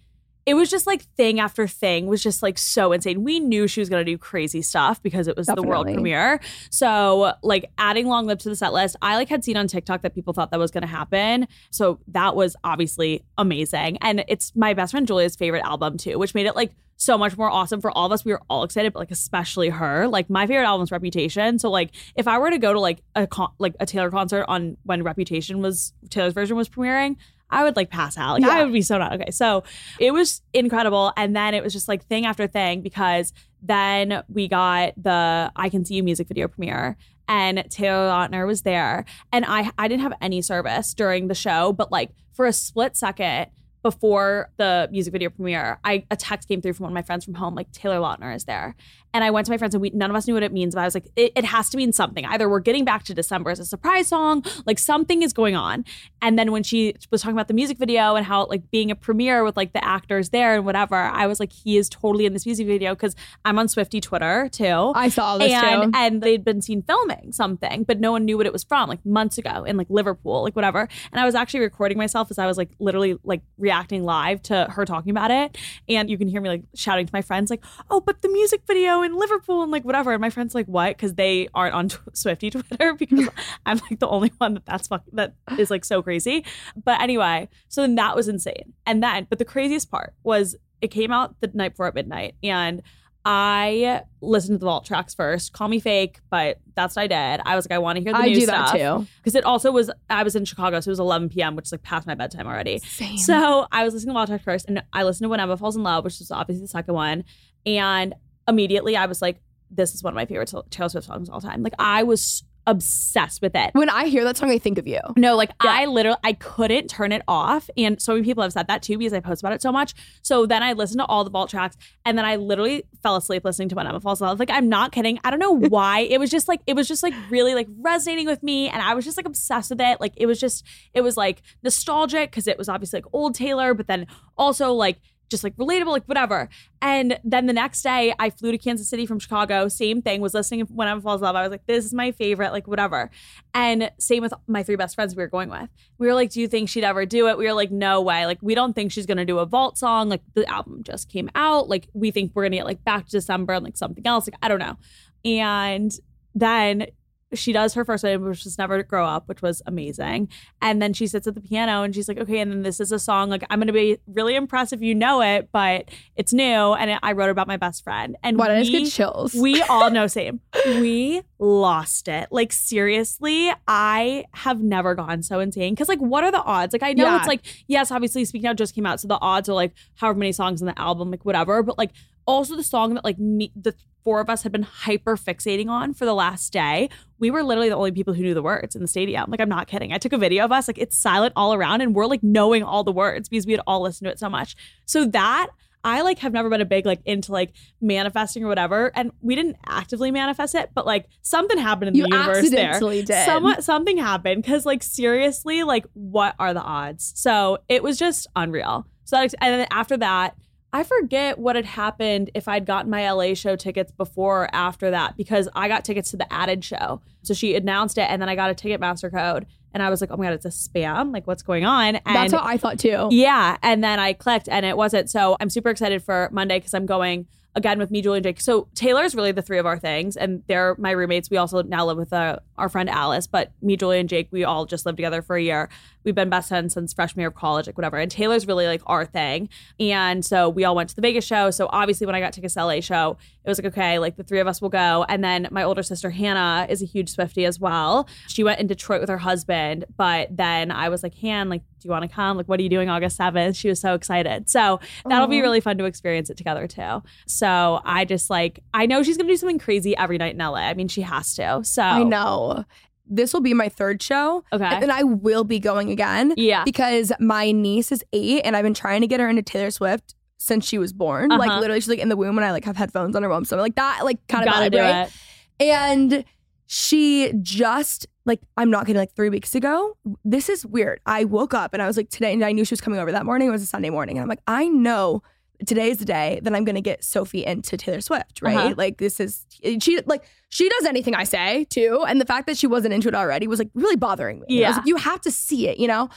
it 0.48 0.54
was 0.54 0.70
just 0.70 0.88
like 0.88 1.02
thing 1.18 1.42
after 1.42 1.68
thing 1.68 2.08
was 2.08 2.24
just 2.24 2.42
like 2.42 2.58
so 2.58 2.94
insane. 2.94 3.22
We 3.22 3.42
knew 3.42 3.68
she 3.68 3.82
was 3.82 3.90
gonna 3.90 4.06
do 4.06 4.18
crazy 4.18 4.62
stuff 4.62 5.04
because 5.04 5.28
it 5.28 5.36
was 5.36 5.48
the 5.48 5.62
world 5.62 5.88
premiere. 5.88 6.40
So 6.70 7.34
like 7.44 7.70
adding 7.78 8.08
Long 8.08 8.26
Live 8.28 8.38
to 8.40 8.50
the 8.50 8.56
set 8.56 8.72
list, 8.72 8.96
I 9.02 9.18
like 9.18 9.28
had 9.28 9.44
seen 9.44 9.58
on 9.58 9.68
TikTok 9.68 10.04
that 10.04 10.16
people 10.16 10.32
thought 10.32 10.52
that 10.52 10.60
was 10.60 10.72
gonna 10.72 10.88
happen. 10.88 11.50
So 11.70 12.00
that 12.08 12.34
was 12.34 12.56
obviously 12.64 13.26
amazing. 13.38 13.98
And 13.98 14.24
it's 14.30 14.56
my 14.56 14.74
best 14.74 14.92
friend 14.92 15.06
Julia's 15.06 15.36
favorite 15.36 15.66
album 15.66 15.98
too, 15.98 16.18
which 16.18 16.34
made 16.34 16.46
it 16.46 16.56
like 16.56 16.72
so 16.96 17.18
much 17.18 17.38
more 17.38 17.50
awesome 17.50 17.82
for 17.82 17.92
all 17.92 18.06
of 18.06 18.14
us. 18.14 18.24
We 18.24 18.32
were 18.32 18.42
all 18.50 18.64
excited, 18.64 18.94
but 18.94 19.00
like 19.00 19.12
especially 19.12 19.68
her. 19.68 20.08
Like 20.08 20.30
my 20.30 20.48
favorite 20.48 20.66
album's 20.66 20.92
Reputation. 20.92 21.60
So 21.60 21.70
like 21.70 21.92
if 22.16 22.26
I 22.26 22.40
were 22.40 22.52
to 22.52 22.58
go 22.58 22.72
to 22.72 22.80
like 22.80 23.02
a 23.16 23.28
con- 23.28 23.52
like 23.60 23.76
a 23.82 23.86
Taylor 23.86 24.10
concert 24.10 24.46
on 24.48 24.78
when 24.84 25.04
Reputation 25.04 25.62
was 25.62 25.92
Taylor's 26.10 26.34
version 26.34 26.56
was 26.56 26.70
premiering, 26.70 27.18
I 27.50 27.64
would 27.64 27.76
like 27.76 27.90
pass 27.90 28.18
out. 28.18 28.42
Like 28.42 28.52
I 28.52 28.64
would 28.64 28.74
be 28.74 28.82
so 28.82 28.98
not 28.98 29.14
okay. 29.14 29.32
So 29.32 29.64
it 30.00 30.12
was 30.12 30.42
incredible. 30.54 31.14
And 31.16 31.36
then 31.36 31.54
it 31.54 31.64
was 31.64 31.74
just 31.74 31.88
like 31.88 32.06
thing 32.06 32.26
after 32.26 32.48
thing 32.48 32.82
because 32.82 33.34
then 33.62 34.24
we 34.28 34.48
got 34.48 34.94
the 35.02 35.52
I 35.56 35.70
Can 35.70 35.86
See 35.86 35.96
You 35.96 36.04
music 36.04 36.28
video 36.28 36.48
premiere 36.48 36.98
and 37.28 37.66
Taylor 37.70 38.10
Lautner 38.10 38.46
was 38.48 38.62
there. 38.62 39.06
And 39.32 39.46
I 39.48 39.72
I 39.78 39.88
didn't 39.88 40.04
have 40.04 40.14
any 40.22 40.42
service 40.42 40.94
during 40.94 41.28
the 41.28 41.36
show, 41.36 41.74
but 41.74 41.92
like 41.92 42.12
for 42.34 42.46
a 42.46 42.54
split 42.54 42.96
second 42.96 43.48
before 43.84 44.50
the 44.58 44.90
music 44.92 45.12
video 45.12 45.30
premiere, 45.30 45.80
I 45.84 46.06
a 46.12 46.16
text 46.16 46.48
came 46.48 46.62
through 46.62 46.74
from 46.74 46.86
one 46.86 46.92
of 46.92 46.96
my 46.96 47.02
friends 47.02 47.26
from 47.26 47.36
home, 47.36 47.56
like 47.56 47.72
Taylor 47.72 47.98
Lautner 47.98 48.36
is 48.36 48.46
there. 48.46 48.76
And 49.14 49.24
I 49.24 49.32
went 49.32 49.46
to 49.46 49.52
my 49.52 49.58
friends 49.58 49.74
and 49.74 49.82
we 49.82 49.90
none 49.92 50.10
of 50.10 50.16
us 50.16 50.28
knew 50.28 50.34
what 50.34 50.44
it 50.44 50.52
means, 50.52 50.76
but 50.76 50.82
I 50.82 50.86
was 50.86 50.94
like, 50.94 51.08
it, 51.16 51.32
it 51.36 51.46
has 51.46 51.70
to 51.70 51.78
mean 51.78 51.94
something. 51.94 52.26
Either 52.26 52.50
we're 52.50 52.60
getting 52.60 52.86
back 52.86 53.04
to 53.06 53.14
December 53.14 53.50
as 53.50 53.60
a 53.60 53.66
surprise 53.66 54.10
song, 54.10 54.44
like 54.66 54.78
something 54.78 55.22
is 55.22 55.34
going 55.34 55.56
on. 55.56 55.86
And 56.22 56.38
then 56.38 56.52
when 56.52 56.64
she 56.64 56.96
was 57.12 57.22
talking 57.22 57.36
about 57.36 57.48
the 57.48 57.54
music 57.54 57.78
video 57.78 58.16
and 58.16 58.26
how 58.26 58.46
like 58.48 58.70
being 58.70 58.92
a 58.92 58.96
premiere 58.96 59.44
with 59.44 59.58
like 59.58 59.74
the 59.74 59.84
actors 59.84 60.30
there 60.30 60.56
and 60.56 60.66
whatever, 60.66 60.96
I 60.96 61.26
was 61.26 61.40
like, 61.40 61.52
he 61.52 61.78
is 61.78 61.90
totally 61.90 62.26
in 62.26 62.34
this 62.34 62.46
music 62.46 62.68
video 62.68 62.94
because 62.94 63.16
I'm 63.46 63.58
on 63.58 63.68
Swifty 63.68 64.02
Twitter 64.02 64.50
too. 64.52 64.92
I 64.96 65.10
saw 65.10 65.38
this 65.38 65.52
and, 65.52 65.94
too. 65.94 66.00
and 66.00 66.22
they'd 66.22 66.44
been 66.44 66.62
seen 66.62 66.82
filming 66.82 67.32
something, 67.32 67.84
but 67.84 68.00
no 68.00 68.12
one 68.12 68.26
knew 68.26 68.38
what 68.38 68.46
it 68.46 68.54
was 68.54 68.64
from, 68.64 68.90
like 68.90 69.04
months 69.06 69.38
ago 69.38 69.64
in 69.64 69.78
like 69.78 69.88
Liverpool, 69.90 70.44
like 70.44 70.56
whatever. 70.56 70.88
And 71.12 71.20
I 71.20 71.26
was 71.26 71.34
actually 71.34 71.62
recording 71.62 71.98
myself 71.98 72.30
as 72.30 72.38
I 72.38 72.46
was 72.46 72.58
like 72.58 72.70
literally 72.80 73.18
like 73.24 73.42
reacting 73.68 74.06
live 74.06 74.42
to 74.44 74.66
her 74.70 74.86
talking 74.86 75.12
about 75.12 75.30
it. 75.30 75.58
And 75.90 76.10
you 76.10 76.18
can 76.18 76.30
hear 76.30 76.40
me 76.40 76.48
like 76.48 76.64
shouting 76.74 77.06
to 77.06 77.14
my 77.14 77.22
friends, 77.22 77.50
like, 77.50 77.64
oh, 77.90 78.00
but 78.00 78.22
the 78.22 78.30
music 78.30 78.62
video 78.66 79.02
in 79.02 79.14
Liverpool 79.14 79.62
and 79.62 79.72
like 79.72 79.84
whatever. 79.84 80.14
And 80.14 80.22
my 80.22 80.30
friends 80.30 80.56
like, 80.56 80.68
what? 80.68 80.96
Because 80.96 81.16
they 81.16 81.50
aren't 81.54 81.76
on 81.76 81.90
Swifty 82.14 82.50
Twitter 82.50 82.94
because 82.98 83.28
I'm 83.66 83.82
like 83.90 84.00
the 84.00 84.08
only 84.08 84.32
one 84.38 84.54
that 84.54 84.66
that's 84.66 84.88
fuck 84.88 85.04
that 85.12 85.34
is 85.58 85.70
like 85.70 85.84
so 85.84 86.02
crazy. 86.02 86.46
But 86.82 87.02
anyway, 87.02 87.50
so 87.68 87.82
then 87.82 87.96
that 87.96 88.16
was 88.16 88.30
insane. 88.30 88.74
And 88.86 89.04
then, 89.04 89.28
but 89.30 89.38
the 89.38 89.46
craziest 89.46 89.92
part 89.92 90.14
was 90.24 90.56
it 90.82 90.88
came 90.88 91.12
out 91.12 91.36
the 91.42 91.52
night 91.54 91.74
before 91.74 91.88
at 91.88 91.96
midnight 91.96 92.36
and 92.42 92.82
I 93.30 94.04
listened 94.22 94.56
to 94.56 94.60
the 94.60 94.66
vault 94.68 94.86
tracks 94.86 95.14
first. 95.14 95.52
Call 95.52 95.68
me 95.68 95.82
fake, 95.82 96.22
but 96.30 96.62
that's 96.76 96.96
what 96.96 97.02
I 97.02 97.08
did. 97.08 97.42
I 97.46 97.58
was 97.58 97.66
like, 97.66 97.76
I 97.76 97.80
want 97.80 97.98
to 97.98 98.02
hear 98.02 98.14
the 98.14 98.20
I 98.20 98.28
new 98.28 98.40
do 98.40 98.46
that 98.46 98.70
stuff 98.70 99.02
too. 99.02 99.08
because 99.18 99.36
it 99.36 99.44
also 99.44 99.70
was. 99.70 99.92
I 100.10 100.24
was 100.24 100.38
in 100.38 100.46
Chicago, 100.46 100.80
so 100.80 100.88
it 100.88 100.94
was 100.94 101.00
11 101.00 101.28
p.m., 101.28 101.58
which 101.58 101.66
is 101.66 101.74
like 101.74 101.84
past 101.84 102.08
my 102.08 102.16
bedtime 102.16 102.48
already. 102.48 102.80
Same. 102.80 103.18
So 103.18 103.68
I 103.70 103.84
was 103.84 103.94
listening 103.94 104.12
to 104.12 104.14
vault 104.14 104.30
tracks 104.30 104.46
first, 104.46 104.68
and 104.70 104.82
I 104.94 105.04
listened 105.04 105.26
to 105.26 105.30
When 105.30 105.42
Emma 105.42 105.58
Falls 105.58 105.76
in 105.76 105.84
Love, 105.84 106.06
which 106.06 106.20
was 106.20 106.32
obviously 106.32 106.62
the 106.62 106.70
second 106.70 106.94
one, 106.94 107.26
and 107.66 108.16
immediately 108.48 108.96
I 108.96 109.08
was 109.08 109.22
like, 109.22 109.42
this 109.70 109.94
is 109.94 110.02
one 110.02 110.14
of 110.14 110.16
my 110.16 110.26
favorite 110.26 110.54
Taylor 110.70 110.88
Swift 110.88 111.08
songs 111.08 111.28
of 111.28 111.34
all 111.34 111.42
time. 111.42 111.64
Like 111.64 111.74
I 111.78 112.04
was 112.04 112.44
obsessed 112.68 113.42
with 113.42 113.56
it. 113.56 113.72
when 113.74 113.90
I 113.90 114.08
hear 114.08 114.24
that 114.26 114.38
song, 114.38 114.52
I 114.52 114.60
think 114.60 114.78
of 114.78 114.86
you. 114.86 115.00
No, 115.16 115.36
like 115.36 115.50
Yeah. 115.64 115.72
I 115.72 115.86
literally 115.86 116.20
I 116.24 116.34
couldn't 116.34 116.90
turn 116.90 117.12
it 117.12 117.24
off. 117.28 117.70
And 117.78 118.00
so 118.00 118.14
many 118.14 118.24
people 118.26 118.44
have 118.44 118.54
said 118.54 118.68
that 118.68 118.84
too 118.84 118.98
because 118.98 119.14
I 119.14 119.20
post 119.22 119.42
about 119.42 119.54
it 119.54 119.62
so 119.62 119.72
much. 119.72 119.94
So 120.22 120.46
then 120.46 120.62
I 120.62 120.74
listened 120.74 121.00
to 121.00 121.06
all 121.06 121.24
the 121.24 121.30
vault 121.32 121.50
tracks 121.50 121.78
and 122.06 122.18
then 122.18 122.26
I 122.26 122.36
literally 122.36 122.84
fell 123.02 123.16
asleep 123.16 123.44
listening 123.46 123.70
to 123.70 123.76
When 123.76 123.88
Emma 123.88 124.00
Falls 124.00 124.22
in 124.22 124.28
Love. 124.28 124.38
Like 124.40 124.52
I'm 124.52 124.70
not 124.70 124.92
kidding. 124.92 125.18
I 125.24 125.32
don't 125.32 125.40
know 125.40 125.52
why. 125.70 126.02
it 126.02 126.20
was 126.20 126.30
just 126.30 126.48
like 126.48 126.62
it 126.68 126.76
was 126.76 126.88
just 126.88 127.02
like 127.02 127.14
really 127.30 127.56
like 127.56 127.68
resonating 127.80 128.28
with 128.28 128.44
me. 128.44 128.70
And 128.70 128.82
I 128.82 128.94
was 128.94 129.06
just 129.06 129.18
like 129.18 129.26
obsessed 129.26 129.70
with 129.72 129.82
it. 129.82 130.00
Like 130.02 130.14
it 130.18 130.26
was 130.26 130.40
just, 130.40 130.66
it 130.94 131.02
was 131.02 131.18
like 131.18 131.42
nostalgic 131.64 132.30
because 132.32 132.48
it 132.48 132.58
was 132.58 132.70
obviously 132.70 132.98
like 132.98 133.06
old 133.14 133.34
Taylor, 133.34 133.74
but 133.74 133.88
then 133.88 134.08
also 134.38 134.74
like 134.74 135.00
just 135.30 135.44
like 135.44 135.56
relatable, 135.58 135.88
like 135.88 136.06
whatever. 136.06 136.50
And 136.82 137.20
then 137.24 137.46
the 137.48 137.54
next 137.54 137.82
day, 137.82 138.14
I 138.20 138.30
flew 138.30 138.52
to 138.52 138.58
Kansas 138.58 138.90
City 138.90 139.06
from 139.06 139.20
Chicago. 139.20 139.68
Same 139.68 140.02
thing. 140.02 140.22
Was 140.22 140.34
listening 140.34 140.66
to 140.66 140.74
When 140.74 140.88
Emma 140.88 141.02
Falls 141.02 141.22
Love. 141.22 141.36
I 141.36 141.42
was 141.42 141.52
like, 141.52 141.66
this 141.66 141.86
is 141.86 141.94
my 141.94 142.12
favorite, 142.12 142.52
like 142.52 142.68
whatever. 142.68 143.10
And 143.54 143.92
same 144.00 144.22
with 144.22 144.34
my 144.48 144.64
three 144.64 144.76
best 144.76 144.96
friends 144.96 145.16
we 145.16 145.24
were 145.24 145.28
going 145.28 145.50
with. 145.50 145.70
We 145.98 146.08
were 146.08 146.14
like, 146.14 146.32
do 146.32 146.42
you 146.42 146.48
think 146.48 146.70
she'd 146.70 146.84
ever 146.84 147.06
do 147.06 147.28
it? 147.28 147.38
We 147.38 147.46
were 147.46 147.54
like, 147.54 147.72
no 147.72 148.02
way. 148.02 148.26
Like 148.26 148.40
we 148.42 148.56
don't 148.56 148.74
think 148.74 148.92
she's 148.92 149.06
gonna 149.06 149.26
do 149.26 149.40
a 149.40 149.46
vault 149.46 149.78
song. 149.78 150.10
Like 150.10 150.22
the 150.34 150.50
album 150.50 150.84
just 150.84 151.10
came 151.10 151.30
out. 151.36 151.70
Like 151.70 151.88
we 151.94 152.12
think 152.12 152.32
we're 152.34 152.44
gonna 152.44 152.58
get 152.58 152.66
like 152.66 152.84
back 152.84 153.06
to 153.06 153.12
December 153.12 153.54
and 153.54 153.64
like 153.64 153.78
something 153.78 154.06
else. 154.06 154.28
Like 154.28 154.40
I 154.42 154.48
don't 154.48 154.60
know. 154.60 154.78
And 155.26 155.92
then 156.36 156.88
she 157.34 157.52
does 157.52 157.74
her 157.74 157.84
first 157.84 158.04
one, 158.06 158.24
which 158.24 158.46
was 158.46 158.58
Never 158.58 158.82
Grow 158.84 159.06
Up, 159.06 159.28
which 159.28 159.42
was 159.42 159.62
amazing. 159.66 160.30
And 160.62 160.82
then 160.82 160.94
she 160.94 161.08
sits 161.08 161.28
at 161.28 161.36
the 161.36 161.42
piano 161.42 161.84
and 161.84 161.94
she's 161.94 162.08
like, 162.08 162.18
okay, 162.18 162.40
and 162.40 162.52
then 162.52 162.62
this 162.62 162.80
is 162.80 162.92
a 162.94 163.00
song. 163.00 163.30
Like, 163.30 163.44
I'm 163.50 163.60
going 163.60 163.68
to 163.68 163.74
be 163.74 163.98
really 164.08 164.36
impressed 164.36 164.72
if 164.72 164.82
you 164.82 164.96
know 164.96 165.22
it, 165.22 165.50
but 165.52 165.90
it's 166.16 166.32
new. 166.32 166.44
And 166.44 166.92
it, 166.92 167.00
I 167.04 167.12
wrote 167.12 167.30
about 167.30 167.48
my 167.48 167.58
best 167.58 167.84
friend. 167.84 168.16
And 168.24 168.38
did 168.38 168.48
I 168.48 168.60
just 168.64 168.72
get 168.72 168.90
chills? 168.90 169.34
we 169.34 169.62
all 169.64 169.90
know 169.92 170.08
same. 170.08 170.40
We 170.66 171.22
lost 171.38 172.08
it. 172.08 172.30
Like 172.32 172.54
seriously, 172.54 173.52
I 173.68 174.24
have 174.34 174.62
never 174.62 174.96
gone 174.96 175.22
so 175.22 175.40
insane. 175.40 175.76
Cause 175.76 175.90
like 175.90 176.00
what 176.00 176.24
are 176.24 176.32
the 176.32 176.42
odds? 176.42 176.72
Like 176.74 176.84
I 176.84 176.94
know 176.94 177.06
Yeah. 177.06 177.18
it's 177.18 177.28
like, 177.28 177.42
yes, 177.68 177.92
obviously 177.92 178.24
Speak 178.26 178.44
Now 178.44 178.54
just 178.54 178.74
came 178.74 178.86
out. 178.86 179.02
So 179.02 179.08
the 179.10 179.20
odds 179.22 179.50
are 179.50 179.54
like 179.54 179.74
however 179.96 180.18
many 180.20 180.32
songs 180.32 180.62
in 180.62 180.68
the 180.68 180.80
album, 180.80 181.12
like 181.12 181.26
whatever. 181.26 181.62
But 181.62 181.78
like 181.78 181.92
also 182.28 182.56
the 182.56 182.64
song 182.64 182.94
that 182.96 183.04
like 183.04 183.18
me 183.18 183.52
the 183.56 183.74
four 184.04 184.22
of 184.22 184.30
us 184.30 184.44
had 184.44 184.54
been 184.54 184.64
hyper 184.64 185.18
fixating 185.18 185.68
on 185.68 185.94
for 185.94 186.06
the 186.06 186.14
last 186.14 186.54
day. 186.54 186.90
We 187.20 187.30
were 187.30 187.44
literally 187.44 187.68
the 187.68 187.76
only 187.76 187.92
people 187.92 188.14
who 188.14 188.24
knew 188.24 188.34
the 188.34 188.42
words 188.42 188.76
in 188.76 188.82
the 188.82 188.88
stadium. 188.88 189.30
Like 189.30 189.42
I'm 189.42 189.50
not 189.50 189.68
kidding. 189.68 189.92
I 189.92 189.98
took 189.98 190.14
a 190.14 190.18
video 190.18 190.46
of 190.46 190.52
us, 190.52 190.68
like 190.68 190.78
it's 190.78 190.98
silent 190.98 191.34
all 191.36 191.54
around, 191.54 191.82
and 191.82 191.94
we're 191.96 192.06
like 192.06 192.24
knowing 192.24 192.64
all 192.64 192.84
the 192.84 192.92
words 192.92 193.28
because 193.28 193.46
we 193.46 193.52
had 193.54 193.62
all 193.68 193.82
listened 193.82 194.06
to 194.06 194.12
it 194.12 194.20
so 194.20 194.30
much. 194.30 194.56
So 194.86 195.06
that 195.08 195.48
I 195.84 196.02
like 196.02 196.20
have 196.20 196.34
never 196.34 196.50
been 196.50 196.62
a 196.62 196.66
big 196.66 196.86
like 196.86 197.02
into 197.06 197.32
like 197.32 197.54
manifesting 197.82 198.44
or 198.44 198.48
whatever, 198.48 198.92
and 198.96 199.12
we 199.22 199.36
didn't 199.36 199.58
actively 199.66 200.12
manifest 200.12 200.56
it, 200.56 200.70
but 200.74 200.86
like 200.86 201.08
something 201.22 201.58
happened 201.58 201.90
in 201.90 201.96
You 201.96 202.04
the 202.04 202.10
universe 202.10 202.50
there. 202.50 202.80
did. 202.80 203.26
Somewhat 203.26 203.64
something 203.64 203.98
happened 203.98 204.42
because 204.42 204.66
like 204.66 204.84
seriously, 204.84 205.64
like 205.64 205.86
what 205.94 206.36
are 206.40 206.54
the 206.54 206.62
odds? 206.62 207.14
So 207.16 207.60
it 207.68 207.84
was 207.84 207.98
just 207.98 208.28
unreal. 208.36 208.86
So 209.04 209.16
that, 209.18 209.34
and 209.42 209.62
then 209.62 209.68
after 209.72 209.98
that, 209.98 210.36
I 210.78 210.84
forget 210.84 211.40
what 211.40 211.56
had 211.56 211.66
happened 211.66 212.30
if 212.36 212.48
I'd 212.48 212.68
gotten 212.68 212.92
my 212.92 213.12
LA 213.12 213.34
show 213.34 213.56
tickets 213.56 213.92
before 213.92 214.44
or 214.44 214.50
after 214.54 214.92
that 214.92 215.18
because 215.18 215.50
I 215.56 215.68
got 215.68 215.84
tickets 215.84 216.12
to 216.12 216.18
the 216.18 216.32
added 216.32 216.64
show. 216.64 217.02
So 217.24 217.34
she 217.34 217.56
announced 217.56 217.98
it, 217.98 218.04
and 218.04 218.22
then 218.22 218.30
I 218.30 218.36
got 218.36 218.52
a 218.52 218.54
Ticketmaster 218.54 219.12
code, 219.12 219.48
and 219.74 219.82
I 219.82 219.90
was 219.90 220.02
like, 220.02 220.12
oh 220.12 220.18
my 220.18 220.26
god, 220.26 220.34
it's 220.34 220.46
a 220.46 220.50
spam. 220.50 221.12
Like 221.12 221.26
what's 221.26 221.42
going 221.42 221.66
on? 221.66 221.96
And 221.96 222.16
That's 222.16 222.32
what 222.32 222.44
I 222.46 222.58
thought 222.58 222.78
too. 222.78 223.08
yeah. 223.10 223.58
And 223.64 223.84
then 223.84 224.00
I 224.00 224.14
clicked 224.14 224.48
and 224.50 224.68
it 224.68 224.78
wasn't. 224.78 225.10
So 225.10 225.36
I'm 225.40 225.50
super 225.50 225.72
excited 225.72 226.04
for 226.04 226.30
Monday 226.32 226.60
because 226.60 226.76
I'm 226.76 226.86
going 226.86 227.26
again 227.56 227.80
with 227.80 227.90
me, 227.90 228.04
Julie, 228.04 228.20
and 228.20 228.24
Jake. 228.24 228.40
So 228.40 228.68
Taylor's 228.76 229.16
really 229.16 229.32
the 229.32 229.42
three 229.42 229.58
of 229.58 229.66
our 229.66 229.80
things, 229.80 230.16
and 230.16 230.44
they're 230.46 230.76
my 230.78 230.92
roommates. 230.92 231.30
We 231.32 231.38
also 231.38 231.64
now 231.64 231.88
live 231.88 231.98
with 231.98 232.14
uh, 232.14 232.38
our 232.58 232.70
friend 232.70 232.88
Alice, 232.88 233.26
but 233.26 233.52
me, 233.64 233.76
Julie, 233.76 234.00
and 234.00 234.08
Jake, 234.08 234.30
we 234.32 234.44
all 234.44 234.66
just 234.68 234.86
lived 234.86 234.98
together 234.98 235.24
for 235.24 235.36
a 235.36 235.42
year. 235.42 235.70
We've 236.08 236.16
been 236.16 236.30
best 236.30 236.48
friends 236.48 236.74
since 236.74 236.94
freshman 236.94 237.20
year 237.20 237.28
of 237.28 237.36
college, 237.36 237.68
like 237.68 237.78
whatever. 237.78 237.98
And 237.98 238.10
Taylor's 238.10 238.48
really 238.48 238.66
like 238.66 238.82
our 238.86 239.06
thing. 239.06 239.50
And 239.78 240.26
so 240.26 240.48
we 240.48 240.64
all 240.64 240.74
went 240.74 240.88
to 240.88 240.96
the 240.96 241.02
Vegas 241.02 241.26
show. 241.26 241.52
So 241.52 241.68
obviously, 241.70 242.08
when 242.08 242.16
I 242.16 242.22
got 242.22 242.32
tickets 242.32 242.54
to 242.54 242.66
LA 242.66 242.80
show, 242.80 243.18
it 243.44 243.50
was 243.50 243.60
like, 243.60 243.66
okay, 243.74 244.00
like 244.00 244.16
the 244.16 244.24
three 244.24 244.40
of 244.40 244.48
us 244.48 244.62
will 244.62 244.70
go. 244.70 245.06
And 245.10 245.22
then 245.22 245.50
my 245.52 245.64
older 245.64 245.84
sister, 245.84 246.10
Hannah, 246.10 246.66
is 246.70 246.82
a 246.82 246.86
huge 246.86 247.10
Swifty 247.10 247.46
as 247.46 247.60
well. 247.60 248.08
She 248.28 248.42
went 248.42 248.62
in 248.62 248.68
Detroit 248.68 249.02
with 249.02 249.10
her 249.10 249.18
husband, 249.18 249.84
but 249.98 250.36
then 250.36 250.72
I 250.72 250.88
was 250.88 251.04
like, 251.04 251.14
Han, 251.20 251.50
like, 251.50 251.62
do 251.80 251.88
you 251.88 251.92
want 251.92 252.04
to 252.04 252.08
come? 252.08 252.38
Like, 252.38 252.48
what 252.48 252.60
are 252.60 252.64
you 252.64 252.70
doing 252.70 252.90
August 252.90 253.20
7th? 253.20 253.56
She 253.56 253.70
was 253.70 253.80
so 253.80 253.94
excited. 253.94 254.50
So 254.50 254.80
that'll 255.06 255.28
be 255.28 255.42
really 255.42 255.62
fun 255.62 255.78
to 255.78 255.86
experience 255.86 256.30
it 256.30 256.38
together 256.38 256.68
too. 256.68 257.04
So 257.28 257.82
I 257.86 258.06
just 258.06 258.30
like, 258.30 258.64
I 258.74 258.86
know 258.86 259.04
she's 259.04 259.18
going 259.18 259.28
to 259.28 259.34
do 259.34 259.38
something 259.38 259.60
crazy 259.60 259.96
every 259.96 260.18
night 260.18 260.34
in 260.34 260.40
LA. 260.40 260.56
I 260.56 260.74
mean, 260.74 260.88
she 260.88 261.02
has 261.02 261.36
to. 261.36 261.62
So 261.64 261.84
I 261.84 262.04
know. 262.04 262.66
This 263.10 263.34
will 263.34 263.42
be 263.42 263.54
my 263.54 263.70
third 263.70 264.02
show. 264.02 264.44
Okay. 264.52 264.64
And 264.66 264.82
then 264.84 264.92
I 264.92 265.04
will 265.04 265.44
be 265.44 265.60
going 265.60 265.90
again. 265.92 266.34
Yeah. 266.38 266.64
Because 266.64 267.12
my 267.20 267.52
niece 267.52 267.92
is 267.92 268.04
eight 268.14 268.42
and 268.44 268.56
I've 268.56 268.64
been 268.64 268.74
trying 268.74 269.02
to 269.02 269.08
get 269.08 269.20
her 269.20 269.30
into 269.30 269.42
Taylor 269.42 269.72
Swift 269.72 270.14
since 270.38 270.66
she 270.68 270.78
was 270.78 270.94
born. 270.94 271.30
Like 271.30 271.50
Uh-huh. 271.50 271.60
literally 271.60 271.80
she's 271.82 271.90
like 271.90 272.00
in 272.00 272.10
the 272.10 272.18
womb 272.18 272.38
and 272.38 272.46
I 272.46 272.52
like 272.52 272.66
have 272.66 272.78
headphones 272.78 273.16
on 273.16 273.24
her 273.24 273.30
mom. 273.30 273.46
So 273.46 273.56
I'm 273.56 273.62
like 273.62 273.76
that 273.76 274.02
like 274.04 274.26
kind 274.28 274.48
of 274.48 274.54
vibe, 274.54 274.72
do 274.72 274.80
right? 274.80 275.08
it. 275.08 275.14
And 275.60 276.26
she 276.68 277.32
just 277.42 278.06
like 278.26 278.42
I'm 278.58 278.70
not 278.70 278.86
kidding, 278.86 279.00
like 279.00 279.14
three 279.16 279.30
weeks 279.30 279.56
ago. 279.56 279.96
This 280.26 280.50
is 280.50 280.66
weird. 280.66 281.00
I 281.06 281.24
woke 281.24 281.54
up 281.54 281.74
and 281.74 281.82
I 281.82 281.88
was 281.88 281.96
like 281.96 282.10
today, 282.10 282.34
and 282.34 282.44
I 282.44 282.52
knew 282.52 282.66
she 282.66 282.74
was 282.74 282.82
coming 282.82 283.00
over 283.00 283.12
that 283.14 283.26
morning. 283.26 283.48
It 283.48 283.52
was 283.52 283.64
a 283.64 283.66
Sunday 283.68 283.90
morning, 283.90 284.18
and 284.18 284.24
I'm 284.24 284.28
like, 284.30 284.42
I 284.48 284.68
know 284.68 285.24
today 285.66 285.90
is 285.90 285.98
the 285.98 286.06
day 286.06 286.40
that 286.44 286.54
I'm 286.54 286.64
gonna 286.66 286.82
get 286.82 287.04
Sophie 287.04 287.46
into 287.46 287.78
Taylor 287.78 288.02
Swift, 288.02 288.42
right? 288.42 288.56
Uh-huh. 288.58 288.74
Like 288.78 288.98
this 288.98 289.20
is 289.20 289.46
she 289.80 290.00
like 290.06 290.24
she 290.50 290.70
does 290.70 290.86
anything 290.86 291.16
I 291.16 291.24
say 291.24 291.66
too, 291.66 292.04
and 292.08 292.22
the 292.22 292.26
fact 292.26 292.48
that 292.48 292.58
she 292.58 292.68
wasn't 292.68 292.94
into 292.94 293.08
it 293.08 293.16
already 293.16 293.48
was 293.48 293.60
like 293.60 293.70
really 293.74 293.96
bothering 293.96 294.40
me. 294.42 294.64
I 294.64 294.70
was 294.70 294.76
Yeah. 294.76 294.78
like, 294.78 294.88
you 294.88 294.96
have 294.98 295.22
to 295.22 295.32
see 295.32 295.68
it, 295.68 295.80
you 295.80 295.88
know. 295.88 296.10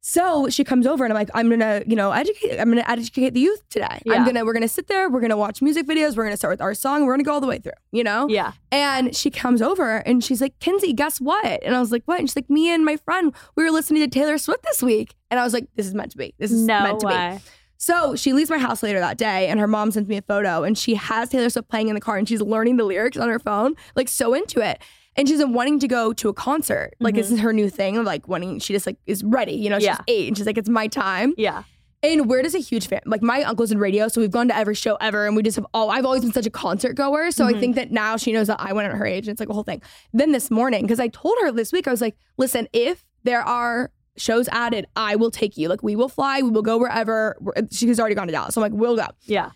So 0.00 0.48
she 0.48 0.62
comes 0.62 0.86
over 0.86 1.04
and 1.04 1.12
I'm 1.12 1.18
like, 1.18 1.28
I'm 1.34 1.50
gonna, 1.50 1.82
you 1.86 1.96
know, 1.96 2.12
educate. 2.12 2.58
I'm 2.58 2.68
gonna 2.70 2.84
educate 2.86 3.30
the 3.30 3.40
youth 3.40 3.68
today. 3.68 4.00
I'm 4.08 4.24
gonna, 4.24 4.44
we're 4.44 4.52
gonna 4.54 4.68
sit 4.68 4.86
there. 4.86 5.10
We're 5.10 5.20
gonna 5.20 5.36
watch 5.36 5.60
music 5.60 5.86
videos. 5.86 6.16
We're 6.16 6.22
gonna 6.24 6.36
start 6.36 6.52
with 6.52 6.60
our 6.62 6.72
song. 6.72 7.04
We're 7.04 7.14
gonna 7.14 7.24
go 7.24 7.32
all 7.32 7.40
the 7.40 7.48
way 7.48 7.58
through. 7.58 7.72
You 7.90 8.04
know? 8.04 8.28
Yeah. 8.28 8.52
And 8.70 9.14
she 9.14 9.28
comes 9.30 9.60
over 9.60 9.96
and 10.06 10.22
she's 10.22 10.40
like, 10.40 10.58
Kenzie, 10.60 10.92
guess 10.92 11.20
what? 11.20 11.62
And 11.64 11.74
I 11.74 11.80
was 11.80 11.90
like, 11.90 12.04
what? 12.06 12.20
And 12.20 12.28
she's 12.28 12.36
like, 12.36 12.48
me 12.48 12.72
and 12.72 12.84
my 12.84 12.96
friend, 12.96 13.34
we 13.56 13.64
were 13.64 13.72
listening 13.72 14.02
to 14.02 14.08
Taylor 14.08 14.38
Swift 14.38 14.62
this 14.62 14.82
week. 14.82 15.14
And 15.32 15.40
I 15.40 15.44
was 15.44 15.52
like, 15.52 15.66
this 15.74 15.86
is 15.86 15.94
meant 15.94 16.12
to 16.12 16.18
be. 16.18 16.32
This 16.38 16.52
is 16.52 16.62
No 16.64 16.80
meant 16.84 17.00
to 17.00 17.06
way. 17.06 17.40
be. 17.44 17.50
So 17.78 18.16
she 18.16 18.32
leaves 18.32 18.50
my 18.50 18.58
house 18.58 18.82
later 18.82 18.98
that 18.98 19.16
day, 19.16 19.46
and 19.48 19.58
her 19.60 19.66
mom 19.68 19.90
sends 19.92 20.08
me 20.08 20.16
a 20.16 20.22
photo, 20.22 20.64
and 20.64 20.76
she 20.76 20.94
has 20.96 21.28
Taylor 21.30 21.48
Swift 21.48 21.68
playing 21.68 21.88
in 21.88 21.94
the 21.94 22.00
car, 22.00 22.16
and 22.16 22.28
she's 22.28 22.40
learning 22.42 22.76
the 22.76 22.84
lyrics 22.84 23.16
on 23.16 23.28
her 23.28 23.38
phone, 23.38 23.74
like 23.94 24.08
so 24.08 24.34
into 24.34 24.60
it. 24.60 24.82
And 25.16 25.28
she's 25.28 25.38
been 25.38 25.52
wanting 25.52 25.78
to 25.80 25.88
go 25.88 26.12
to 26.12 26.28
a 26.28 26.32
concert. 26.34 26.92
Like 27.00 27.14
this 27.14 27.30
is 27.32 27.40
her 27.40 27.52
new 27.52 27.70
thing. 27.70 27.96
of, 27.96 28.04
Like 28.04 28.28
wanting, 28.28 28.58
she 28.60 28.72
just 28.72 28.86
like 28.86 28.98
is 29.06 29.24
ready. 29.24 29.52
You 29.54 29.70
know, 29.70 29.78
she's 29.78 29.88
Mm-hmm. 29.88 30.02
Yeah. 30.08 30.14
eight, 30.14 30.28
and 30.28 30.36
she's 30.36 30.46
like, 30.46 30.58
it's 30.58 30.68
my 30.68 30.86
time. 30.86 31.34
Yeah. 31.36 31.62
And 32.04 32.28
we're 32.30 32.42
just 32.44 32.54
a 32.54 32.60
huge 32.60 32.86
fan. 32.86 33.00
Like 33.06 33.22
my 33.22 33.42
uncle's 33.42 33.72
in 33.72 33.78
radio, 33.78 34.06
so 34.06 34.20
we've 34.20 34.30
gone 34.30 34.46
to 34.48 34.56
every 34.56 34.74
show 34.76 34.96
ever, 35.00 35.26
and 35.26 35.34
we 35.34 35.42
just 35.42 35.56
have 35.56 35.66
all. 35.74 35.90
I've 35.90 36.04
always 36.04 36.22
been 36.22 36.32
such 36.32 36.46
a 36.46 36.50
concert 36.50 36.94
goer, 36.94 37.30
so 37.32 37.44
Mm-hmm. 37.44 37.56
I 37.56 37.60
think 37.60 37.74
that 37.76 37.90
now 37.90 38.16
she 38.16 38.32
knows 38.32 38.46
that 38.48 38.60
I 38.60 38.72
went 38.72 38.88
at 38.92 38.96
her 38.96 39.06
age, 39.06 39.26
and 39.26 39.32
it's 39.32 39.40
like 39.40 39.48
a 39.48 39.52
whole 39.52 39.64
thing. 39.64 39.82
Then 40.12 40.30
this 40.32 40.50
morning, 40.50 40.82
because 40.82 41.00
I 41.00 41.08
told 41.08 41.34
her 41.42 41.50
this 41.52 41.72
week, 41.72 41.88
I 41.88 41.90
was 41.90 42.00
like, 42.00 42.16
"Listen, 42.36 42.68
if 42.72 43.04
there 43.24 43.42
are 43.42 43.90
shows 44.20 44.48
added, 44.52 44.86
I 44.96 45.16
will 45.16 45.30
take 45.30 45.56
you. 45.56 45.68
Like 45.68 45.82
we 45.82 45.96
will 45.96 46.08
fly, 46.08 46.40
we 46.42 46.50
will 46.50 46.62
go 46.62 46.78
wherever." 46.78 47.36
She's 47.70 47.98
already 48.00 48.14
gone 48.14 48.26
to 48.28 48.32
Dallas, 48.32 48.54
so 48.54 48.62
I'm 48.62 48.70
like, 48.72 48.78
"We'll 48.80 48.96
go." 48.96 49.06
Yeah. 49.24 49.50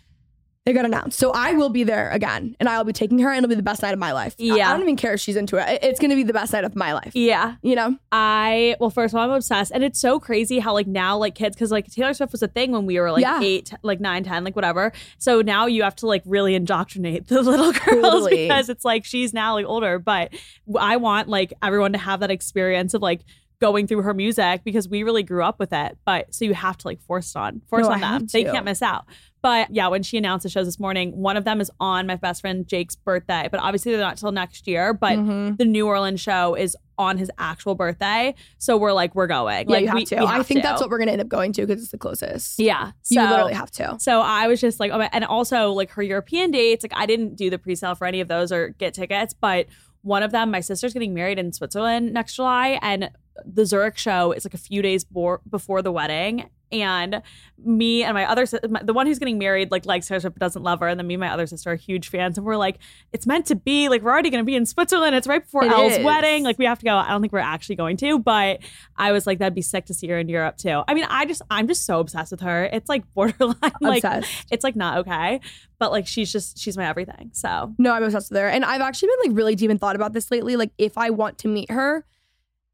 They 0.65 0.71
got 0.71 0.85
announced, 0.85 1.19
so 1.19 1.31
I 1.31 1.51
will 1.55 1.67
be 1.67 1.83
there 1.83 2.09
again, 2.11 2.55
and 2.57 2.69
I 2.69 2.77
will 2.77 2.85
be 2.85 2.93
taking 2.93 3.19
her, 3.19 3.27
and 3.29 3.39
it'll 3.39 3.49
be 3.49 3.55
the 3.55 3.61
best 3.61 3.81
night 3.81 3.91
of 3.91 3.99
my 3.99 4.13
life. 4.13 4.33
Yeah. 4.37 4.69
I, 4.69 4.71
don't 4.71 4.81
even 4.83 4.95
care 4.95 5.11
if 5.15 5.19
she's 5.19 5.35
into 5.35 5.57
it. 5.57 5.67
It- 5.67 5.83
It's 5.83 5.99
gonna 5.99 6.15
be 6.15 6.23
the 6.23 6.31
best 6.31 6.53
night 6.53 6.63
of 6.63 6.73
my 6.73 6.93
life. 6.93 7.11
Yeah. 7.13 7.55
You 7.61 7.75
know? 7.75 7.97
I 8.13 8.77
well, 8.79 8.89
first 8.89 9.13
of 9.13 9.17
all, 9.19 9.25
I'm 9.25 9.31
obsessed, 9.35 9.73
and 9.75 9.83
it's 9.83 9.99
so 9.99 10.21
crazy 10.21 10.59
how 10.59 10.71
like 10.71 10.87
now 10.87 11.17
like 11.17 11.35
kids 11.35 11.57
because 11.57 11.69
like 11.69 11.87
Taylor 11.87 12.13
Swift 12.13 12.31
was 12.31 12.41
a 12.43 12.47
thing 12.47 12.71
when 12.71 12.85
we 12.85 12.97
were 12.97 13.11
like 13.11 13.23
Yeah. 13.23 13.41
eight, 13.41 13.73
like 13.81 13.99
nine, 13.99 14.23
ten, 14.23 14.45
like 14.45 14.55
whatever. 14.55 14.93
So 15.17 15.41
now 15.41 15.65
you 15.65 15.83
have 15.83 15.97
to 15.97 16.07
like 16.07 16.21
really 16.25 16.55
indoctrinate 16.55 17.27
the 17.27 17.41
little 17.41 17.73
girls 17.73 18.01
Totally. 18.01 18.43
because 18.47 18.69
it's 18.69 18.85
like 18.85 19.03
she's 19.03 19.33
now 19.33 19.55
like 19.55 19.65
older. 19.65 19.99
But 19.99 20.31
I 20.79 20.95
want 20.95 21.27
like 21.27 21.51
everyone 21.61 21.91
to 21.91 21.99
have 21.99 22.21
that 22.21 22.31
experience 22.31 22.93
of 22.93 23.01
like 23.01 23.19
going 23.63 23.87
through 23.87 24.01
her 24.01 24.13
music 24.13 24.61
because 24.65 24.89
we 24.89 25.03
really 25.03 25.23
grew 25.23 25.41
up 25.41 25.57
with 25.57 25.71
it. 25.71 25.97
But 26.05 26.35
so 26.35 26.43
you 26.43 26.53
have 26.53 26.77
to 26.79 26.87
like 26.89 26.99
force 27.01 27.33
on, 27.33 27.61
force 27.69 27.85
No, 27.85 27.93
on 27.93 28.01
them. 28.01 28.11
have 28.23 28.29
They 28.29 28.43
can't 28.43 28.65
miss 28.65 28.81
out. 28.81 29.05
But 29.41 29.73
yeah, 29.73 29.87
when 29.87 30.03
she 30.03 30.17
announced 30.17 30.43
the 30.43 30.49
shows 30.49 30.65
this 30.67 30.79
morning, 30.79 31.15
one 31.15 31.37
of 31.37 31.45
them 31.45 31.61
is 31.61 31.71
on 31.79 32.05
my 32.07 32.15
best 32.17 32.41
friend 32.41 32.67
Jake's 32.67 32.95
birthday, 32.97 33.47
but 33.49 33.61
obviously 33.61 33.91
they're 33.93 34.01
not 34.01 34.17
till 34.17 34.33
next 34.33 34.67
year. 34.67 34.93
But 34.93 35.17
Mhm. 35.17 35.57
the 35.57 35.63
New 35.65 35.87
Orleans 35.87 36.19
show 36.19 36.55
is 36.55 36.75
on 36.97 37.17
his 37.17 37.31
actual 37.37 37.73
birthday. 37.75 38.35
So 38.57 38.75
we're 38.77 38.91
like, 38.93 39.15
we're 39.15 39.27
going. 39.27 39.67
Yeah, 39.69 39.73
like 39.73 39.81
you 39.81 39.87
have 39.87 39.95
we, 39.95 40.05
to. 40.05 40.15
we 40.19 40.25
I 40.25 40.43
think 40.43 40.59
to. 40.61 40.67
that's 40.67 40.81
what 40.81 40.89
we're 40.89 40.99
gonna 40.99 41.13
end 41.13 41.21
up 41.21 41.29
going 41.29 41.53
to 41.53 41.65
because 41.65 41.81
it's 41.83 41.91
the 41.91 41.97
closest. 41.97 42.59
Yeah. 42.59 42.91
So, 43.01 43.21
you 43.21 43.29
literally 43.29 43.53
have 43.53 43.71
to. 43.71 43.95
So 43.99 44.19
I 44.21 44.47
was 44.47 44.59
just 44.59 44.79
like, 44.81 44.91
oh 44.91 44.97
my, 44.97 45.09
and 45.13 45.23
also 45.23 45.71
like 45.71 45.91
her 45.91 46.03
European 46.03 46.51
dates, 46.51 46.83
like 46.83 46.93
I 46.95 47.05
didn't 47.05 47.35
do 47.37 47.49
the 47.49 47.57
pre-sale 47.57 47.95
for 47.95 48.05
any 48.07 48.19
of 48.19 48.27
those 48.27 48.51
or 48.51 48.69
get 48.69 48.93
tickets, 48.93 49.33
but 49.33 49.67
one 50.03 50.21
of 50.21 50.31
them, 50.33 50.51
my 50.51 50.59
sister's 50.59 50.91
getting 50.93 51.13
married 51.13 51.39
in 51.39 51.53
Switzerland 51.53 52.11
next 52.13 52.35
July, 52.35 52.77
and 52.81 53.09
the 53.45 53.65
Zurich 53.65 53.97
show 53.97 54.31
is 54.31 54.45
like 54.45 54.53
a 54.53 54.57
few 54.59 54.81
days 54.81 55.03
bor- 55.03 55.41
before 55.49 55.81
the 55.81 55.91
wedding. 55.91 56.49
And 56.71 57.21
me 57.63 58.03
and 58.03 58.15
my 58.15 58.25
other, 58.25 58.47
si- 58.47 58.57
my, 58.67 58.81
the 58.81 58.93
one 58.95 59.05
who's 59.05 59.19
getting 59.19 59.37
married, 59.37 59.69
like 59.69 59.85
likes 59.85 60.07
her, 60.07 60.19
but 60.19 60.39
doesn't 60.39 60.63
love 60.63 60.79
her. 60.79 60.87
And 60.87 60.99
then 60.99 61.05
me 61.05 61.13
and 61.13 61.21
my 61.21 61.29
other 61.29 61.45
sister 61.45 61.71
are 61.71 61.75
huge 61.75 62.09
fans. 62.09 62.35
And 62.35 62.47
we're 62.47 62.57
like, 62.57 62.79
it's 63.11 63.27
meant 63.27 63.45
to 63.47 63.55
be. 63.55 63.89
Like, 63.89 64.01
we're 64.01 64.09
already 64.11 64.31
going 64.31 64.41
to 64.41 64.45
be 64.45 64.55
in 64.55 64.65
Switzerland. 64.65 65.13
It's 65.15 65.27
right 65.27 65.43
before 65.43 65.65
It 65.65 65.71
Elle's 65.71 65.93
is. 65.97 66.03
wedding. 66.03 66.43
Like, 66.43 66.57
we 66.57 66.65
have 66.65 66.79
to 66.79 66.85
go. 66.85 66.97
I 66.97 67.09
don't 67.09 67.21
think 67.21 67.31
we're 67.31 67.37
actually 67.39 67.75
going 67.75 67.95
to, 67.97 68.17
but 68.17 68.61
I 68.97 69.11
was 69.11 69.27
like, 69.27 69.37
that'd 69.37 69.53
be 69.53 69.61
sick 69.61 69.85
to 69.85 69.93
see 69.93 70.07
her 70.07 70.17
in 70.17 70.29
Europe 70.29 70.57
too. 70.57 70.81
I 70.87 70.95
mean, 70.95 71.05
I 71.07 71.27
just, 71.27 71.43
I'm 71.51 71.67
just 71.67 71.85
so 71.85 71.99
obsessed 71.99 72.31
with 72.31 72.41
her. 72.41 72.63
It's 72.65 72.89
like 72.89 73.03
borderline, 73.13 73.55
like, 73.79 74.03
Obsessed. 74.03 74.47
it's 74.49 74.63
like 74.63 74.75
not 74.75 74.97
okay. 74.99 75.41
But 75.77 75.91
like, 75.91 76.07
she's 76.07 76.31
just, 76.31 76.57
she's 76.57 76.75
my 76.75 76.87
everything. 76.87 77.29
So, 77.33 77.71
No, 77.77 77.93
I'm 77.93 78.01
obsessed 78.01 78.31
with 78.31 78.39
her. 78.39 78.47
And 78.47 78.65
I've 78.65 78.81
actually 78.81 79.09
been 79.21 79.29
like 79.31 79.37
really 79.37 79.53
deep 79.53 79.69
and 79.69 79.79
thought 79.79 79.95
about 79.95 80.13
this 80.13 80.31
lately. 80.31 80.55
Like, 80.55 80.71
if 80.79 80.97
I 80.97 81.11
want 81.11 81.37
to 81.39 81.47
meet 81.47 81.69
her, 81.69 82.03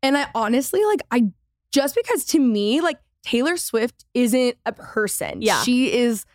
and 0.02 0.18
I 0.18 0.28
honestly 0.36 0.84
like, 0.86 1.02
I 1.12 1.30
just 1.72 1.96
because 1.96 2.26
to 2.26 2.40
me, 2.40 2.82
like, 2.82 3.00
Taylor 3.24 3.58
Swift 3.58 4.06
isn't 4.14 4.56
a 4.66 4.72
person. 4.74 5.42
Yeah. 5.42 5.62
She 5.64 5.94
is, 5.94 6.26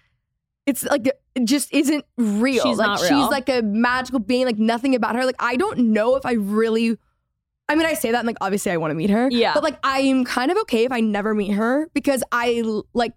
it's 0.66 0.84
like, 0.84 1.06
it 1.06 1.44
just 1.44 1.72
isn't 1.72 2.04
real. 2.16 2.62
She's 2.62 2.78
like, 2.78 2.86
not 2.86 3.00
she's 3.00 3.10
like 3.10 3.48
a 3.48 3.62
magical 3.62 4.20
being, 4.20 4.46
like, 4.46 4.58
nothing 4.58 4.94
about 4.94 5.16
her. 5.16 5.24
Like, 5.24 5.36
I 5.38 5.56
don't 5.56 5.78
know 5.78 6.16
if 6.16 6.24
I 6.26 6.32
really. 6.32 6.96
I 7.66 7.76
mean, 7.76 7.86
I 7.86 7.94
say 7.94 8.10
that 8.10 8.18
and 8.18 8.26
like 8.26 8.36
obviously 8.42 8.72
I 8.72 8.76
want 8.76 8.90
to 8.90 8.94
meet 8.94 9.08
her. 9.08 9.28
Yeah. 9.30 9.54
But 9.54 9.62
like 9.62 9.78
I'm 9.82 10.26
kind 10.26 10.50
of 10.50 10.58
okay 10.58 10.84
if 10.84 10.92
I 10.92 11.00
never 11.00 11.34
meet 11.34 11.52
her 11.52 11.88
because 11.94 12.22
I 12.30 12.62
like 12.92 13.14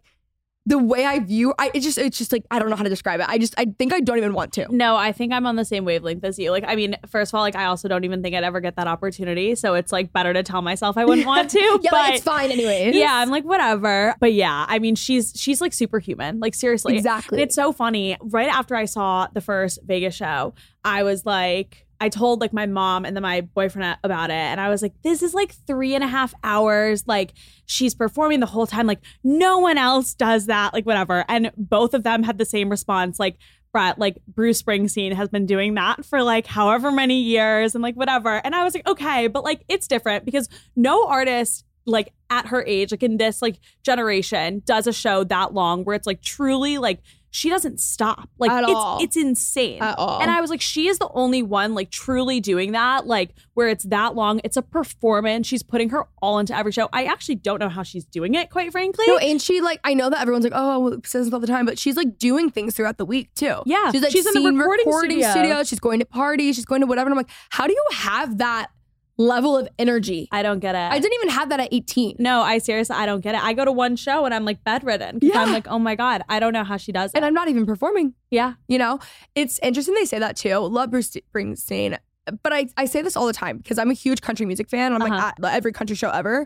the 0.67 0.77
way 0.77 1.06
I 1.06 1.19
view 1.19 1.53
I 1.58 1.71
it's 1.73 1.86
just 1.86 1.97
it's 1.97 2.17
just 2.17 2.34
like 2.34 2.45
I 2.51 2.60
don't 2.60 2.69
know 2.69 2.75
how 2.75 2.84
to 2.84 2.89
describe 2.89 3.21
it. 3.21 3.27
I 3.30 3.38
just 3.38 3.53
I 3.58 3.65
think 3.80 3.93
I 3.93 4.01
don't 4.01 4.17
even 4.17 4.34
want 4.34 4.51
to. 4.53 4.67
no, 4.69 4.97
I 4.97 5.13
think 5.13 5.32
I'm 5.32 5.47
on 5.47 5.56
the 5.56 5.63
same 5.63 5.86
wavelength 5.86 6.25
as 6.25 6.38
you. 6.38 6.51
Like, 6.51 6.65
I 6.67 6.75
mean, 6.75 6.97
first 7.08 7.32
of 7.32 7.36
all, 7.36 7.41
like, 7.41 7.56
I 7.56 7.65
also 7.65 7.88
don't 7.88 8.03
even 8.03 8.21
think 8.21 8.36
I'd 8.36 8.43
ever 8.43 8.60
get 8.60 8.75
that 8.75 8.86
opportunity. 8.86 9.56
So 9.56 9.75
it's 9.75 9.93
like 9.93 10.12
better 10.12 10.34
to 10.34 10.43
tell 10.43 10.62
myself 10.62 10.97
I 10.97 11.06
wouldn't 11.06 11.25
want 11.25 11.49
to. 11.51 11.60
yeah, 11.82 11.89
but 11.89 11.93
like, 11.93 12.13
it's 12.15 12.23
fine 12.23 12.51
anyways. 12.51 12.95
yeah, 12.95 13.13
I'm 13.13 13.30
like, 13.30 13.45
whatever. 13.45 14.13
But 14.19 14.34
yeah, 14.34 14.65
I 14.67 14.80
mean, 14.80 14.95
she's, 14.95 15.32
she's 15.36 15.62
like 15.62 15.71
superhuman. 15.71 16.41
Like, 16.41 16.53
seriously. 16.53 16.97
exactly. 16.97 17.38
And 17.38 17.43
it's 17.43 17.56
so 17.56 17.71
funny. 17.71 18.17
Right 18.21 18.49
after 18.49 18.75
I 18.75 18.86
saw 18.86 19.27
the 19.32 19.41
first 19.41 19.80
Vegas 19.86 20.15
show, 20.15 20.53
I 20.84 21.03
was 21.03 21.25
like, 21.25 21.87
I 21.99 22.10
told 22.10 22.41
like 22.41 22.53
my 22.53 22.65
mom 22.65 23.05
and 23.05 23.15
then 23.15 23.23
my 23.23 23.41
boyfriend 23.41 23.97
about 24.03 24.29
it. 24.29 24.33
And 24.33 24.62
I 24.62 24.69
was 24.69 24.81
like, 24.81 24.93
this 25.03 25.23
is 25.23 25.33
like 25.33 25.53
three 25.65 25.95
and 25.95 26.03
a 26.03 26.07
half 26.07 26.33
hours. 26.43 27.07
Like, 27.07 27.33
she's 27.65 27.95
performing 27.95 28.39
the 28.39 28.45
whole 28.45 28.67
time. 28.67 28.88
Like, 28.88 29.01
no 29.23 29.60
one 29.60 29.77
else 29.77 30.13
does 30.13 30.45
that. 30.45 30.73
Like, 30.73 30.86
whatever. 30.86 31.25
And 31.27 31.51
both 31.57 31.93
of 31.93 32.03
them 32.03 32.23
had 32.23 32.38
the 32.38 32.45
same 32.45 32.69
response. 32.69 33.19
Like, 33.19 33.38
Brett, 33.71 33.99
like 33.99 34.17
Bruce 34.27 34.62
Springsteen 34.62 35.13
has 35.13 35.29
been 35.29 35.45
doing 35.45 35.75
that 35.75 36.05
for 36.05 36.23
like 36.23 36.47
however 36.47 36.91
many 36.91 37.21
years 37.21 37.75
and 37.75 37.81
like 37.81 37.95
whatever. 37.95 38.41
And 38.43 38.55
I 38.55 38.63
was 38.63 38.73
like, 38.73 38.88
okay, 38.88 39.27
but 39.27 39.43
like 39.43 39.63
it's 39.67 39.88
different 39.88 40.25
because 40.25 40.49
no 40.75 41.05
artist 41.05 41.65
like 41.86 42.13
at 42.29 42.47
her 42.47 42.63
age, 42.65 42.91
like 42.91 43.03
in 43.03 43.17
this 43.17 43.41
like 43.41 43.60
generation, 43.83 44.62
does 44.65 44.88
a 44.88 44.93
show 44.93 45.23
that 45.25 45.53
long 45.53 45.83
where 45.83 45.95
it's 45.95 46.07
like 46.07 46.21
truly 46.21 46.77
like 46.77 47.01
she 47.31 47.49
doesn't 47.49 47.79
stop. 47.79 48.29
Like 48.37 48.51
At 48.51 48.63
it's 48.63 48.73
all. 48.73 49.03
it's 49.03 49.17
insane. 49.17 49.81
At 49.81 49.97
all. 49.97 50.21
And 50.21 50.31
I 50.31 50.41
was 50.41 50.49
like, 50.49 50.61
she 50.61 50.87
is 50.87 50.99
the 50.99 51.09
only 51.09 51.43
one 51.43 51.75
like 51.75 51.89
truly 51.91 52.39
doing 52.39 52.71
that, 52.71 53.05
like 53.05 53.35
where 53.53 53.67
it's 53.67 53.83
that 53.85 54.15
long. 54.15 54.39
It's 54.43 54.57
a 54.57 54.61
performance. 54.61 55.47
She's 55.47 55.63
putting 55.63 55.89
her 55.89 56.05
all 56.21 56.39
into 56.39 56.55
every 56.55 56.71
show. 56.71 56.89
I 56.93 57.05
actually 57.05 57.35
don't 57.35 57.59
know 57.59 57.69
how 57.69 57.83
she's 57.83 58.05
doing 58.05 58.35
it, 58.35 58.49
quite 58.49 58.71
frankly. 58.71 59.05
No, 59.07 59.17
and 59.17 59.41
she 59.41 59.61
like 59.61 59.79
I 59.83 59.93
know 59.93 60.09
that 60.09 60.21
everyone's 60.21 60.45
like, 60.45 60.53
oh, 60.55 60.79
well, 60.79 60.99
says 61.03 61.25
this 61.27 61.33
all 61.33 61.39
the 61.39 61.47
time, 61.47 61.65
but 61.65 61.77
she's 61.77 61.97
like 61.97 62.17
doing 62.17 62.49
things 62.49 62.75
throughout 62.75 62.97
the 62.97 63.05
week 63.05 63.33
too. 63.35 63.61
Yeah, 63.65 63.91
she's 63.91 64.01
like 64.01 64.11
she's 64.11 64.25
in 64.25 64.33
the 64.33 64.39
seen 64.39 64.57
recording 64.57 64.91
studio. 64.91 65.29
studios. 65.31 65.67
She's 65.67 65.79
going 65.79 65.99
to 65.99 66.05
parties. 66.05 66.55
She's 66.55 66.65
going 66.65 66.81
to 66.81 66.87
whatever. 66.87 67.07
And 67.09 67.13
I'm 67.13 67.17
like, 67.17 67.29
how 67.49 67.67
do 67.67 67.73
you 67.73 67.85
have 67.93 68.37
that 68.39 68.69
level 69.17 69.58
of 69.58 69.67
energy? 69.80 70.27
I 70.32 70.43
don't 70.43 70.60
get 70.60 70.75
it. 70.75 70.77
I 70.91 70.99
didn't 70.99 71.13
even 71.15 71.30
have 71.30 71.49
that 71.49 71.60
at 71.60 71.69
18. 71.71 72.17
No, 72.19 72.41
I 72.41 72.58
seriously, 72.60 72.95
I 72.95 73.06
don't 73.06 73.21
get 73.21 73.36
it. 73.36 73.43
I 73.43 73.53
go 73.53 73.65
to 73.65 73.71
one 73.71 73.95
show 73.95 74.25
and 74.25 74.34
I'm 74.34 74.45
like 74.45 74.63
bedridden. 74.63 75.19
Yeah. 75.21 75.41
I'm 75.41 75.51
like, 75.51 75.67
oh 75.67 75.80
my 75.80 75.95
God, 75.95 76.21
I 76.30 76.39
don't 76.39 76.53
know 76.53 76.63
how 76.63 76.77
she 76.77 76.91
does 76.91 77.12
it. 77.12 77.17
And 77.17 77.25
I'm 77.25 77.34
not 77.34 77.47
even 77.47 77.65
performing. 77.65 78.13
yeah. 78.32 78.53
You 78.67 78.77
know, 78.77 78.99
it's 79.36 79.60
interesting 79.63 79.95
they 79.95 80.06
say 80.06 80.19
that 80.19 80.36
too. 80.38 80.56
Love 80.58 80.91
Bruce 80.91 81.10
Springsteen, 81.12 81.97
but 82.43 82.53
I, 82.53 82.67
I 82.77 82.86
say 82.86 83.01
this 83.01 83.15
all 83.15 83.25
the 83.25 83.34
time 83.34 83.58
because 83.58 83.77
I'm 83.77 83.89
a 83.89 83.93
huge 83.95 84.21
country 84.21 84.45
music 84.45 84.69
fan. 84.69 84.93
And 84.93 85.01
I'm 85.03 85.12
Uh-huh. 85.12 85.32
like 85.41 85.51
at 85.51 85.56
every 85.58 85.71
country 85.73 85.95
show 85.95 86.10
ever, 86.12 86.45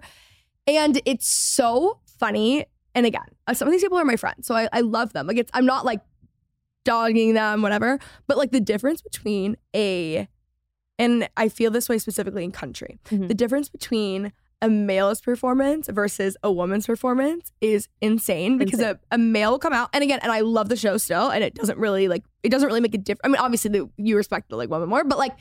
and 0.68 1.02
it's 1.06 1.28
so 1.28 2.00
funny. 2.20 2.66
And 2.94 3.06
again, 3.06 3.26
uh, 3.48 3.54
some 3.54 3.68
of 3.68 3.72
these 3.72 3.82
people 3.82 3.98
are 3.98 4.06
my 4.06 4.16
friends, 4.18 4.46
so 4.48 4.54
I, 4.56 4.70
I 4.72 4.82
love 4.82 5.14
them. 5.14 5.26
Like 5.28 5.38
it's 5.38 5.50
I'm 5.54 5.66
not 5.66 5.86
like 5.86 6.02
dogging 6.86 7.34
them, 7.34 7.62
whatever. 7.62 8.00
But 8.28 8.38
like 8.38 8.52
the 8.52 8.60
difference 8.60 9.02
between 9.02 9.56
a, 9.76 10.28
and 11.02 11.28
I 11.38 11.50
feel 11.50 11.72
this 11.72 11.88
way 11.90 11.98
specifically 11.98 12.44
in 12.44 12.52
country, 12.52 13.00
Mhm. 13.10 13.28
the 13.28 13.34
difference 13.34 13.68
between 13.70 14.32
a 14.64 14.70
male's 14.70 15.22
performance 15.22 15.88
versus 15.90 16.38
a 16.44 16.52
woman's 16.52 16.86
performance 16.86 17.52
is 17.62 17.88
insane 18.00 18.60
because 18.60 18.80
Insane. 18.80 18.96
A, 19.12 19.16
a 19.16 19.18
male 19.18 19.52
will 19.52 19.60
come 19.60 19.74
out 19.74 19.90
and 19.92 20.04
again 20.04 20.20
and 20.22 20.32
I 20.32 20.42
love 20.42 20.70
the 20.70 20.76
show 20.76 20.98
still 20.98 21.30
and 21.32 21.44
it 21.44 21.56
doesn't 21.56 21.80
really 21.80 22.08
like 22.08 22.24
it 22.44 22.50
doesn't 22.50 22.68
really 22.68 22.80
make 22.82 22.94
a 22.94 23.00
difference. 23.00 23.22
I 23.24 23.30
mean 23.30 23.38
obviously 23.42 23.72
the, 23.72 23.90
you 23.98 24.16
respect 24.16 24.50
the 24.50 24.58
like 24.58 24.70
woman 24.70 24.88
more 24.88 25.04
but 25.04 25.18
like 25.18 25.32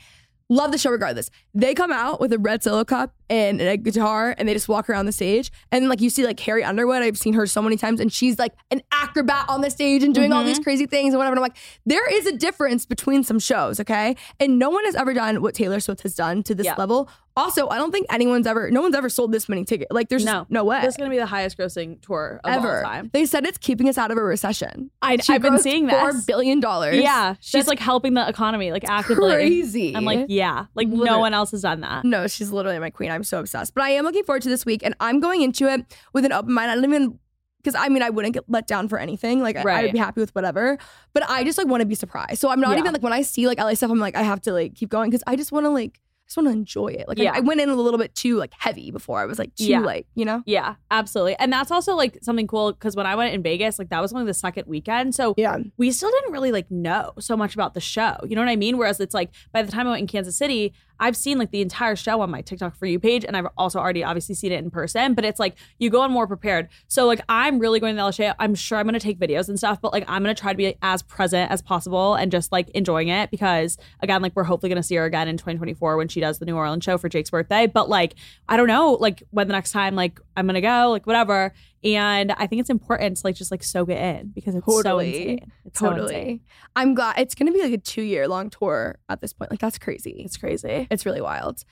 love 0.51 0.71
the 0.71 0.77
show 0.77 0.91
regardless. 0.91 1.31
They 1.53 1.73
come 1.73 1.91
out 1.91 2.19
with 2.19 2.33
a 2.33 2.37
red 2.37 2.61
solo 2.61 2.83
cup 2.83 3.15
and 3.29 3.61
a 3.61 3.77
guitar 3.77 4.35
and 4.37 4.47
they 4.47 4.53
just 4.53 4.67
walk 4.67 4.89
around 4.89 5.05
the 5.05 5.11
stage. 5.13 5.49
And 5.71 5.87
like 5.87 6.01
you 6.01 6.09
see 6.09 6.25
like 6.25 6.35
Carrie 6.35 6.63
Underwood. 6.63 7.01
I've 7.01 7.17
seen 7.17 7.33
her 7.33 7.47
so 7.47 7.61
many 7.61 7.77
times 7.77 8.01
and 8.01 8.11
she's 8.11 8.37
like 8.37 8.53
an 8.69 8.81
acrobat 8.91 9.45
on 9.47 9.61
the 9.61 9.69
stage 9.71 10.03
and 10.03 10.13
doing 10.13 10.33
all 10.33 10.43
these 10.43 10.57
mm-hmm. 10.57 10.63
crazy 10.63 10.85
things 10.85 11.13
and 11.13 11.17
whatever. 11.19 11.33
And 11.33 11.39
I'm 11.39 11.43
like 11.43 11.57
there 11.85 12.07
is 12.13 12.27
a 12.27 12.35
difference 12.35 12.85
between 12.85 13.23
some 13.23 13.39
shows 13.39 13.79
okay? 13.79 14.15
And 14.39 14.59
no 14.59 14.69
one 14.69 14.83
has 14.85 14.95
ever 14.95 15.13
done 15.13 15.41
what 15.41 15.55
Taylor 15.55 15.79
Swift 15.79 16.01
has 16.01 16.15
done 16.15 16.43
to 16.43 16.53
this 16.53 16.65
Yeah. 16.65 16.75
level 16.77 17.09
Also, 17.37 17.69
I 17.69 17.77
don't 17.77 17.91
think 17.91 18.07
anyone's 18.11 18.45
ever, 18.45 18.69
no 18.71 18.81
one's 18.81 18.93
ever 18.95 19.09
sold 19.09 19.31
this 19.31 19.47
many 19.47 19.63
tickets. 19.63 19.87
Like, 19.91 20.09
there's 20.09 20.25
No. 20.25 20.45
no, 20.49 20.63
way. 20.65 20.81
This 20.81 20.89
is 20.89 20.97
gonna 20.97 21.09
be 21.09 21.17
the 21.17 21.25
highest 21.25 21.57
grossing 21.57 22.01
tour 22.01 22.41
of 22.43 22.51
ever. 22.51 22.77
all 22.79 22.83
time. 22.83 23.09
They 23.13 23.25
said 23.25 23.45
it's 23.45 23.57
keeping 23.57 23.87
us 23.87 23.97
out 23.97 24.11
of 24.11 24.17
a 24.17 24.23
recession. 24.23 24.91
I, 25.01 25.17
She 25.17 25.33
I've 25.33 25.41
been 25.41 25.57
seeing 25.59 25.89
four 25.89 26.11
this. 26.11 26.25
billion 26.25 26.59
dollars. 26.59 26.97
Yeah, 26.97 27.35
she's 27.39 27.53
That's 27.53 27.67
like 27.69 27.79
helping 27.79 28.15
the 28.15 28.27
economy, 28.27 28.71
like 28.71 28.83
actively. 28.89 29.31
crazy. 29.31 29.95
I'm 29.95 30.03
like, 30.05 30.25
yeah, 30.29 30.65
like 30.75 30.87
no 30.89 31.19
one 31.19 31.33
else 31.33 31.51
has 31.51 31.61
done 31.61 31.81
that. 31.81 32.03
No, 32.03 32.27
she's 32.27 32.51
literally 32.51 32.79
my 32.79 32.89
queen. 32.89 33.11
I'm 33.11 33.23
so 33.23 33.39
obsessed. 33.39 33.73
But 33.73 33.83
I 33.85 33.91
am 33.91 34.03
looking 34.03 34.23
forward 34.25 34.41
to 34.43 34.49
this 34.49 34.65
week, 34.65 34.81
and 34.83 34.93
I'm 34.99 35.19
going 35.21 35.41
into 35.41 35.71
it 35.71 35.85
with 36.13 36.25
an 36.25 36.33
open 36.33 36.53
mind. 36.53 36.69
I 36.71 36.75
don't 36.75 36.83
even 36.83 37.17
because 37.63 37.75
I 37.75 37.89
mean 37.89 38.01
I 38.03 38.09
wouldn't 38.09 38.33
get 38.33 38.43
let 38.49 38.67
down 38.67 38.87
for 38.89 38.97
anything. 38.97 39.39
Like 39.41 39.55
I- 39.55 39.61
I, 39.79 39.83
would 39.83 39.91
be 39.93 39.99
happy 39.99 40.19
with 40.19 40.33
whatever. 40.35 40.77
But 41.13 41.29
I 41.29 41.43
just 41.43 41.57
like 41.57 41.67
want 41.67 41.79
to 41.81 41.85
be 41.85 41.95
surprised. 41.95 42.39
So 42.41 42.49
I'm 42.49 42.59
not 42.59 42.71
Yeah. 42.71 42.79
even 42.79 42.91
like 42.93 43.03
when 43.03 43.13
I 43.13 43.21
see 43.21 43.47
like 43.47 43.59
LA 43.59 43.75
stuff, 43.75 43.91
I'm 43.91 43.99
like 43.99 44.15
I 44.17 44.23
have 44.23 44.41
to 44.41 44.51
like 44.53 44.75
keep 44.75 44.89
going 44.89 45.09
because 45.11 45.23
I 45.27 45.35
just 45.35 45.51
want 45.51 45.65
to 45.65 45.69
like 45.69 45.99
just 46.31 46.37
want 46.37 46.47
to 46.47 46.53
enjoy 46.53 46.87
it. 46.87 47.07
Like 47.09 47.19
I- 47.19 47.37
I, 47.37 47.39
went 47.41 47.59
in 47.59 47.67
a 47.67 47.75
little 47.75 47.97
bit 47.97 48.15
too 48.15 48.37
like 48.37 48.53
heavy 48.57 48.89
before. 48.89 49.19
I 49.19 49.25
was 49.25 49.37
like 49.37 49.53
too 49.55 49.65
Yeah. 49.65 49.79
like 49.81 50.07
you 50.15 50.23
know. 50.23 50.41
Yeah, 50.45 50.75
absolutely. 50.89 51.35
And 51.39 51.51
that's 51.51 51.71
also 51.71 51.93
like 51.95 52.17
something 52.21 52.47
cool 52.47 52.71
because 52.71 52.95
when 52.95 53.05
I 53.05 53.15
went 53.15 53.33
in 53.35 53.43
Vegas, 53.43 53.77
like 53.77 53.89
that 53.89 54.01
was 54.01 54.13
only 54.13 54.25
the 54.25 54.33
second 54.33 54.65
weekend. 54.65 55.13
So 55.13 55.33
Yeah. 55.35 55.57
we 55.77 55.91
still 55.91 56.09
didn't 56.09 56.31
really 56.31 56.53
like 56.53 56.71
know 56.71 57.11
so 57.19 57.35
much 57.35 57.53
about 57.53 57.73
the 57.73 57.81
show. 57.81 58.15
You 58.25 58.35
know 58.35 58.41
what 58.41 58.49
I 58.49 58.55
mean? 58.55 58.77
Whereas 58.77 59.01
it's 59.01 59.13
like 59.13 59.31
by 59.51 59.61
the 59.61 59.71
time 59.71 59.87
I 59.87 59.91
went 59.91 60.01
in 60.01 60.07
Kansas 60.07 60.37
City, 60.37 60.73
I've 61.01 61.17
seen 61.17 61.37
like 61.39 61.51
the 61.51 61.61
entire 61.61 61.95
show 61.95 62.21
on 62.21 62.29
my 62.29 62.41
TikTok 62.41 62.75
for 62.75 62.85
you 62.85 62.99
page, 62.99 63.25
and 63.25 63.35
I've 63.35 63.47
also 63.57 63.79
already 63.79 64.03
obviously 64.03 64.35
seen 64.35 64.51
it 64.51 64.59
in 64.63 64.69
person. 64.69 65.13
But 65.15 65.25
it's 65.25 65.39
like 65.39 65.55
you 65.79 65.89
go 65.89 66.05
in 66.05 66.11
more 66.11 66.27
prepared. 66.27 66.69
So 66.87 67.07
like 67.07 67.19
I'm 67.27 67.59
really 67.59 67.79
going 67.79 67.97
to 67.97 68.11
show. 68.11 68.33
I'm 68.39 68.55
sure 68.55 68.77
I'm 68.77 68.85
gonna 68.85 68.99
take 68.99 69.19
videos 69.19 69.49
and 69.49 69.57
stuff, 69.57 69.81
but 69.81 69.91
like 69.91 70.05
I'm 70.07 70.21
gonna 70.21 70.35
try 70.35 70.53
to 70.53 70.57
be 70.57 70.77
as 70.81 71.01
present 71.01 71.51
as 71.51 71.61
possible 71.61 72.13
and 72.13 72.31
just 72.31 72.51
like 72.51 72.69
enjoying 72.69 73.09
it 73.09 73.31
because 73.31 73.77
again, 74.01 74.21
like 74.21 74.35
we're 74.35 74.43
hopefully 74.43 74.69
gonna 74.69 74.83
see 74.83 74.95
her 74.95 75.05
again 75.05 75.27
in 75.27 75.37
2024 75.37 75.97
when 75.97 76.07
she 76.07 76.19
does 76.21 76.39
the 76.39 76.45
New 76.45 76.55
Orleans 76.55 76.83
show 76.83 76.97
for 76.97 77.09
Jake's 77.09 77.31
birthday. 77.31 77.65
But 77.65 77.89
like 77.89 78.13
I 78.47 78.55
don't 78.55 78.67
know 78.67 78.91
like 78.99 79.23
when 79.31 79.47
the 79.47 79.53
next 79.53 79.71
time 79.71 79.95
like 79.95 80.19
I'm 80.37 80.45
gonna 80.45 80.61
go, 80.61 80.91
like 80.91 81.07
whatever. 81.07 81.53
And 81.83 82.31
I 82.33 82.45
think 82.47 82.59
it's 82.59 82.69
important 82.69 83.17
to 83.17 83.21
like 83.27 83.35
just 83.35 83.49
like 83.51 83.63
soak 83.63 83.89
it 83.89 83.97
in 83.97 84.27
because 84.35 84.53
it's 84.55 84.65
so 84.65 84.83
Totally. 84.83 85.33
insane. 85.33 85.51
It's 85.65 85.79
so 85.79 85.89
Totally. 85.89 86.15
insane. 86.15 86.41
I'm 86.75 86.93
glad 86.93 87.17
it's 87.17 87.33
gonna 87.35 87.51
be 87.51 87.61
like 87.61 87.73
a 87.73 87.77
two 87.77 88.03
year 88.03 88.27
long 88.27 88.49
tour 88.49 88.99
at 89.09 89.19
this 89.21 89.33
point. 89.33 89.51
Like 89.51 89.59
that's 89.59 89.79
crazy. 89.79 90.21
It's 90.23 90.37
crazy. 90.37 90.87
It's 90.91 91.05
really 91.05 91.21
wild. 91.21 91.63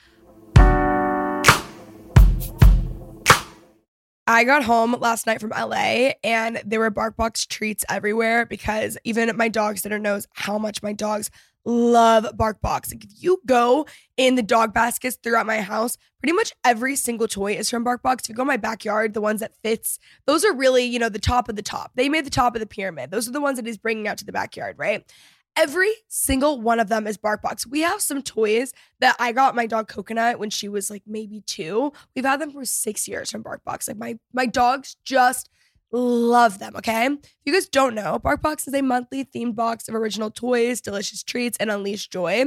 I 4.32 4.44
got 4.44 4.64
home 4.64 4.96
last 5.00 5.26
night 5.26 5.42
from 5.42 5.50
LA 5.50 6.12
and 6.24 6.62
there 6.64 6.80
were 6.80 6.92
BarkBox 6.92 7.48
treats 7.48 7.84
everywhere 7.90 8.46
because 8.46 8.96
even 9.04 9.36
my 9.36 9.48
dog 9.48 9.80
sitter 9.80 9.98
knows 9.98 10.28
how 10.34 10.60
much 10.60 10.84
my 10.84 10.94
dogs 10.94 11.32
love 11.66 12.26
BarkBox. 12.36 12.94
Like 12.94 13.04
if 13.04 13.12
you 13.20 13.42
go 13.46 13.86
in 14.18 14.36
the 14.36 14.44
dog 14.44 14.74
baskets 14.74 15.18
throughout 15.22 15.46
my 15.46 15.62
house, 15.62 15.98
pretty 16.20 16.34
much 16.34 16.54
every 16.64 16.96
single 16.96 17.28
toy 17.28 17.54
is 17.54 17.70
from 17.70 17.86
BarkBox. 17.86 18.22
If 18.22 18.30
you 18.30 18.36
go 18.36 18.44
in 18.44 18.48
my 18.48 18.58
backyard, 18.58 19.14
the 19.14 19.22
ones 19.22 19.40
that 19.42 19.56
fits, 19.64 20.00
those 20.26 20.44
are 20.46 20.54
really, 20.54 20.84
you 20.84 21.00
know, 21.00 21.10
the 21.10 21.20
top 21.20 21.50
of 21.50 21.56
the 21.56 21.62
top. 21.62 21.92
They 21.96 22.10
made 22.10 22.26
the 22.26 22.32
top 22.32 22.56
of 22.56 22.60
the 22.60 22.66
pyramid. 22.66 23.12
Those 23.12 23.28
are 23.28 23.32
the 23.32 23.42
ones 23.42 23.58
that 23.58 23.66
he's 23.66 23.78
bringing 23.78 24.08
out 24.08 24.18
to 24.20 24.26
the 24.26 24.32
backyard, 24.32 24.78
right? 24.78 25.10
Every 25.56 25.92
single 26.08 26.62
one 26.62 26.80
of 26.80 26.88
them 26.88 27.06
is 27.06 27.18
BarkBox. 27.18 27.68
We 27.68 27.82
have 27.82 28.02
some 28.02 28.22
toys 28.22 28.72
that 29.00 29.16
I 29.20 29.32
got 29.32 29.56
my 29.56 29.66
dog 29.66 29.88
Coconut 29.88 30.40
when 30.40 30.50
she 30.50 30.70
was 30.70 30.90
like 30.90 31.04
maybe 31.06 31.42
two. 31.42 31.92
We've 32.16 32.24
had 32.24 32.40
them 32.40 32.52
for 32.52 32.64
six 32.66 33.08
years 33.08 33.32
from 33.32 33.44
BarkBox. 33.44 33.88
Like 33.88 33.98
my 33.98 34.18
my 34.32 34.46
dogs 34.46 34.96
just 35.04 35.50
love 35.92 36.60
them. 36.60 36.76
Okay, 36.76 37.06
if 37.06 37.20
you 37.46 37.54
guys 37.54 37.68
don't 37.68 37.96
know, 37.96 38.20
BarkBox 38.20 38.68
is 38.68 38.74
a 38.74 38.82
monthly 38.82 39.26
themed 39.26 39.56
box 39.56 39.88
of 39.88 39.96
original 39.96 40.32
toys, 40.32 40.82
delicious 40.82 41.24
treats, 41.24 41.58
and 41.60 41.72
unleashed 41.72 42.12
joy. 42.12 42.46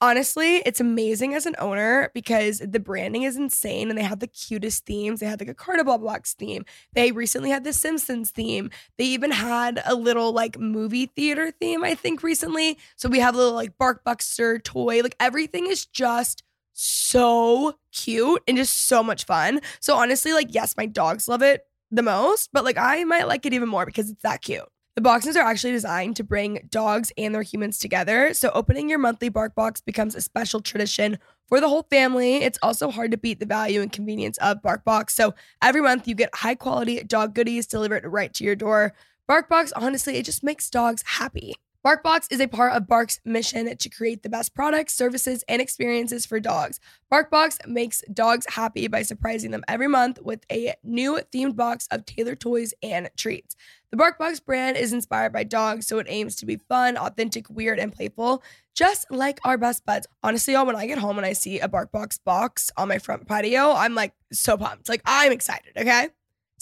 Honestly, 0.00 0.56
it's 0.66 0.80
amazing 0.80 1.32
as 1.32 1.46
an 1.46 1.54
owner 1.60 2.10
because 2.12 2.58
the 2.58 2.80
branding 2.80 3.22
is 3.22 3.36
insane 3.36 3.88
and 3.88 3.96
they 3.96 4.02
have 4.02 4.18
the 4.18 4.26
cutest 4.26 4.84
themes. 4.84 5.20
They 5.20 5.26
had 5.26 5.38
like 5.38 5.48
a 5.48 5.54
Carnival 5.54 5.96
box 5.98 6.34
theme. 6.34 6.64
They 6.92 7.12
recently 7.12 7.50
had 7.50 7.62
the 7.62 7.72
Simpsons 7.72 8.32
theme. 8.32 8.70
They 8.98 9.04
even 9.04 9.30
had 9.30 9.80
a 9.86 9.94
little 9.94 10.32
like 10.32 10.58
movie 10.58 11.06
theater 11.06 11.52
theme, 11.52 11.84
I 11.84 11.94
think, 11.94 12.24
recently. 12.24 12.78
So 12.96 13.08
we 13.08 13.20
have 13.20 13.36
a 13.36 13.38
little 13.38 13.54
like 13.54 13.78
Barkbuster 13.78 14.60
toy. 14.64 15.02
Like 15.02 15.14
everything 15.20 15.68
is 15.68 15.86
just 15.86 16.42
so 16.72 17.78
cute 17.92 18.42
and 18.48 18.56
just 18.56 18.88
so 18.88 19.04
much 19.04 19.24
fun. 19.24 19.60
So 19.78 19.94
honestly, 19.94 20.32
like, 20.32 20.52
yes, 20.52 20.76
my 20.76 20.86
dogs 20.86 21.28
love 21.28 21.42
it 21.42 21.64
the 21.92 22.02
most, 22.02 22.50
but 22.52 22.64
like 22.64 22.78
I 22.78 23.04
might 23.04 23.28
like 23.28 23.46
it 23.46 23.52
even 23.52 23.68
more 23.68 23.86
because 23.86 24.10
it's 24.10 24.22
that 24.22 24.42
cute. 24.42 24.64
The 24.96 25.02
boxes 25.02 25.36
are 25.36 25.44
actually 25.44 25.72
designed 25.72 26.16
to 26.16 26.24
bring 26.24 26.68
dogs 26.70 27.12
and 27.16 27.34
their 27.34 27.42
humans 27.42 27.78
together. 27.78 28.34
So 28.34 28.50
opening 28.52 28.90
your 28.90 28.98
monthly 28.98 29.28
bark 29.28 29.54
box 29.54 29.80
becomes 29.80 30.14
a 30.14 30.20
special 30.20 30.60
tradition 30.60 31.18
for 31.48 31.60
the 31.60 31.68
whole 31.68 31.86
family. 31.90 32.36
It's 32.36 32.58
also 32.62 32.90
hard 32.90 33.10
to 33.12 33.16
beat 33.16 33.40
the 33.40 33.46
value 33.46 33.80
and 33.80 33.90
convenience 33.90 34.36
of 34.38 34.60
BarkBox. 34.62 35.10
So 35.10 35.34
every 35.62 35.80
month 35.80 36.08
you 36.08 36.14
get 36.14 36.34
high 36.34 36.56
quality 36.56 37.02
dog 37.04 37.34
goodies 37.34 37.66
delivered 37.66 38.04
right 38.04 38.32
to 38.34 38.44
your 38.44 38.56
door. 38.56 38.92
BarkBox, 39.30 39.72
honestly, 39.76 40.16
it 40.16 40.24
just 40.24 40.42
makes 40.42 40.68
dogs 40.68 41.02
happy. 41.06 41.54
BarkBox 41.84 42.30
is 42.30 42.38
a 42.38 42.46
part 42.46 42.74
of 42.74 42.86
Bark's 42.86 43.18
mission 43.24 43.76
to 43.76 43.88
create 43.88 44.22
the 44.22 44.28
best 44.28 44.54
products, 44.54 44.94
services, 44.94 45.42
and 45.48 45.60
experiences 45.60 46.24
for 46.24 46.38
dogs. 46.38 46.78
BarkBox 47.12 47.66
makes 47.66 48.04
dogs 48.12 48.46
happy 48.48 48.86
by 48.86 49.02
surprising 49.02 49.50
them 49.50 49.64
every 49.66 49.88
month 49.88 50.20
with 50.22 50.46
a 50.52 50.74
new 50.84 51.18
themed 51.34 51.56
box 51.56 51.88
of 51.90 52.06
tailored 52.06 52.38
toys 52.38 52.72
and 52.84 53.10
treats. 53.16 53.56
The 53.90 53.96
BarkBox 53.96 54.44
brand 54.44 54.76
is 54.76 54.92
inspired 54.92 55.32
by 55.32 55.42
dogs, 55.42 55.88
so 55.88 55.98
it 55.98 56.06
aims 56.08 56.36
to 56.36 56.46
be 56.46 56.60
fun, 56.68 56.96
authentic, 56.96 57.50
weird, 57.50 57.80
and 57.80 57.92
playful, 57.92 58.44
just 58.76 59.10
like 59.10 59.40
our 59.44 59.58
best 59.58 59.84
buds. 59.84 60.06
Honestly, 60.22 60.54
y'all, 60.54 60.64
when 60.64 60.76
I 60.76 60.86
get 60.86 60.98
home 60.98 61.18
and 61.18 61.26
I 61.26 61.32
see 61.32 61.58
a 61.58 61.68
BarkBox 61.68 62.20
box 62.24 62.70
on 62.76 62.86
my 62.86 62.98
front 62.98 63.26
patio, 63.26 63.72
I'm 63.72 63.96
like 63.96 64.14
so 64.32 64.56
pumped. 64.56 64.88
Like, 64.88 65.02
I'm 65.04 65.32
excited, 65.32 65.72
okay? 65.76 66.10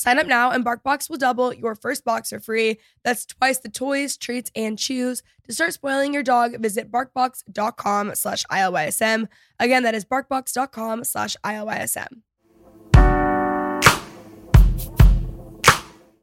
Sign 0.01 0.19
up 0.19 0.27
now 0.27 0.51
and 0.51 0.65
BarkBox 0.65 1.11
will 1.11 1.19
double 1.19 1.53
your 1.53 1.75
first 1.75 2.07
box 2.07 2.31
for 2.31 2.41
free. 2.41 2.79
That's 3.05 3.27
twice 3.27 3.59
the 3.59 3.69
toys, 3.69 4.17
treats, 4.17 4.51
and 4.57 4.79
chews. 4.79 5.23
To 5.47 5.53
start 5.53 5.75
spoiling 5.75 6.15
your 6.15 6.23
dog, 6.23 6.57
visit 6.59 6.91
barkbox.com 6.91 8.15
slash 8.15 8.47
ILYSM. 8.47 9.29
Again, 9.59 9.83
that 9.83 9.95
is 9.95 10.07
barkbox.com 10.07 11.05
slash 11.05 11.37
ILYSM. 11.45 12.23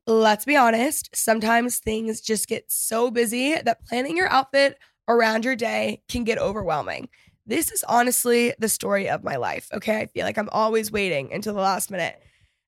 Let's 0.07 0.45
be 0.45 0.55
honest, 0.55 1.15
sometimes 1.15 1.77
things 1.77 2.19
just 2.19 2.47
get 2.47 2.71
so 2.71 3.11
busy 3.11 3.61
that 3.61 3.85
planning 3.85 4.17
your 4.17 4.29
outfit 4.29 4.79
around 5.07 5.45
your 5.45 5.55
day 5.55 6.01
can 6.09 6.23
get 6.23 6.39
overwhelming. 6.39 7.09
This 7.45 7.71
is 7.71 7.83
honestly 7.87 8.55
the 8.57 8.69
story 8.69 9.07
of 9.07 9.23
my 9.23 9.35
life. 9.35 9.69
Okay. 9.71 9.99
I 9.99 10.07
feel 10.07 10.25
like 10.25 10.39
I'm 10.39 10.49
always 10.51 10.91
waiting 10.91 11.31
until 11.31 11.53
the 11.53 11.61
last 11.61 11.91
minute. 11.91 12.19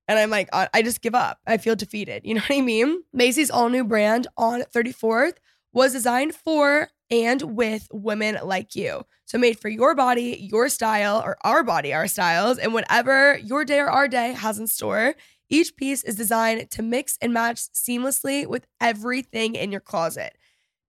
And 0.10 0.18
I'm 0.18 0.32
like, 0.32 0.50
I 0.52 0.82
just 0.82 1.04
give 1.04 1.14
up. 1.14 1.38
I 1.46 1.58
feel 1.58 1.76
defeated. 1.76 2.24
You 2.26 2.34
know 2.34 2.42
what 2.42 2.58
I 2.58 2.62
mean? 2.62 3.04
Macy's 3.14 3.52
all 3.52 3.70
new 3.70 3.84
brand 3.84 4.26
on 4.38 4.64
34th 4.64 5.36
was 5.72 5.94
designed 5.94 6.34
for 6.34 6.90
and 7.12 7.56
with 7.56 7.88
women 7.94 8.40
like 8.44 8.76
you. 8.76 9.04
So 9.26 9.38
made 9.38 9.60
for 9.60 9.70
your 9.70 9.94
body, 9.94 10.50
your 10.52 10.68
style, 10.68 11.22
or 11.24 11.38
our 11.44 11.64
body, 11.64 11.94
our 11.94 12.08
styles, 12.08 12.58
and 12.58 12.74
whatever 12.74 13.38
your 13.38 13.64
day 13.64 13.80
or 13.80 13.92
our 13.92 14.08
day 14.08 14.34
has 14.34 14.58
in 14.58 14.66
store. 14.66 15.14
Each 15.48 15.76
piece 15.76 16.04
is 16.04 16.16
designed 16.16 16.72
to 16.72 16.82
mix 16.82 17.16
and 17.22 17.32
match 17.32 17.60
seamlessly 17.76 18.48
with 18.48 18.66
everything 18.82 19.54
in 19.54 19.72
your 19.72 19.80
closet. 19.80 20.36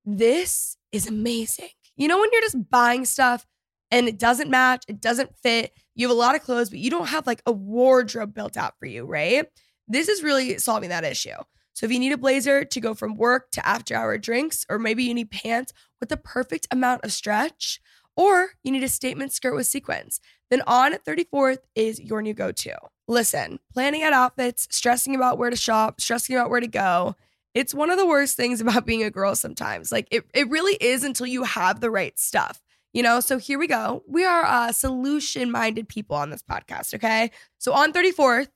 This 0.07 0.79
is 0.93 1.07
amazing. 1.07 1.69
You 1.95 2.09
know, 2.09 2.19
when 2.19 2.31
you're 2.33 2.41
just 2.41 2.71
buying 2.71 3.05
stuff 3.05 3.47
and 3.91 4.09
it 4.09 4.19
doesn't 4.19 4.51
match, 4.51 4.85
it 4.89 5.01
doesn't 5.01 5.37
fit, 5.37 5.73
you 5.95 6.09
have 6.09 6.17
a 6.17 6.19
lot 6.19 6.35
of 6.35 6.43
clothes, 6.43 6.71
but 6.71 6.79
you 6.79 6.91
don't 6.91 7.09
have 7.09 7.27
like 7.27 7.43
a 7.47 7.53
wardrobe 7.53 8.35
built 8.35 8.57
out 8.57 8.79
for 8.79 8.87
you, 8.87 9.05
right? 9.05 9.47
This 9.89 10.09
is 10.09 10.23
really 10.23 10.59
solving 10.59 10.91
that 10.91 11.05
issue. 11.05 11.37
So 11.73 11.87
if 11.87 11.93
you 11.93 11.99
need 11.99 12.13
a 12.13 12.19
blazer 12.19 12.65
to 12.65 12.81
go 12.81 12.95
from 12.95 13.17
work 13.17 13.51
to 13.53 13.67
after 13.67 13.95
hour 13.95 14.19
drinks, 14.19 14.65
or 14.69 14.79
maybe 14.79 15.05
you 15.05 15.15
need 15.15 15.31
pants 15.31 15.73
with 15.99 16.09
the 16.09 16.17
perfect 16.17 16.69
amount 16.71 17.05
of 17.05 17.13
stretch, 17.13 17.81
or 18.17 18.51
you 18.63 18.73
need 18.73 18.83
a 18.83 18.89
statement 18.89 19.33
skirt 19.33 19.55
with 19.55 19.67
sequins, 19.67 20.21
then 20.51 20.63
on 20.67 20.95
34th 20.95 21.59
is 21.75 22.01
your 22.01 22.23
new 22.23 22.35
go 22.35 22.53
to. 22.53 22.77
Listen, 23.09 23.59
planning 23.73 24.03
out 24.03 24.13
outfits, 24.13 24.69
stressing 24.71 25.15
about 25.15 25.39
where 25.39 25.51
to 25.51 25.57
shop, 25.57 26.01
stressing 26.01 26.37
about 26.37 26.51
where 26.51 26.61
to 26.61 26.69
go, 26.69 27.17
it's 27.55 27.75
one 27.75 27.91
of 27.91 27.99
the 27.99 28.07
worst 28.07 28.37
things 28.37 28.61
about 28.61 28.87
being 28.87 29.03
a 29.03 29.11
girl 29.11 29.35
sometimes. 29.35 29.91
Like 29.93 30.09
it, 30.11 30.25
it 30.35 30.49
really 30.49 30.75
is 30.75 31.05
until 31.05 31.27
you 31.27 31.45
have 31.45 31.81
the 31.81 31.91
right 31.91 32.19
stuff. 32.19 32.61
You 32.93 33.03
know, 33.03 33.21
so 33.21 33.39
here 33.39 33.59
we 33.59 33.67
go. 33.67 34.03
We 34.09 34.25
are 34.25 34.45
uh, 34.45 34.73
solution 34.73 35.51
minded 35.51 35.89
people 35.89 36.17
on 36.17 36.31
this 36.31 36.43
podcast, 36.43 36.95
okay? 36.95 37.31
So 37.59 37.73
on 37.73 37.93
34th 37.93 38.49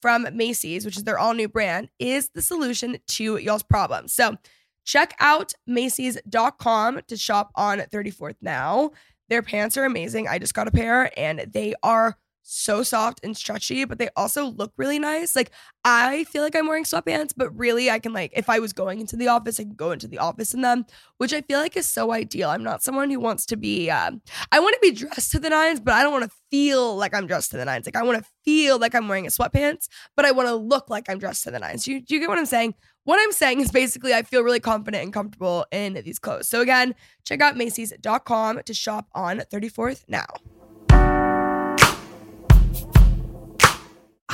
from 0.00 0.26
Macy's, 0.32 0.84
which 0.84 0.96
is 0.96 1.04
their 1.04 1.18
all 1.18 1.34
new 1.34 1.48
brand, 1.48 1.90
is 1.98 2.30
the 2.30 2.42
solution 2.42 2.98
to 3.08 3.36
y'all's 3.38 3.64
problems. 3.64 4.12
So 4.12 4.36
check 4.84 5.14
out 5.18 5.52
Macy's.com 5.66 7.00
to 7.08 7.16
shop 7.16 7.50
on 7.56 7.78
34th 7.80 8.36
now. 8.40 8.90
Their 9.28 9.42
pants 9.42 9.76
are 9.76 9.84
amazing. 9.84 10.28
I 10.28 10.38
just 10.38 10.54
got 10.54 10.68
a 10.68 10.72
pair 10.72 11.10
and 11.18 11.46
they 11.52 11.74
are 11.82 12.16
so 12.42 12.82
soft 12.82 13.20
and 13.22 13.36
stretchy, 13.36 13.84
but 13.84 13.98
they 13.98 14.08
also 14.16 14.46
look 14.46 14.72
really 14.76 14.98
nice. 14.98 15.36
Like 15.36 15.50
I 15.84 16.24
feel 16.24 16.42
like 16.42 16.56
I'm 16.56 16.66
wearing 16.66 16.84
sweatpants, 16.84 17.32
but 17.36 17.56
really 17.56 17.90
I 17.90 17.98
can 17.98 18.12
like 18.12 18.32
if 18.34 18.48
I 18.48 18.58
was 18.58 18.72
going 18.72 19.00
into 19.00 19.16
the 19.16 19.28
office, 19.28 19.60
I 19.60 19.64
can 19.64 19.74
go 19.74 19.92
into 19.92 20.08
the 20.08 20.18
office 20.18 20.54
in 20.54 20.60
them, 20.62 20.84
which 21.18 21.32
I 21.32 21.42
feel 21.42 21.58
like 21.58 21.76
is 21.76 21.86
so 21.86 22.12
ideal. 22.12 22.50
I'm 22.50 22.64
not 22.64 22.82
someone 22.82 23.10
who 23.10 23.20
wants 23.20 23.46
to 23.46 23.56
be 23.56 23.90
um, 23.90 24.20
I 24.52 24.60
want 24.60 24.74
to 24.74 24.80
be 24.80 24.94
dressed 24.96 25.32
to 25.32 25.38
the 25.38 25.50
nines, 25.50 25.80
but 25.80 25.94
I 25.94 26.02
don't 26.02 26.12
want 26.12 26.24
to 26.24 26.36
feel 26.50 26.96
like 26.96 27.14
I'm 27.14 27.26
dressed 27.26 27.50
to 27.52 27.56
the 27.56 27.64
nines. 27.64 27.86
Like 27.86 27.96
I 27.96 28.02
want 28.02 28.22
to 28.22 28.30
feel 28.44 28.78
like 28.78 28.94
I'm 28.94 29.08
wearing 29.08 29.26
a 29.26 29.30
sweatpants, 29.30 29.88
but 30.16 30.24
I 30.24 30.32
want 30.32 30.48
to 30.48 30.54
look 30.54 30.90
like 30.90 31.08
I'm 31.08 31.18
dressed 31.18 31.44
to 31.44 31.50
the 31.50 31.58
nines. 31.58 31.86
You, 31.86 32.00
do 32.00 32.14
you 32.14 32.20
get 32.20 32.28
what 32.28 32.38
I'm 32.38 32.46
saying? 32.46 32.74
What 33.04 33.18
I'm 33.20 33.32
saying 33.32 33.60
is 33.60 33.70
basically 33.70 34.12
I 34.12 34.22
feel 34.22 34.42
really 34.42 34.60
confident 34.60 35.02
and 35.02 35.12
comfortable 35.12 35.66
in 35.72 35.94
these 36.04 36.18
clothes. 36.18 36.48
So 36.48 36.60
again, 36.60 36.94
check 37.24 37.40
out 37.40 37.56
Macy's.com 37.56 38.60
to 38.64 38.74
shop 38.74 39.08
on 39.14 39.38
34th 39.38 40.04
now. 40.06 40.26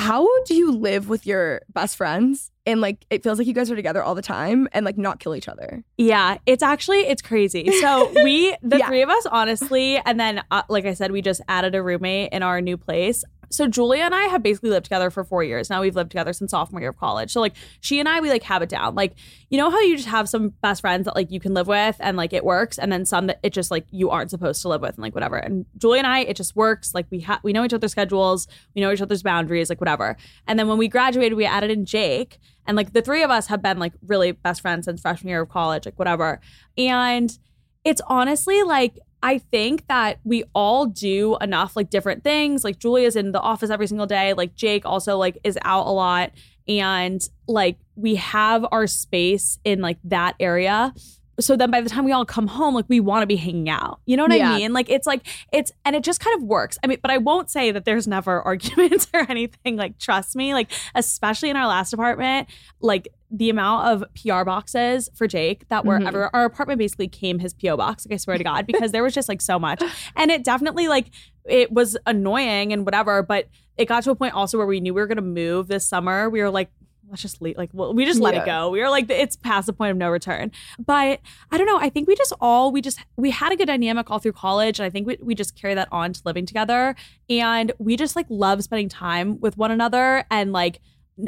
How 0.06 0.26
do 0.44 0.54
you 0.54 0.70
live 0.72 1.08
with 1.08 1.26
your 1.26 1.62
best 1.72 1.96
friends 1.96 2.52
and 2.64 2.80
like 2.80 3.04
it 3.10 3.22
feels 3.24 3.38
like 3.38 3.46
you 3.46 3.52
guys 3.52 3.70
are 3.70 3.76
together 3.76 4.02
all 4.02 4.14
the 4.14 4.22
time 4.22 4.68
and 4.72 4.84
like 4.84 4.96
not 4.96 5.18
kill 5.18 5.34
each 5.34 5.48
other? 5.48 5.82
Yeah, 5.98 6.38
it's 6.46 6.62
actually 6.62 7.00
it's 7.00 7.22
crazy. 7.22 7.70
So 7.80 8.12
we 8.22 8.56
the 8.62 8.78
Yeah. 8.78 8.86
three 8.86 9.02
of 9.02 9.08
us 9.10 9.26
honestly 9.26 9.98
and 9.98 10.18
then 10.20 10.42
uh, 10.50 10.62
like 10.68 10.86
I 10.86 10.94
said 10.94 11.10
we 11.10 11.22
just 11.22 11.40
added 11.48 11.74
a 11.74 11.82
roommate 11.82 12.32
in 12.32 12.42
our 12.44 12.60
new 12.60 12.76
place. 12.76 13.24
So 13.50 13.66
Julia 13.66 14.04
and 14.04 14.14
I 14.14 14.24
have 14.24 14.42
basically 14.42 14.70
lived 14.70 14.84
together 14.84 15.10
for 15.10 15.24
4 15.24 15.44
years. 15.44 15.70
Now 15.70 15.80
we've 15.80 15.94
lived 15.94 16.10
together 16.10 16.32
since 16.32 16.50
sophomore 16.50 16.80
year 16.80 16.90
of 16.90 16.96
college. 16.96 17.32
So 17.32 17.40
like 17.40 17.54
she 17.80 17.98
and 18.00 18.08
I 18.08 18.20
we 18.20 18.30
like 18.30 18.42
have 18.44 18.62
it 18.62 18.68
down. 18.68 18.94
Like 18.94 19.14
you 19.50 19.58
know 19.58 19.70
how 19.70 19.80
you 19.80 19.96
just 19.96 20.08
have 20.08 20.28
some 20.28 20.50
best 20.62 20.80
friends 20.80 21.04
that 21.04 21.14
like 21.14 21.30
you 21.30 21.40
can 21.40 21.54
live 21.54 21.68
with 21.68 21.96
and 22.00 22.16
like 22.16 22.32
it 22.32 22.44
works 22.44 22.78
and 22.78 22.90
then 22.90 23.04
some 23.04 23.26
that 23.28 23.38
it 23.42 23.52
just 23.52 23.70
like 23.70 23.86
you 23.90 24.10
aren't 24.10 24.30
supposed 24.30 24.62
to 24.62 24.68
live 24.68 24.80
with 24.80 24.94
and 24.94 25.02
like 25.02 25.14
whatever. 25.14 25.36
And 25.36 25.66
Julia 25.78 25.98
and 25.98 26.06
I 26.06 26.20
it 26.20 26.36
just 26.36 26.56
works. 26.56 26.94
Like 26.94 27.06
we 27.10 27.20
have 27.20 27.40
we 27.42 27.52
know 27.52 27.64
each 27.64 27.74
other's 27.74 27.92
schedules, 27.92 28.48
we 28.74 28.82
know 28.82 28.92
each 28.92 29.02
other's 29.02 29.22
boundaries, 29.22 29.68
like 29.68 29.80
whatever. 29.80 30.16
And 30.46 30.58
then 30.58 30.68
when 30.68 30.78
we 30.78 30.88
graduated 30.88 31.36
we 31.36 31.44
added 31.44 31.70
in 31.70 31.84
Jake 31.84 32.38
and 32.66 32.76
like 32.76 32.92
the 32.92 33.02
three 33.02 33.22
of 33.22 33.30
us 33.30 33.46
have 33.46 33.62
been 33.62 33.78
like 33.78 33.92
really 34.06 34.32
best 34.32 34.60
friends 34.60 34.86
since 34.86 35.00
freshman 35.00 35.28
year 35.28 35.42
of 35.42 35.48
college, 35.48 35.86
like 35.86 35.98
whatever. 35.98 36.40
And 36.76 37.36
it's 37.84 38.02
honestly 38.08 38.64
like 38.64 38.98
I 39.22 39.38
think 39.38 39.86
that 39.88 40.18
we 40.24 40.44
all 40.54 40.86
do 40.86 41.36
enough 41.40 41.74
like 41.76 41.90
different 41.90 42.22
things. 42.22 42.64
Like 42.64 42.78
Julia's 42.78 43.16
in 43.16 43.32
the 43.32 43.40
office 43.40 43.70
every 43.70 43.86
single 43.86 44.06
day. 44.06 44.34
Like 44.34 44.54
Jake 44.54 44.84
also 44.86 45.16
like 45.16 45.38
is 45.42 45.58
out 45.62 45.86
a 45.86 45.90
lot. 45.90 46.32
And 46.68 47.26
like 47.48 47.78
we 47.94 48.16
have 48.16 48.66
our 48.70 48.86
space 48.86 49.58
in 49.64 49.80
like 49.80 49.98
that 50.04 50.34
area. 50.38 50.92
So 51.38 51.54
then 51.54 51.70
by 51.70 51.80
the 51.82 51.90
time 51.90 52.04
we 52.04 52.12
all 52.12 52.24
come 52.24 52.46
home, 52.46 52.74
like 52.74 52.86
we 52.88 52.98
want 52.98 53.22
to 53.22 53.26
be 53.26 53.36
hanging 53.36 53.68
out. 53.68 54.00
You 54.06 54.16
know 54.16 54.24
what 54.24 54.36
Yeah. 54.36 54.52
I 54.52 54.56
mean? 54.58 54.72
Like 54.72 54.88
it's 54.88 55.06
like 55.06 55.26
it's 55.52 55.70
and 55.84 55.94
it 55.94 56.02
just 56.02 56.20
kind 56.20 56.34
of 56.36 56.42
works. 56.46 56.78
I 56.82 56.86
mean, 56.86 56.98
but 57.02 57.10
I 57.10 57.18
won't 57.18 57.50
say 57.50 57.70
that 57.72 57.84
there's 57.84 58.06
never 58.08 58.40
arguments 58.46 59.08
or 59.12 59.26
anything. 59.30 59.76
Like 59.76 59.98
trust 59.98 60.34
me, 60.36 60.54
like 60.54 60.70
especially 60.94 61.50
in 61.50 61.56
our 61.56 61.66
last 61.66 61.92
apartment, 61.92 62.48
like 62.80 63.08
the 63.30 63.50
amount 63.50 63.86
of 63.88 64.04
PR 64.14 64.44
boxes 64.44 65.08
for 65.14 65.26
Jake 65.26 65.68
that 65.68 65.84
were 65.84 65.98
Mhm. 65.98 66.06
ever 66.08 66.30
our 66.32 66.44
apartment 66.44 66.78
basically 66.78 67.08
came 67.08 67.38
his 67.40 67.52
PO 67.52 67.76
box. 67.76 68.06
Like 68.06 68.14
I 68.14 68.16
swear 68.18 68.38
to 68.38 68.44
God, 68.44 68.66
because 68.66 68.92
there 68.92 69.02
was 69.02 69.14
just 69.14 69.28
like 69.28 69.40
so 69.40 69.58
much, 69.58 69.82
and 70.14 70.30
it 70.30 70.44
definitely 70.44 70.86
like 70.88 71.10
it 71.44 71.72
was 71.72 71.96
annoying 72.06 72.72
and 72.72 72.84
whatever. 72.84 73.22
But 73.22 73.48
it 73.76 73.86
got 73.86 74.02
to 74.04 74.10
a 74.10 74.14
point 74.14 74.34
also 74.34 74.58
where 74.58 74.66
we 74.66 74.80
knew 74.80 74.94
we 74.94 75.00
were 75.00 75.06
gonna 75.06 75.20
move 75.22 75.68
this 75.68 75.86
summer. 75.86 76.30
We 76.30 76.40
were 76.40 76.50
like. 76.50 76.70
Let's 77.08 77.22
just 77.22 77.40
leave. 77.40 77.56
Like, 77.56 77.70
well, 77.72 77.94
we 77.94 78.04
just 78.04 78.18
let 78.18 78.34
it 78.34 78.44
go. 78.44 78.68
We 78.68 78.80
were 78.80 78.88
like, 78.90 79.08
it's 79.08 79.36
past 79.36 79.66
the 79.66 79.72
point 79.72 79.92
of 79.92 79.96
no 79.96 80.10
return. 80.10 80.50
But 80.76 81.20
I 81.52 81.56
don't 81.56 81.68
know. 81.68 81.78
I 81.78 81.88
think 81.88 82.08
we 82.08 82.16
just 82.16 82.32
all 82.40 82.72
we 82.72 82.80
just 82.80 82.98
we 83.16 83.30
had 83.30 83.52
a 83.52 83.56
good 83.56 83.66
dynamic 83.68 84.10
all 84.10 84.18
through 84.18 84.32
college, 84.32 84.80
and 84.80 84.86
I 84.86 84.90
think 84.90 85.06
we, 85.06 85.16
we 85.22 85.36
just 85.36 85.54
carry 85.54 85.74
that 85.74 85.86
on 85.92 86.12
to 86.14 86.20
living 86.24 86.46
together. 86.46 86.96
And 87.30 87.70
we 87.78 87.96
just 87.96 88.16
like 88.16 88.26
love 88.28 88.64
spending 88.64 88.88
time 88.88 89.38
with 89.38 89.56
one 89.56 89.70
another, 89.70 90.24
and 90.32 90.52
like 90.52 90.80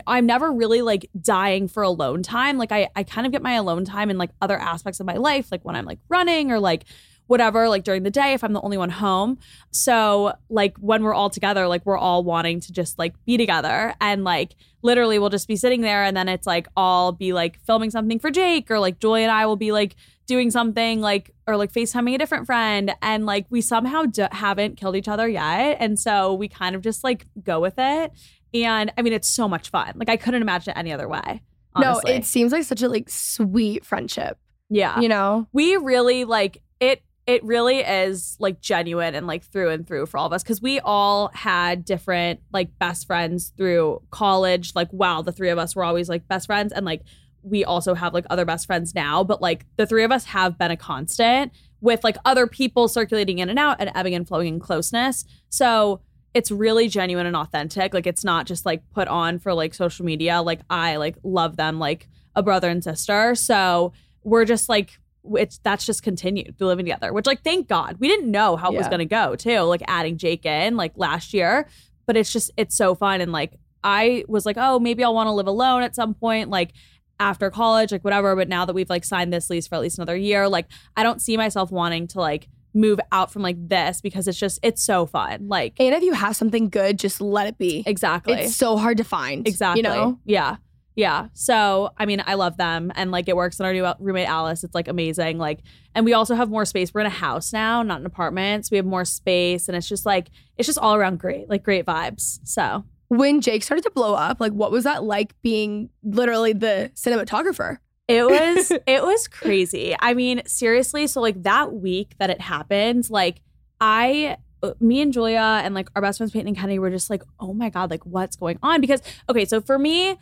I'm 0.06 0.26
never 0.26 0.52
really 0.52 0.82
like 0.82 1.08
dying 1.20 1.68
for 1.68 1.82
alone 1.82 2.22
time. 2.22 2.58
Like 2.58 2.72
I 2.72 2.88
I 2.94 3.02
kind 3.02 3.26
of 3.26 3.32
get 3.32 3.42
my 3.42 3.54
alone 3.54 3.84
time 3.84 4.10
in 4.10 4.18
like 4.18 4.30
other 4.40 4.58
aspects 4.58 5.00
of 5.00 5.06
my 5.06 5.16
life, 5.16 5.50
like 5.50 5.64
when 5.64 5.76
I'm 5.76 5.86
like 5.86 6.00
running 6.08 6.50
or 6.50 6.60
like 6.60 6.84
whatever, 7.26 7.68
like 7.68 7.84
during 7.84 8.02
the 8.02 8.10
day 8.10 8.32
if 8.32 8.42
I'm 8.42 8.54
the 8.54 8.60
only 8.62 8.78
one 8.78 8.90
home. 8.90 9.38
So 9.70 10.32
like 10.48 10.76
when 10.78 11.02
we're 11.02 11.14
all 11.14 11.30
together, 11.30 11.68
like 11.68 11.84
we're 11.84 11.98
all 11.98 12.24
wanting 12.24 12.60
to 12.60 12.72
just 12.72 12.98
like 12.98 13.14
be 13.26 13.36
together 13.36 13.94
and 14.00 14.24
like 14.24 14.54
literally 14.82 15.18
we'll 15.18 15.28
just 15.28 15.48
be 15.48 15.56
sitting 15.56 15.82
there 15.82 16.04
and 16.04 16.16
then 16.16 16.28
it's 16.28 16.46
like 16.46 16.68
I'll 16.76 17.12
be 17.12 17.32
like 17.32 17.60
filming 17.66 17.90
something 17.90 18.18
for 18.18 18.30
Jake 18.30 18.70
or 18.70 18.78
like 18.78 18.98
Joy 18.98 19.22
and 19.22 19.30
I 19.30 19.46
will 19.46 19.56
be 19.56 19.72
like 19.72 19.96
doing 20.26 20.50
something 20.50 21.00
like 21.00 21.34
or 21.46 21.56
like 21.56 21.72
FaceTiming 21.72 22.14
a 22.14 22.18
different 22.18 22.46
friend 22.46 22.94
and 23.00 23.26
like 23.26 23.46
we 23.50 23.60
somehow 23.60 24.04
d- 24.04 24.26
haven't 24.30 24.76
killed 24.76 24.94
each 24.94 25.08
other 25.08 25.26
yet 25.26 25.78
and 25.80 25.98
so 25.98 26.34
we 26.34 26.48
kind 26.48 26.76
of 26.76 26.82
just 26.82 27.02
like 27.02 27.26
go 27.42 27.60
with 27.60 27.74
it 27.78 28.12
and 28.54 28.92
I 28.96 29.02
mean 29.02 29.12
it's 29.12 29.28
so 29.28 29.48
much 29.48 29.70
fun 29.70 29.92
like 29.96 30.08
I 30.08 30.16
couldn't 30.16 30.42
imagine 30.42 30.72
it 30.72 30.78
any 30.78 30.92
other 30.92 31.08
way 31.08 31.42
honestly. 31.74 32.12
No, 32.12 32.16
it 32.18 32.24
seems 32.24 32.52
like 32.52 32.64
such 32.64 32.82
a 32.82 32.88
like 32.88 33.08
sweet 33.08 33.84
friendship. 33.84 34.38
yeah 34.70 34.98
You 35.00 35.08
know? 35.08 35.46
we 35.52 35.76
really 35.76 36.24
like 36.24 36.62
it 36.80 37.02
it 37.26 37.44
really 37.44 37.80
is 37.80 38.36
like 38.40 38.58
genuine 38.62 39.14
and 39.14 39.26
like 39.26 39.44
through 39.44 39.68
and 39.68 39.86
through 39.86 40.06
for 40.06 40.16
all 40.16 40.26
of 40.26 40.32
us 40.32 40.42
because 40.42 40.62
we 40.62 40.80
all 40.80 41.30
had 41.34 41.84
different 41.84 42.40
like 42.52 42.70
best 42.78 43.06
friends 43.06 43.52
through 43.56 44.00
college 44.10 44.72
like 44.74 44.90
wow 44.92 45.20
the 45.20 45.30
three 45.32 45.50
of 45.50 45.58
us 45.58 45.76
were 45.76 45.84
always 45.84 46.08
like 46.08 46.26
best 46.26 46.46
friends 46.46 46.72
and 46.72 46.86
like 46.86 47.02
we 47.42 47.64
also 47.64 47.94
have 47.94 48.14
like 48.14 48.24
other 48.30 48.44
best 48.46 48.66
friends 48.66 48.94
now 48.94 49.22
but 49.22 49.42
like 49.42 49.66
the 49.76 49.86
three 49.86 50.04
of 50.04 50.10
us 50.10 50.24
have 50.24 50.56
been 50.58 50.70
a 50.70 50.76
constant 50.76 51.52
with 51.80 52.02
like 52.02 52.16
other 52.24 52.46
people 52.46 52.88
circulating 52.88 53.38
in 53.38 53.48
and 53.48 53.58
out 53.58 53.76
and 53.78 53.90
ebbing 53.94 54.14
and 54.14 54.26
flowing 54.26 54.48
in 54.54 54.58
closeness 54.58 55.24
so 55.50 56.00
it's 56.34 56.50
really 56.50 56.88
genuine 56.88 57.26
and 57.26 57.36
authentic. 57.36 57.94
Like 57.94 58.06
it's 58.06 58.24
not 58.24 58.46
just 58.46 58.66
like 58.66 58.82
put 58.90 59.08
on 59.08 59.38
for 59.38 59.54
like 59.54 59.74
social 59.74 60.04
media. 60.04 60.42
Like 60.42 60.60
i 60.70 60.96
like 60.96 61.16
love 61.22 61.56
them 61.56 61.78
like 61.78 62.08
a 62.34 62.42
brother 62.42 62.68
and 62.68 62.82
sister. 62.82 63.34
So 63.34 63.92
we're 64.22 64.44
just 64.44 64.68
like 64.68 64.98
it's 65.34 65.58
that's 65.58 65.84
just 65.84 66.02
continued 66.02 66.56
through 66.56 66.68
living 66.68 66.86
together 66.86 67.12
which 67.12 67.26
like 67.26 67.42
thank 67.42 67.68
god. 67.68 67.96
We 67.98 68.08
didn't 68.08 68.30
know 68.30 68.56
how 68.56 68.72
it 68.72 68.76
was 68.76 68.88
going 68.88 69.00
to 69.00 69.04
go 69.04 69.36
too 69.36 69.60
like 69.60 69.82
adding 69.86 70.16
jake 70.16 70.46
in 70.46 70.76
like 70.76 70.92
last 70.96 71.34
year. 71.34 71.66
But 72.06 72.16
it's 72.16 72.32
just 72.32 72.50
it's 72.56 72.76
so 72.76 72.94
fun. 72.94 73.20
And 73.20 73.32
like 73.32 73.54
i 73.84 74.24
was 74.28 74.44
like 74.44 74.56
oh 74.58 74.78
maybe 74.78 75.04
i'll 75.04 75.14
want 75.14 75.28
to 75.28 75.32
live 75.32 75.46
alone 75.46 75.82
at 75.82 75.94
some 75.94 76.12
point 76.12 76.50
like 76.50 76.72
after 77.20 77.50
college 77.50 77.90
like 77.90 78.04
whatever. 78.04 78.36
But 78.36 78.48
now 78.48 78.64
that 78.64 78.74
we've 78.74 78.90
like 78.90 79.04
signed 79.04 79.32
this 79.32 79.50
lease 79.50 79.66
for 79.66 79.76
at 79.76 79.80
least 79.80 79.98
another 79.98 80.16
year 80.16 80.48
like 80.48 80.66
i 80.96 81.02
don't 81.02 81.22
see 81.22 81.36
myself 81.36 81.70
wanting 81.70 82.06
to 82.08 82.20
like 82.20 82.48
move 82.78 83.00
out 83.10 83.32
from 83.32 83.42
like 83.42 83.56
this 83.68 84.00
because 84.00 84.28
it's 84.28 84.38
just 84.38 84.58
it's 84.62 84.82
so 84.82 85.04
fun 85.04 85.48
like 85.48 85.74
And 85.80 85.94
if 85.94 86.02
you 86.02 86.12
have 86.12 86.36
something 86.36 86.68
good, 86.68 86.98
just 86.98 87.20
let 87.20 87.46
it 87.46 87.58
be. 87.58 87.82
exactly 87.86 88.34
It's 88.34 88.54
so 88.56 88.76
hard 88.76 88.98
to 88.98 89.04
find. 89.04 89.46
Exactly. 89.48 89.80
You 89.80 89.88
know? 89.88 90.18
Yeah. 90.24 90.56
Yeah. 90.94 91.28
So, 91.32 91.90
I 91.96 92.06
mean, 92.06 92.22
I 92.26 92.34
love 92.34 92.56
them 92.56 92.90
and 92.96 93.12
like 93.12 93.28
it 93.28 93.36
works 93.36 93.60
in 93.60 93.66
our 93.66 93.72
new 93.72 93.86
roommate 94.00 94.28
Alice. 94.28 94.64
It's 94.64 94.74
like 94.74 94.88
amazing. 94.88 95.38
Like, 95.38 95.60
and 95.94 96.04
we 96.04 96.12
also 96.12 96.34
have 96.34 96.50
more 96.50 96.64
space. 96.64 96.92
We're 96.92 97.02
in 97.02 97.06
a 97.06 97.10
house 97.10 97.52
now, 97.52 97.82
not 97.82 98.00
an 98.00 98.06
apartment. 98.06 98.66
So 98.66 98.70
we 98.72 98.78
have 98.78 98.86
more 98.86 99.04
space 99.04 99.68
and 99.68 99.76
it's 99.76 99.88
just 99.88 100.04
like, 100.04 100.28
it's 100.56 100.66
just 100.66 100.78
all 100.78 100.94
around 100.96 101.20
great, 101.20 101.48
like 101.48 101.62
great 101.62 101.86
vibes. 101.86 102.40
So, 102.44 102.84
When 103.08 103.40
Jake 103.40 103.62
started 103.62 103.82
to 103.84 103.90
blow 103.90 104.14
up, 104.14 104.40
like 104.40 104.52
what 104.52 104.70
was 104.70 104.84
that 104.84 105.04
like 105.04 105.40
being 105.40 105.88
literally 106.02 106.52
the 106.52 106.90
cinematographer? 106.94 107.78
It 108.08 108.26
was 108.26 108.72
it 108.86 109.02
was 109.02 109.28
crazy. 109.28 109.94
I 109.98 110.14
mean, 110.14 110.42
seriously, 110.46 111.06
so 111.06 111.20
like 111.20 111.42
that 111.42 111.72
week 111.74 112.14
that 112.18 112.30
it 112.30 112.40
happened, 112.40 113.08
like 113.10 113.42
I 113.80 114.38
uh, 114.62 114.72
me 114.80 115.00
and 115.00 115.12
Julia 115.12 115.60
and 115.62 115.74
like 115.74 115.88
our 115.94 116.02
best 116.02 116.18
friends 116.18 116.32
Peyton 116.32 116.48
and 116.48 116.56
Kenny 116.56 116.78
were 116.78 116.90
just 116.90 117.10
like, 117.10 117.22
"Oh 117.38 117.52
my 117.52 117.68
god, 117.70 117.90
like 117.90 118.04
what's 118.04 118.36
going 118.36 118.58
on?" 118.62 118.80
Because 118.80 119.02
okay, 119.28 119.44
so 119.44 119.60
for 119.60 119.78
me, 119.78 120.16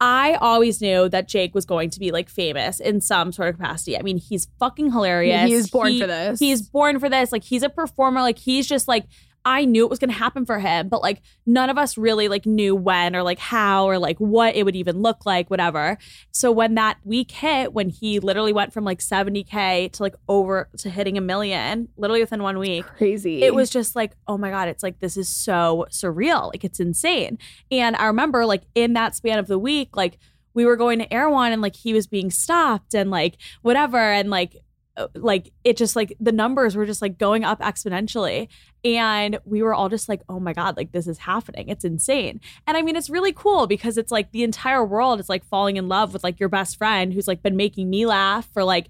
I 0.00 0.34
always 0.34 0.80
knew 0.80 1.08
that 1.08 1.28
Jake 1.28 1.54
was 1.54 1.64
going 1.64 1.88
to 1.90 2.00
be 2.00 2.10
like 2.10 2.28
famous 2.28 2.80
in 2.80 3.00
some 3.00 3.32
sort 3.32 3.48
of 3.48 3.56
capacity. 3.56 3.96
I 3.96 4.02
mean, 4.02 4.18
he's 4.18 4.48
fucking 4.58 4.92
hilarious. 4.92 5.48
He's 5.48 5.70
born 5.70 5.92
He- 5.92 6.00
for 6.00 6.06
this. 6.06 6.38
He's 6.38 6.62
born 6.62 6.98
for 7.00 7.08
this. 7.08 7.32
Like 7.32 7.44
he's 7.44 7.62
a 7.62 7.68
performer. 7.68 8.20
Like 8.20 8.38
he's 8.38 8.66
just 8.68 8.88
like 8.88 9.04
I 9.44 9.64
knew 9.64 9.84
it 9.84 9.90
was 9.90 9.98
going 9.98 10.10
to 10.10 10.16
happen 10.16 10.46
for 10.46 10.58
him, 10.58 10.88
but 10.88 11.02
like 11.02 11.22
none 11.46 11.70
of 11.70 11.78
us 11.78 11.98
really 11.98 12.28
like 12.28 12.46
knew 12.46 12.74
when 12.74 13.16
or 13.16 13.22
like 13.22 13.38
how 13.38 13.86
or 13.86 13.98
like 13.98 14.18
what 14.18 14.54
it 14.54 14.64
would 14.64 14.76
even 14.76 15.02
look 15.02 15.26
like, 15.26 15.50
whatever. 15.50 15.98
So 16.30 16.52
when 16.52 16.74
that 16.76 16.98
week 17.04 17.30
hit, 17.30 17.72
when 17.72 17.88
he 17.88 18.20
literally 18.20 18.52
went 18.52 18.72
from 18.72 18.84
like 18.84 19.00
70k 19.00 19.92
to 19.92 20.02
like 20.02 20.14
over 20.28 20.68
to 20.78 20.90
hitting 20.90 21.18
a 21.18 21.20
million, 21.20 21.88
literally 21.96 22.20
within 22.20 22.42
one 22.42 22.58
week, 22.58 22.86
crazy. 22.96 23.42
it 23.42 23.54
was 23.54 23.70
just 23.70 23.96
like, 23.96 24.12
oh 24.28 24.38
my 24.38 24.50
God, 24.50 24.68
it's 24.68 24.82
like, 24.82 25.00
this 25.00 25.16
is 25.16 25.28
so 25.28 25.86
surreal. 25.90 26.48
Like, 26.48 26.64
it's 26.64 26.80
insane. 26.80 27.38
And 27.70 27.96
I 27.96 28.06
remember, 28.06 28.46
like, 28.46 28.62
in 28.74 28.92
that 28.94 29.16
span 29.16 29.38
of 29.38 29.46
the 29.46 29.58
week, 29.58 29.96
like, 29.96 30.18
we 30.54 30.64
were 30.64 30.76
going 30.76 30.98
to 30.98 31.12
Erewhon 31.12 31.52
and 31.52 31.62
like 31.62 31.76
he 31.76 31.94
was 31.94 32.06
being 32.06 32.30
stopped 32.30 32.94
and 32.94 33.10
like 33.10 33.36
whatever. 33.62 33.98
And 33.98 34.30
like, 34.30 34.62
Uh, 34.96 35.08
like 35.14 35.50
it 35.64 35.78
just 35.78 35.96
like 35.96 36.14
the 36.20 36.32
numbers 36.32 36.76
were 36.76 36.84
just 36.84 37.00
like 37.00 37.16
going 37.16 37.44
up 37.44 37.60
exponentially. 37.60 38.48
And 38.84 39.38
we 39.44 39.62
were 39.62 39.72
all 39.72 39.88
just 39.88 40.08
like, 40.08 40.20
oh 40.28 40.38
my 40.38 40.52
God, 40.52 40.76
like 40.76 40.92
this 40.92 41.06
is 41.06 41.18
happening. 41.18 41.68
It's 41.68 41.84
insane. 41.84 42.40
And 42.66 42.76
I 42.76 42.82
mean, 42.82 42.96
it's 42.96 43.08
really 43.08 43.32
cool 43.32 43.66
because 43.66 43.96
it's 43.96 44.12
like 44.12 44.32
the 44.32 44.42
entire 44.42 44.84
world 44.84 45.18
is 45.20 45.28
like 45.28 45.44
falling 45.46 45.76
in 45.76 45.88
love 45.88 46.12
with 46.12 46.22
like 46.22 46.38
your 46.38 46.50
best 46.50 46.76
friend 46.76 47.12
who's 47.12 47.28
like 47.28 47.42
been 47.42 47.56
making 47.56 47.88
me 47.88 48.04
laugh 48.04 48.48
for 48.52 48.64
like 48.64 48.88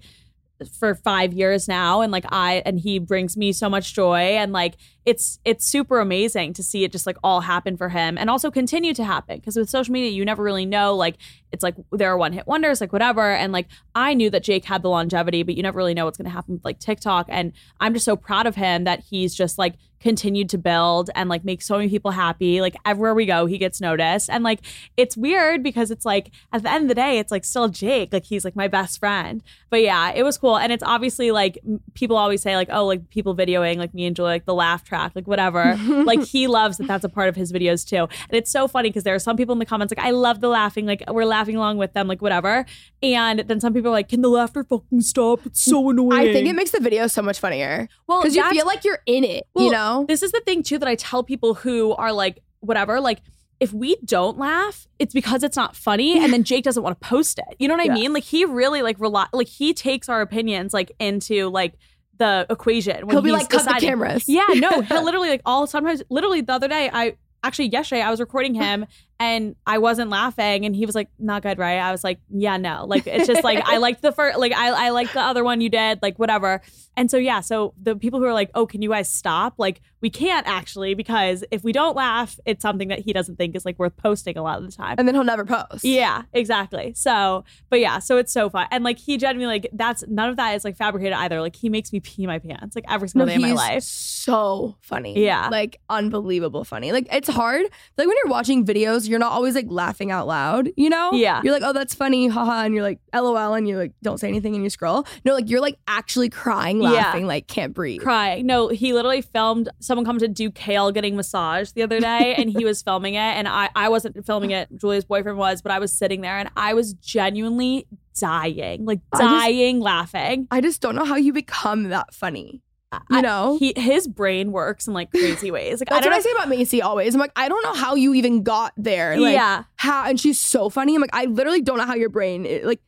for 0.79 0.95
five 0.95 1.33
years 1.33 1.67
now 1.67 2.01
and 2.01 2.11
like 2.11 2.25
i 2.29 2.61
and 2.65 2.79
he 2.79 2.99
brings 2.99 3.35
me 3.35 3.51
so 3.51 3.69
much 3.69 3.93
joy 3.93 4.37
and 4.37 4.53
like 4.53 4.75
it's 5.05 5.39
it's 5.43 5.65
super 5.65 5.99
amazing 5.99 6.53
to 6.53 6.63
see 6.63 6.83
it 6.83 6.91
just 6.91 7.05
like 7.05 7.17
all 7.23 7.41
happen 7.41 7.75
for 7.75 7.89
him 7.89 8.17
and 8.17 8.29
also 8.29 8.49
continue 8.49 8.93
to 8.93 9.03
happen. 9.03 9.37
Because 9.37 9.55
with 9.55 9.69
social 9.69 9.91
media 9.91 10.11
you 10.11 10.23
never 10.23 10.43
really 10.43 10.65
know 10.65 10.95
like 10.95 11.17
it's 11.51 11.63
like 11.63 11.75
there 11.91 12.09
are 12.09 12.17
one 12.17 12.33
hit 12.33 12.47
wonders 12.47 12.81
like 12.81 12.93
whatever. 12.93 13.31
And 13.31 13.51
like 13.51 13.67
i 13.95 14.13
knew 14.13 14.29
that 14.29 14.43
jake 14.43 14.65
had 14.65 14.81
the 14.81 14.89
longevity 14.89 15.43
but 15.43 15.55
you 15.55 15.63
never 15.63 15.77
really 15.77 15.93
know 15.93 16.05
what's 16.05 16.17
going 16.17 16.25
to 16.25 16.31
happen 16.31 16.55
with 16.55 16.65
like 16.65 16.79
tiktok. 16.79 17.25
And 17.29 17.53
i'm 17.79 17.93
just 17.93 18.05
so 18.05 18.15
proud 18.15 18.47
of 18.47 18.55
him 18.55 18.85
that 18.85 19.01
he's 19.09 19.35
just 19.35 19.57
like 19.57 19.75
continued 20.03 20.49
to 20.49 20.57
build 20.57 21.09
and 21.15 21.29
like 21.29 21.45
make 21.45 21.61
so 21.61 21.77
many 21.77 21.89
people 21.89 22.11
happy. 22.11 22.59
Like 22.59 22.75
everywhere 22.85 23.15
we 23.15 23.25
go 23.25 23.45
he 23.45 23.57
gets 23.57 23.79
noticed. 23.79 24.29
And 24.29 24.43
like 24.43 24.59
it's 24.97 25.15
weird 25.15 25.63
because 25.63 25.91
it's 25.91 26.05
like 26.05 26.29
at 26.51 26.61
the 26.61 26.69
end 26.69 26.83
of 26.83 26.87
the 26.89 26.95
day 26.95 27.19
it's 27.19 27.31
like 27.31 27.45
still 27.45 27.69
jake. 27.69 28.11
Like 28.11 28.25
he's 28.25 28.43
like 28.43 28.55
my 28.55 28.67
best 28.67 28.99
friend. 28.99 29.41
But 29.69 29.81
yeah 29.81 30.11
it 30.11 30.23
was 30.23 30.37
cool. 30.37 30.57
And 30.57 30.73
it's 30.73 30.83
obviously 30.83 31.31
like 31.31 31.57
people 31.93 32.17
always 32.17 32.41
say 32.41 32.57
like 32.57 32.67
oh 32.69 32.85
like 32.85 33.09
people 33.09 33.33
videoing 33.33 33.77
like 33.77 33.93
me 33.93 34.05
and 34.05 34.15
Julie 34.15 34.31
like 34.31 34.45
the 34.45 34.53
laugh 34.53 34.83
track 34.93 35.11
like 35.15 35.27
whatever 35.27 35.75
like 36.05 36.23
he 36.33 36.45
loves 36.47 36.77
that 36.77 36.87
that's 36.87 37.03
a 37.03 37.09
part 37.09 37.27
of 37.29 37.35
his 37.35 37.51
videos 37.51 37.87
too 37.87 37.97
and 38.29 38.33
it's 38.39 38.51
so 38.51 38.67
funny 38.67 38.89
because 38.89 39.03
there 39.03 39.15
are 39.15 39.19
some 39.19 39.35
people 39.35 39.53
in 39.53 39.59
the 39.59 39.65
comments 39.65 39.93
like 39.95 40.05
I 40.05 40.11
love 40.11 40.39
the 40.39 40.49
laughing 40.49 40.85
like 40.85 41.01
we're 41.09 41.25
laughing 41.25 41.55
along 41.55 41.77
with 41.77 41.93
them 41.93 42.07
like 42.07 42.21
whatever 42.21 42.65
and 43.01 43.39
then 43.39 43.59
some 43.59 43.73
people 43.73 43.89
are 43.89 43.97
like 43.99 44.09
can 44.09 44.21
the 44.21 44.29
laughter 44.29 44.63
fucking 44.63 45.01
stop 45.01 45.39
it's 45.45 45.63
so 45.63 45.89
annoying 45.89 46.13
I 46.13 46.31
think 46.31 46.47
it 46.47 46.53
makes 46.55 46.71
the 46.71 46.79
video 46.79 47.07
so 47.07 47.21
much 47.21 47.39
funnier. 47.39 47.87
well 48.07 48.21
Because 48.21 48.35
you 48.35 48.47
feel 48.51 48.65
like 48.67 48.83
you're 48.83 48.99
in 49.07 49.23
it, 49.23 49.43
you 49.55 49.71
know? 49.71 50.05
This 50.07 50.21
is 50.21 50.31
the 50.31 50.41
thing 50.41 50.61
too 50.63 50.77
that 50.77 50.87
I 50.87 50.95
tell 50.95 51.23
people 51.23 51.55
who 51.55 51.93
are 51.93 52.11
like 52.13 52.39
whatever, 52.59 53.01
like 53.01 53.19
if 53.59 53.71
we 53.73 53.95
don't 54.03 54.37
laugh, 54.37 54.87
it's 54.99 55.13
because 55.13 55.41
it's 55.41 55.55
not 55.55 55.75
funny, 55.75 56.21
and 56.21 56.33
then 56.33 56.43
Jake 56.49 56.63
doesn't 56.65 56.83
want 56.83 56.99
to 56.99 57.07
post 57.07 57.39
it. 57.39 57.55
You 57.59 57.67
know 57.67 57.75
what 57.75 57.81
I 57.81 57.85
Yeah. 57.85 57.93
mean? 57.93 58.13
Like 58.13 58.23
he 58.23 58.45
really 58.45 58.81
like 58.81 58.99
rely 58.99 59.27
like 59.33 59.47
he 59.47 59.73
takes 59.73 60.09
our 60.09 60.21
opinions 60.21 60.73
like 60.73 60.91
into 60.99 61.49
like 61.49 61.73
the 62.17 62.45
equation. 62.49 63.07
When 63.07 63.15
He'll 63.15 63.21
be 63.21 63.31
like, 63.31 63.49
cut 63.49 63.65
the 63.65 63.75
cameras. 63.79 64.27
Yeah, 64.27 64.45
no, 64.55 64.81
he'll 64.81 65.03
literally 65.03 65.29
like 65.29 65.41
all 65.45 65.67
sometimes 65.67 66.03
literally 66.09 66.41
the 66.41 66.53
other 66.53 66.67
day 66.67 66.89
I 66.91 67.17
actually 67.43 67.67
yesterday 67.69 68.01
I 68.01 68.11
was 68.11 68.19
recording 68.19 68.53
him 68.63 68.85
and 69.23 69.55
I 69.65 69.77
wasn't 69.77 70.09
laughing 70.09 70.65
and 70.65 70.75
he 70.75 70.85
was 70.85 70.95
like 70.95 71.09
not 71.19 71.41
good 71.43 71.57
right 71.57 71.77
I 71.79 71.91
was 71.91 72.03
like 72.03 72.19
yeah 72.29 72.57
no 72.57 72.85
like 72.85 73.07
it's 73.07 73.27
just 73.27 73.43
like 73.43 73.63
I 73.65 73.77
liked 73.77 74.01
the 74.01 74.11
first 74.11 74.37
like 74.43 74.51
I 74.53 74.87
I 74.87 74.89
liked 74.89 75.13
the 75.13 75.21
other 75.21 75.43
one 75.43 75.61
you 75.61 75.69
did 75.69 75.99
like 76.01 76.17
whatever 76.19 76.61
and 76.97 77.09
so 77.09 77.17
yeah 77.17 77.39
so 77.41 77.73
the 77.81 77.95
people 77.95 78.19
who 78.19 78.25
are 78.25 78.33
like 78.33 78.51
oh 78.55 78.65
can 78.65 78.81
you 78.81 78.89
guys 78.89 79.11
stop 79.11 79.55
like 79.57 79.81
we 80.01 80.09
can't 80.09 80.45
actually 80.47 80.93
because 80.93 81.43
if 81.51 81.63
we 81.63 81.71
don't 81.71 81.95
laugh 81.95 82.37
it's 82.45 82.61
something 82.61 82.89
that 82.89 82.99
he 82.99 83.13
doesn't 83.13 83.37
think 83.37 83.55
is 83.55 83.63
like 83.65 83.79
worth 83.79 83.95
posting 83.97 84.37
a 84.37 84.43
lot 84.43 84.57
of 84.59 84.65
the 84.65 84.71
time 84.71 84.95
And 84.97 85.07
then 85.07 85.15
he'll 85.15 85.23
never 85.23 85.45
post. 85.45 85.83
yeah, 85.85 86.23
exactly. 86.33 86.93
So, 86.95 87.45
but 87.69 87.79
yeah, 87.79 87.99
so 87.99 88.17
it's 88.17 88.33
so 88.33 88.49
fun. 88.49 88.67
And 88.71 88.83
like 88.83 88.97
he 88.99 89.17
genuinely 89.17 89.55
like 89.61 89.69
that's 89.73 90.03
none 90.07 90.29
of 90.29 90.35
that 90.35 90.55
is 90.55 90.65
like 90.65 90.75
fabricated 90.75 91.13
either. 91.13 91.39
Like 91.39 91.55
he 91.55 91.69
makes 91.69 91.93
me 91.93 91.99
pee 92.01 92.27
my 92.27 92.39
pants 92.39 92.75
like 92.75 92.83
every 92.89 93.07
single 93.07 93.27
No, 93.27 93.31
day 93.31 93.35
of 93.35 93.41
my 93.41 93.47
he's 93.49 93.57
life. 93.57 93.83
so 93.83 94.75
funny. 94.81 95.23
Yeah. 95.23 95.47
Like 95.49 95.79
unbelievable 95.89 96.63
funny. 96.65 96.91
Like 96.91 97.07
it's 97.11 97.29
hard. 97.29 97.63
Like 97.97 98.07
when 98.07 98.15
you're 98.23 98.31
watching 98.31 98.65
videos, 98.65 99.07
you're 99.07 99.12
not 99.19 99.31
always 99.31 99.55
like 99.55 99.65
laughing 99.69 100.11
out 100.11 100.27
loud, 100.27 100.69
you 100.77 100.89
know? 100.89 101.11
Yeah. 101.13 101.41
You're 101.43 101.53
like, 101.53 101.63
oh, 101.63 101.73
that's 101.73 101.93
funny, 101.93 102.27
haha. 102.27 102.63
And 102.63 102.73
you're 102.73 102.83
like, 102.83 102.99
LOL, 103.13 103.53
and 103.53 103.67
you 103.67 103.77
like 103.77 103.93
don't 104.01 104.19
say 104.19 104.27
anything 104.27 104.55
and 104.55 104.63
you 104.63 104.69
scroll. 104.69 105.05
No, 105.25 105.33
like 105.33 105.49
you're 105.49 105.61
like 105.61 105.77
actually 105.87 106.29
crying, 106.29 106.81
Yeah. 106.81 106.89
laughing, 106.91 107.25
like 107.27 107.47
can't 107.47 107.73
breathe. 107.73 108.01
Crying. 108.01 108.45
No, 108.45 108.67
he 108.69 108.93
literally 108.93 109.21
filmed 109.21 109.69
someone 109.79 110.05
come 110.05 110.19
to 110.19 110.27
do 110.27 110.51
Kale 110.51 110.91
getting 110.91 111.15
massaged 111.15 111.75
the 111.75 111.83
other 111.83 111.99
day 111.99 112.35
and 112.35 112.49
he 112.49 112.65
was 112.65 112.81
filming 112.83 113.15
it 113.15 113.19
and 113.19 113.47
I, 113.47 113.69
I 113.75 113.89
wasn't 113.89 114.25
filming 114.25 114.51
it. 114.51 114.69
Julia's 114.77 115.05
boyfriend 115.05 115.37
was, 115.37 115.61
but 115.61 115.71
I 115.71 115.79
was 115.79 115.91
sitting 115.91 116.21
there 116.21 116.37
and 116.37 116.49
I 116.55 116.73
was 116.73 116.93
genuinely 116.95 117.87
dying, 118.19 118.85
like 118.85 118.99
I 119.11 119.17
just- 119.17 119.29
dying 119.29 119.79
laughing. 119.79 120.47
I 120.51 120.61
just 120.61 120.81
don't 120.81 120.95
know 120.95 121.05
how 121.05 121.15
you 121.15 121.33
become 121.33 121.83
that 121.89 122.13
funny. 122.13 122.61
You 123.09 123.17
I- 123.17 123.21
know? 123.21 123.57
he 123.59 123.73
his 123.75 124.07
brain 124.07 124.51
works 124.51 124.87
in 124.87 124.93
like 124.93 125.11
crazy 125.11 125.51
ways. 125.51 125.79
Like 125.79 125.91
I 125.91 125.95
That's 125.95 126.05
don't 126.05 126.13
what 126.13 126.19
I 126.19 126.21
say 126.23 126.31
about 126.31 126.49
Macy 126.49 126.81
always. 126.81 127.13
I'm 127.13 127.21
like, 127.21 127.31
I 127.35 127.49
don't 127.49 127.63
know 127.63 127.73
how 127.73 127.95
you 127.95 128.13
even 128.13 128.43
got 128.43 128.73
there. 128.77 129.17
Like, 129.19 129.33
yeah. 129.33 129.63
How 129.75 130.05
and 130.09 130.19
she's 130.19 130.39
so 130.39 130.69
funny. 130.69 130.95
I'm 130.95 131.01
like, 131.01 131.09
I 131.13 131.25
literally 131.25 131.61
don't 131.61 131.77
know 131.77 131.85
how 131.85 131.95
your 131.95 132.09
brain 132.09 132.61
like 132.63 132.81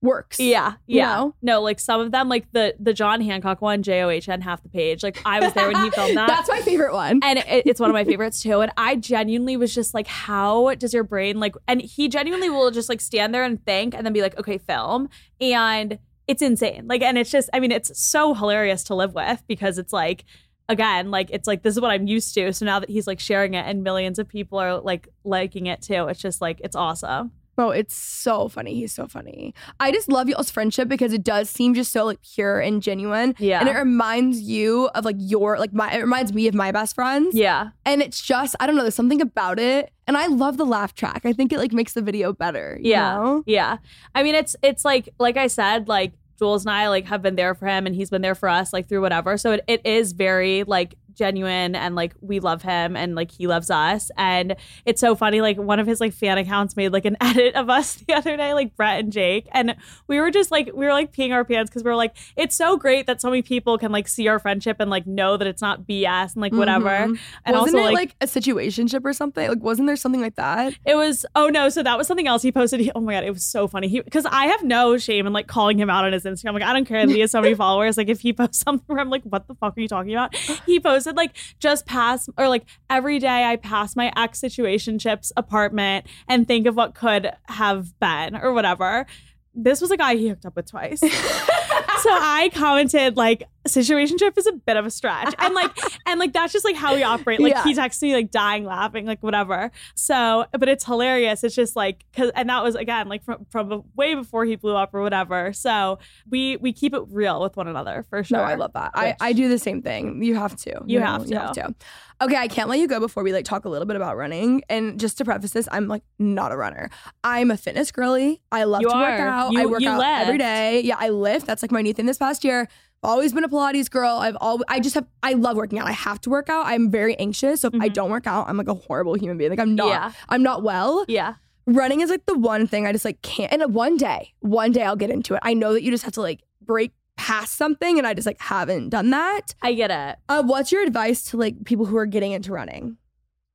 works. 0.00 0.38
Yeah, 0.38 0.74
You 0.86 0.98
yeah. 0.98 1.16
know? 1.16 1.34
No, 1.42 1.60
like 1.60 1.80
some 1.80 2.00
of 2.00 2.12
them, 2.12 2.28
like 2.28 2.46
the 2.52 2.72
the 2.78 2.94
John 2.94 3.20
Hancock 3.20 3.60
one, 3.60 3.82
J 3.82 4.02
O 4.02 4.08
H 4.10 4.28
N, 4.28 4.40
half 4.42 4.62
the 4.62 4.68
page. 4.68 5.02
Like 5.02 5.20
I 5.24 5.40
was 5.40 5.52
there 5.54 5.66
when 5.66 5.82
he 5.82 5.90
filmed 5.90 6.16
that. 6.16 6.28
That's 6.28 6.48
my 6.48 6.60
favorite 6.60 6.92
one. 6.92 7.18
and 7.24 7.40
it, 7.40 7.66
it's 7.66 7.80
one 7.80 7.90
of 7.90 7.94
my 7.94 8.04
favorites 8.04 8.40
too. 8.40 8.60
And 8.60 8.70
I 8.76 8.94
genuinely 8.94 9.56
was 9.56 9.74
just 9.74 9.94
like, 9.94 10.06
how 10.06 10.72
does 10.76 10.94
your 10.94 11.02
brain 11.02 11.40
like? 11.40 11.56
And 11.66 11.82
he 11.82 12.08
genuinely 12.08 12.48
will 12.48 12.70
just 12.70 12.88
like 12.88 13.00
stand 13.00 13.34
there 13.34 13.42
and 13.42 13.60
think, 13.64 13.92
and 13.92 14.06
then 14.06 14.12
be 14.12 14.22
like, 14.22 14.38
okay, 14.38 14.58
film. 14.58 15.08
And 15.40 15.98
it's 16.28 16.42
insane. 16.42 16.86
Like, 16.86 17.02
and 17.02 17.18
it's 17.18 17.30
just, 17.30 17.48
I 17.52 17.58
mean, 17.58 17.72
it's 17.72 17.98
so 18.00 18.34
hilarious 18.34 18.84
to 18.84 18.94
live 18.94 19.14
with 19.14 19.42
because 19.48 19.78
it's 19.78 19.92
like, 19.92 20.24
again, 20.68 21.10
like 21.10 21.30
it's 21.30 21.46
like 21.46 21.62
this 21.62 21.74
is 21.74 21.80
what 21.80 21.90
I'm 21.90 22.06
used 22.06 22.34
to. 22.34 22.52
So 22.52 22.66
now 22.66 22.78
that 22.78 22.90
he's 22.90 23.06
like 23.06 23.18
sharing 23.18 23.54
it 23.54 23.64
and 23.66 23.82
millions 23.82 24.18
of 24.18 24.28
people 24.28 24.58
are 24.58 24.78
like 24.78 25.08
liking 25.24 25.66
it 25.66 25.82
too, 25.82 26.06
it's 26.08 26.20
just 26.20 26.40
like 26.40 26.60
it's 26.62 26.76
awesome. 26.76 27.32
Oh, 27.58 27.70
it's 27.70 27.94
so 27.94 28.48
funny. 28.48 28.74
He's 28.74 28.92
so 28.92 29.06
funny. 29.06 29.54
I 29.80 29.90
just 29.90 30.08
love 30.08 30.28
y'all's 30.28 30.50
friendship 30.50 30.88
because 30.88 31.12
it 31.12 31.24
does 31.24 31.50
seem 31.50 31.74
just 31.74 31.92
so 31.92 32.04
like 32.04 32.20
pure 32.22 32.60
and 32.60 32.80
genuine. 32.82 33.34
Yeah. 33.38 33.60
And 33.60 33.68
it 33.68 33.74
reminds 33.76 34.40
you 34.40 34.88
of 34.94 35.04
like 35.04 35.16
your 35.18 35.58
like 35.58 35.72
my 35.72 35.92
it 35.92 36.00
reminds 36.00 36.32
me 36.32 36.46
of 36.48 36.54
my 36.54 36.70
best 36.72 36.94
friends. 36.94 37.34
Yeah. 37.34 37.70
And 37.84 38.00
it's 38.02 38.20
just, 38.22 38.54
I 38.60 38.66
don't 38.66 38.76
know, 38.76 38.82
there's 38.82 38.94
something 38.94 39.20
about 39.20 39.58
it. 39.58 39.92
And 40.06 40.16
I 40.16 40.26
love 40.28 40.56
the 40.56 40.64
laugh 40.66 40.94
track. 40.94 41.22
I 41.24 41.32
think 41.32 41.52
it 41.52 41.58
like 41.58 41.72
makes 41.72 41.92
the 41.94 42.02
video 42.02 42.32
better. 42.32 42.78
you 42.80 42.90
Yeah. 42.92 43.14
know? 43.16 43.42
Yeah. 43.46 43.78
I 44.14 44.22
mean, 44.22 44.34
it's 44.34 44.54
it's 44.62 44.84
like 44.84 45.08
like 45.18 45.36
I 45.36 45.48
said, 45.48 45.88
like 45.88 46.12
Jules 46.38 46.64
and 46.64 46.70
I 46.72 46.88
like 46.88 47.06
have 47.06 47.20
been 47.22 47.34
there 47.34 47.54
for 47.54 47.66
him 47.66 47.84
and 47.86 47.96
he's 47.96 48.10
been 48.10 48.22
there 48.22 48.36
for 48.36 48.48
us 48.48 48.72
like 48.72 48.88
through 48.88 49.00
whatever. 49.00 49.36
So 49.36 49.52
it, 49.52 49.64
it 49.66 49.84
is 49.84 50.12
very 50.12 50.62
like 50.62 50.94
genuine 51.18 51.74
and 51.74 51.94
like 51.94 52.14
we 52.20 52.40
love 52.40 52.62
him 52.62 52.96
and 52.96 53.14
like 53.14 53.30
he 53.30 53.46
loves 53.46 53.70
us. 53.70 54.10
And 54.16 54.56
it's 54.86 55.00
so 55.00 55.14
funny. 55.14 55.40
Like 55.40 55.58
one 55.58 55.80
of 55.80 55.86
his 55.86 56.00
like 56.00 56.12
fan 56.12 56.38
accounts 56.38 56.76
made 56.76 56.92
like 56.92 57.04
an 57.04 57.16
edit 57.20 57.54
of 57.54 57.68
us 57.68 57.94
the 57.94 58.14
other 58.14 58.36
day, 58.36 58.54
like 58.54 58.76
Brett 58.76 59.00
and 59.00 59.12
Jake. 59.12 59.48
And 59.52 59.76
we 60.06 60.20
were 60.20 60.30
just 60.30 60.50
like 60.50 60.66
we 60.66 60.86
were 60.86 60.92
like 60.92 61.12
peeing 61.12 61.32
our 61.32 61.44
pants 61.44 61.70
because 61.70 61.82
we 61.82 61.90
were 61.90 61.96
like, 61.96 62.14
it's 62.36 62.56
so 62.56 62.76
great 62.76 63.06
that 63.06 63.20
so 63.20 63.28
many 63.28 63.42
people 63.42 63.76
can 63.76 63.92
like 63.92 64.08
see 64.08 64.28
our 64.28 64.38
friendship 64.38 64.76
and 64.78 64.90
like 64.90 65.06
know 65.06 65.36
that 65.36 65.46
it's 65.46 65.60
not 65.60 65.82
BS 65.82 66.34
and 66.34 66.42
like 66.42 66.52
whatever. 66.52 66.88
Mhm. 66.88 67.18
And 67.44 67.56
wasn't 67.56 67.76
also 67.76 67.78
it 67.78 67.82
like, 67.82 67.94
like, 67.94 68.14
a 68.20 68.26
situationship 68.26 69.04
or 69.04 69.12
something? 69.12 69.48
Like, 69.48 69.60
wasn't 69.60 69.88
there 69.88 69.96
something 69.96 70.20
like 70.20 70.36
that? 70.36 70.74
it 70.84 70.94
was 70.94 71.26
oh 71.34 71.48
no, 71.48 71.68
so 71.68 71.82
that 71.82 71.98
was 71.98 72.06
something 72.06 72.26
else 72.28 72.42
he 72.42 72.52
posted. 72.52 72.80
He, 72.80 72.92
oh 72.94 73.00
my 73.00 73.14
god, 73.14 73.24
it 73.24 73.32
was 73.32 73.44
so 73.44 73.66
funny. 73.66 73.88
He 73.88 74.00
because 74.00 74.24
I 74.26 74.46
have 74.46 74.62
no 74.62 74.96
shame 74.96 75.26
in 75.26 75.32
like 75.32 75.46
calling 75.48 75.78
him 75.78 75.90
out 75.90 76.04
on 76.04 76.12
his 76.12 76.24
Instagram. 76.24 76.54
Like 76.54 76.62
I 76.62 76.72
don't 76.72 76.84
care 76.84 77.06
that 77.06 77.12
he 77.12 77.20
has 77.20 77.30
so 77.30 77.40
many 77.40 77.54
followers. 77.64 77.96
Like 77.96 78.08
if 78.08 78.20
he 78.20 78.32
posts 78.32 78.58
something 78.58 78.84
where 78.86 79.00
I'm 79.00 79.10
like, 79.10 79.22
what 79.24 79.48
the 79.48 79.54
fuck 79.54 79.76
are 79.76 79.80
you 79.80 79.88
talking 79.88 80.12
about? 80.12 80.34
He 80.66 80.80
like 81.16 81.36
just 81.58 81.86
past 81.86 82.28
or 82.36 82.48
like 82.48 82.66
every 82.90 83.18
day 83.18 83.44
I 83.44 83.56
pass 83.56 83.96
my 83.96 84.12
ex 84.16 84.40
situationships 84.40 85.32
apartment 85.36 86.06
and 86.28 86.46
think 86.46 86.66
of 86.66 86.76
what 86.76 86.94
could 86.94 87.32
have 87.44 87.98
been 88.00 88.36
or 88.36 88.52
whatever. 88.52 89.06
This 89.54 89.80
was 89.80 89.90
a 89.90 89.96
guy 89.96 90.14
he 90.14 90.28
hooked 90.28 90.46
up 90.46 90.56
with 90.56 90.70
twice. 90.70 91.02
so 92.02 92.10
I 92.10 92.50
commented 92.54 93.16
like 93.16 93.44
situationship 93.66 94.38
is 94.38 94.46
a 94.46 94.52
bit 94.52 94.76
of 94.78 94.86
a 94.86 94.90
stretch. 94.90 95.34
And 95.38 95.52
like 95.54 95.70
and 96.06 96.18
like 96.18 96.32
that's 96.32 96.52
just 96.52 96.64
like 96.64 96.76
how 96.76 96.94
we 96.94 97.02
operate. 97.02 97.38
Like 97.40 97.52
Yeah. 97.52 97.64
he 97.64 97.74
texts 97.74 98.02
me 98.02 98.14
like 98.14 98.30
dying 98.30 98.64
laughing, 98.64 99.04
like 99.06 99.22
whatever. 99.22 99.70
So 99.94 100.46
but 100.52 100.68
it's 100.68 100.84
hilarious. 100.84 101.44
It's 101.44 101.54
just 101.54 101.76
like 101.76 102.04
cause 102.16 102.30
and 102.34 102.48
that 102.48 102.62
was 102.62 102.74
again 102.76 103.08
like 103.08 103.24
from 103.24 103.44
from 103.50 103.82
way 103.96 104.14
before 104.14 104.44
he 104.44 104.56
blew 104.56 104.74
up 104.74 104.94
or 104.94 105.02
whatever. 105.02 105.52
So 105.52 105.98
we 106.30 106.56
we 106.56 106.72
keep 106.72 106.94
it 106.94 107.02
real 107.10 107.42
with 107.42 107.56
one 107.56 107.68
another 107.68 108.06
for 108.08 108.24
sure. 108.24 108.38
No, 108.38 108.44
I 108.44 108.54
love 108.54 108.72
that. 108.72 108.92
I, 108.94 109.06
Which- 109.08 109.16
I 109.20 109.32
do 109.34 109.48
the 109.48 109.58
same 109.58 109.82
thing. 109.82 110.22
You 110.22 110.34
have 110.36 110.56
to. 110.56 110.80
You 110.86 111.00
know? 111.00 111.06
have 111.06 111.22
You 111.24 111.34
to. 111.34 111.40
have 111.40 111.52
to. 111.52 111.74
Okay, 112.20 112.34
I 112.36 112.48
can't 112.48 112.68
let 112.68 112.80
you 112.80 112.88
go 112.88 112.98
before 112.98 113.22
we 113.22 113.32
like 113.32 113.44
talk 113.44 113.64
a 113.64 113.68
little 113.68 113.86
bit 113.86 113.94
about 113.94 114.16
running. 114.16 114.62
And 114.68 114.98
just 114.98 115.18
to 115.18 115.24
preface 115.24 115.52
this, 115.52 115.68
I'm 115.70 115.86
like 115.86 116.02
not 116.18 116.50
a 116.50 116.56
runner. 116.56 116.90
I'm 117.22 117.52
a 117.52 117.56
fitness 117.56 117.92
girly. 117.92 118.40
I 118.50 118.64
love 118.64 118.80
You 118.82 118.88
to 118.88 118.96
work 118.96 119.20
out. 119.20 119.52
You- 119.52 119.60
I 119.60 119.66
work 119.66 119.82
out 119.84 120.02
every 120.22 120.32
lift. 120.32 120.38
day. 120.40 120.80
Yeah, 120.80 120.96
I 120.98 121.10
lift. 121.10 121.46
That's 121.46 121.62
like 121.62 121.67
my 121.72 121.82
new 121.82 121.92
thing 121.92 122.06
this 122.06 122.18
past 122.18 122.44
year. 122.44 122.68
Always 123.02 123.32
been 123.32 123.44
a 123.44 123.48
Pilates 123.48 123.88
girl. 123.90 124.16
I've 124.16 124.36
always 124.40 124.64
I 124.68 124.80
just 124.80 124.94
have 124.96 125.06
I 125.22 125.34
love 125.34 125.56
working 125.56 125.78
out. 125.78 125.86
I 125.86 125.92
have 125.92 126.20
to 126.22 126.30
work 126.30 126.48
out. 126.48 126.66
I'm 126.66 126.90
very 126.90 127.16
anxious. 127.18 127.60
So 127.60 127.68
if 127.68 127.74
I 127.80 127.88
Mhm. 127.88 127.92
don't 127.94 128.10
work 128.10 128.26
out, 128.26 128.48
I'm 128.48 128.56
like 128.56 128.68
a 128.68 128.74
horrible 128.74 129.14
human 129.14 129.38
being. 129.38 129.50
Like 129.50 129.60
I'm 129.60 129.74
not 129.76 129.88
Yeah. 129.88 130.12
I'm 130.28 130.42
not 130.42 130.62
well 130.64 131.04
Yeah. 131.08 131.34
running 131.66 132.00
is 132.00 132.10
like 132.10 132.26
the 132.26 132.36
one 132.36 132.66
thing 132.66 132.86
I 132.86 132.92
just 132.92 133.04
like 133.04 133.22
can't. 133.22 133.52
And 133.52 133.72
one 133.74 133.96
day, 133.96 134.32
one 134.40 134.72
day 134.72 134.82
I'll 134.82 134.96
get 134.96 135.10
into 135.10 135.34
it. 135.34 135.40
I 135.44 135.54
know 135.54 135.72
that 135.74 135.82
you 135.82 135.90
just 135.92 136.04
have 136.04 136.14
to 136.14 136.20
like 136.22 136.40
break 136.60 136.92
past 137.16 137.56
something, 137.56 137.98
and 137.98 138.06
I 138.06 138.14
just 138.14 138.26
like 138.26 138.40
haven't 138.40 138.90
done 138.90 139.10
that. 139.10 139.54
I 139.62 139.74
get 139.74 139.90
it. 139.90 140.18
Uh, 140.28 140.42
what's 140.44 140.70
your 140.72 140.82
advice 140.84 141.22
to 141.30 141.36
like 141.36 141.64
people 141.64 141.86
who 141.86 141.96
are 141.96 142.06
getting 142.06 142.30
into 142.32 142.52
running? 142.52 142.96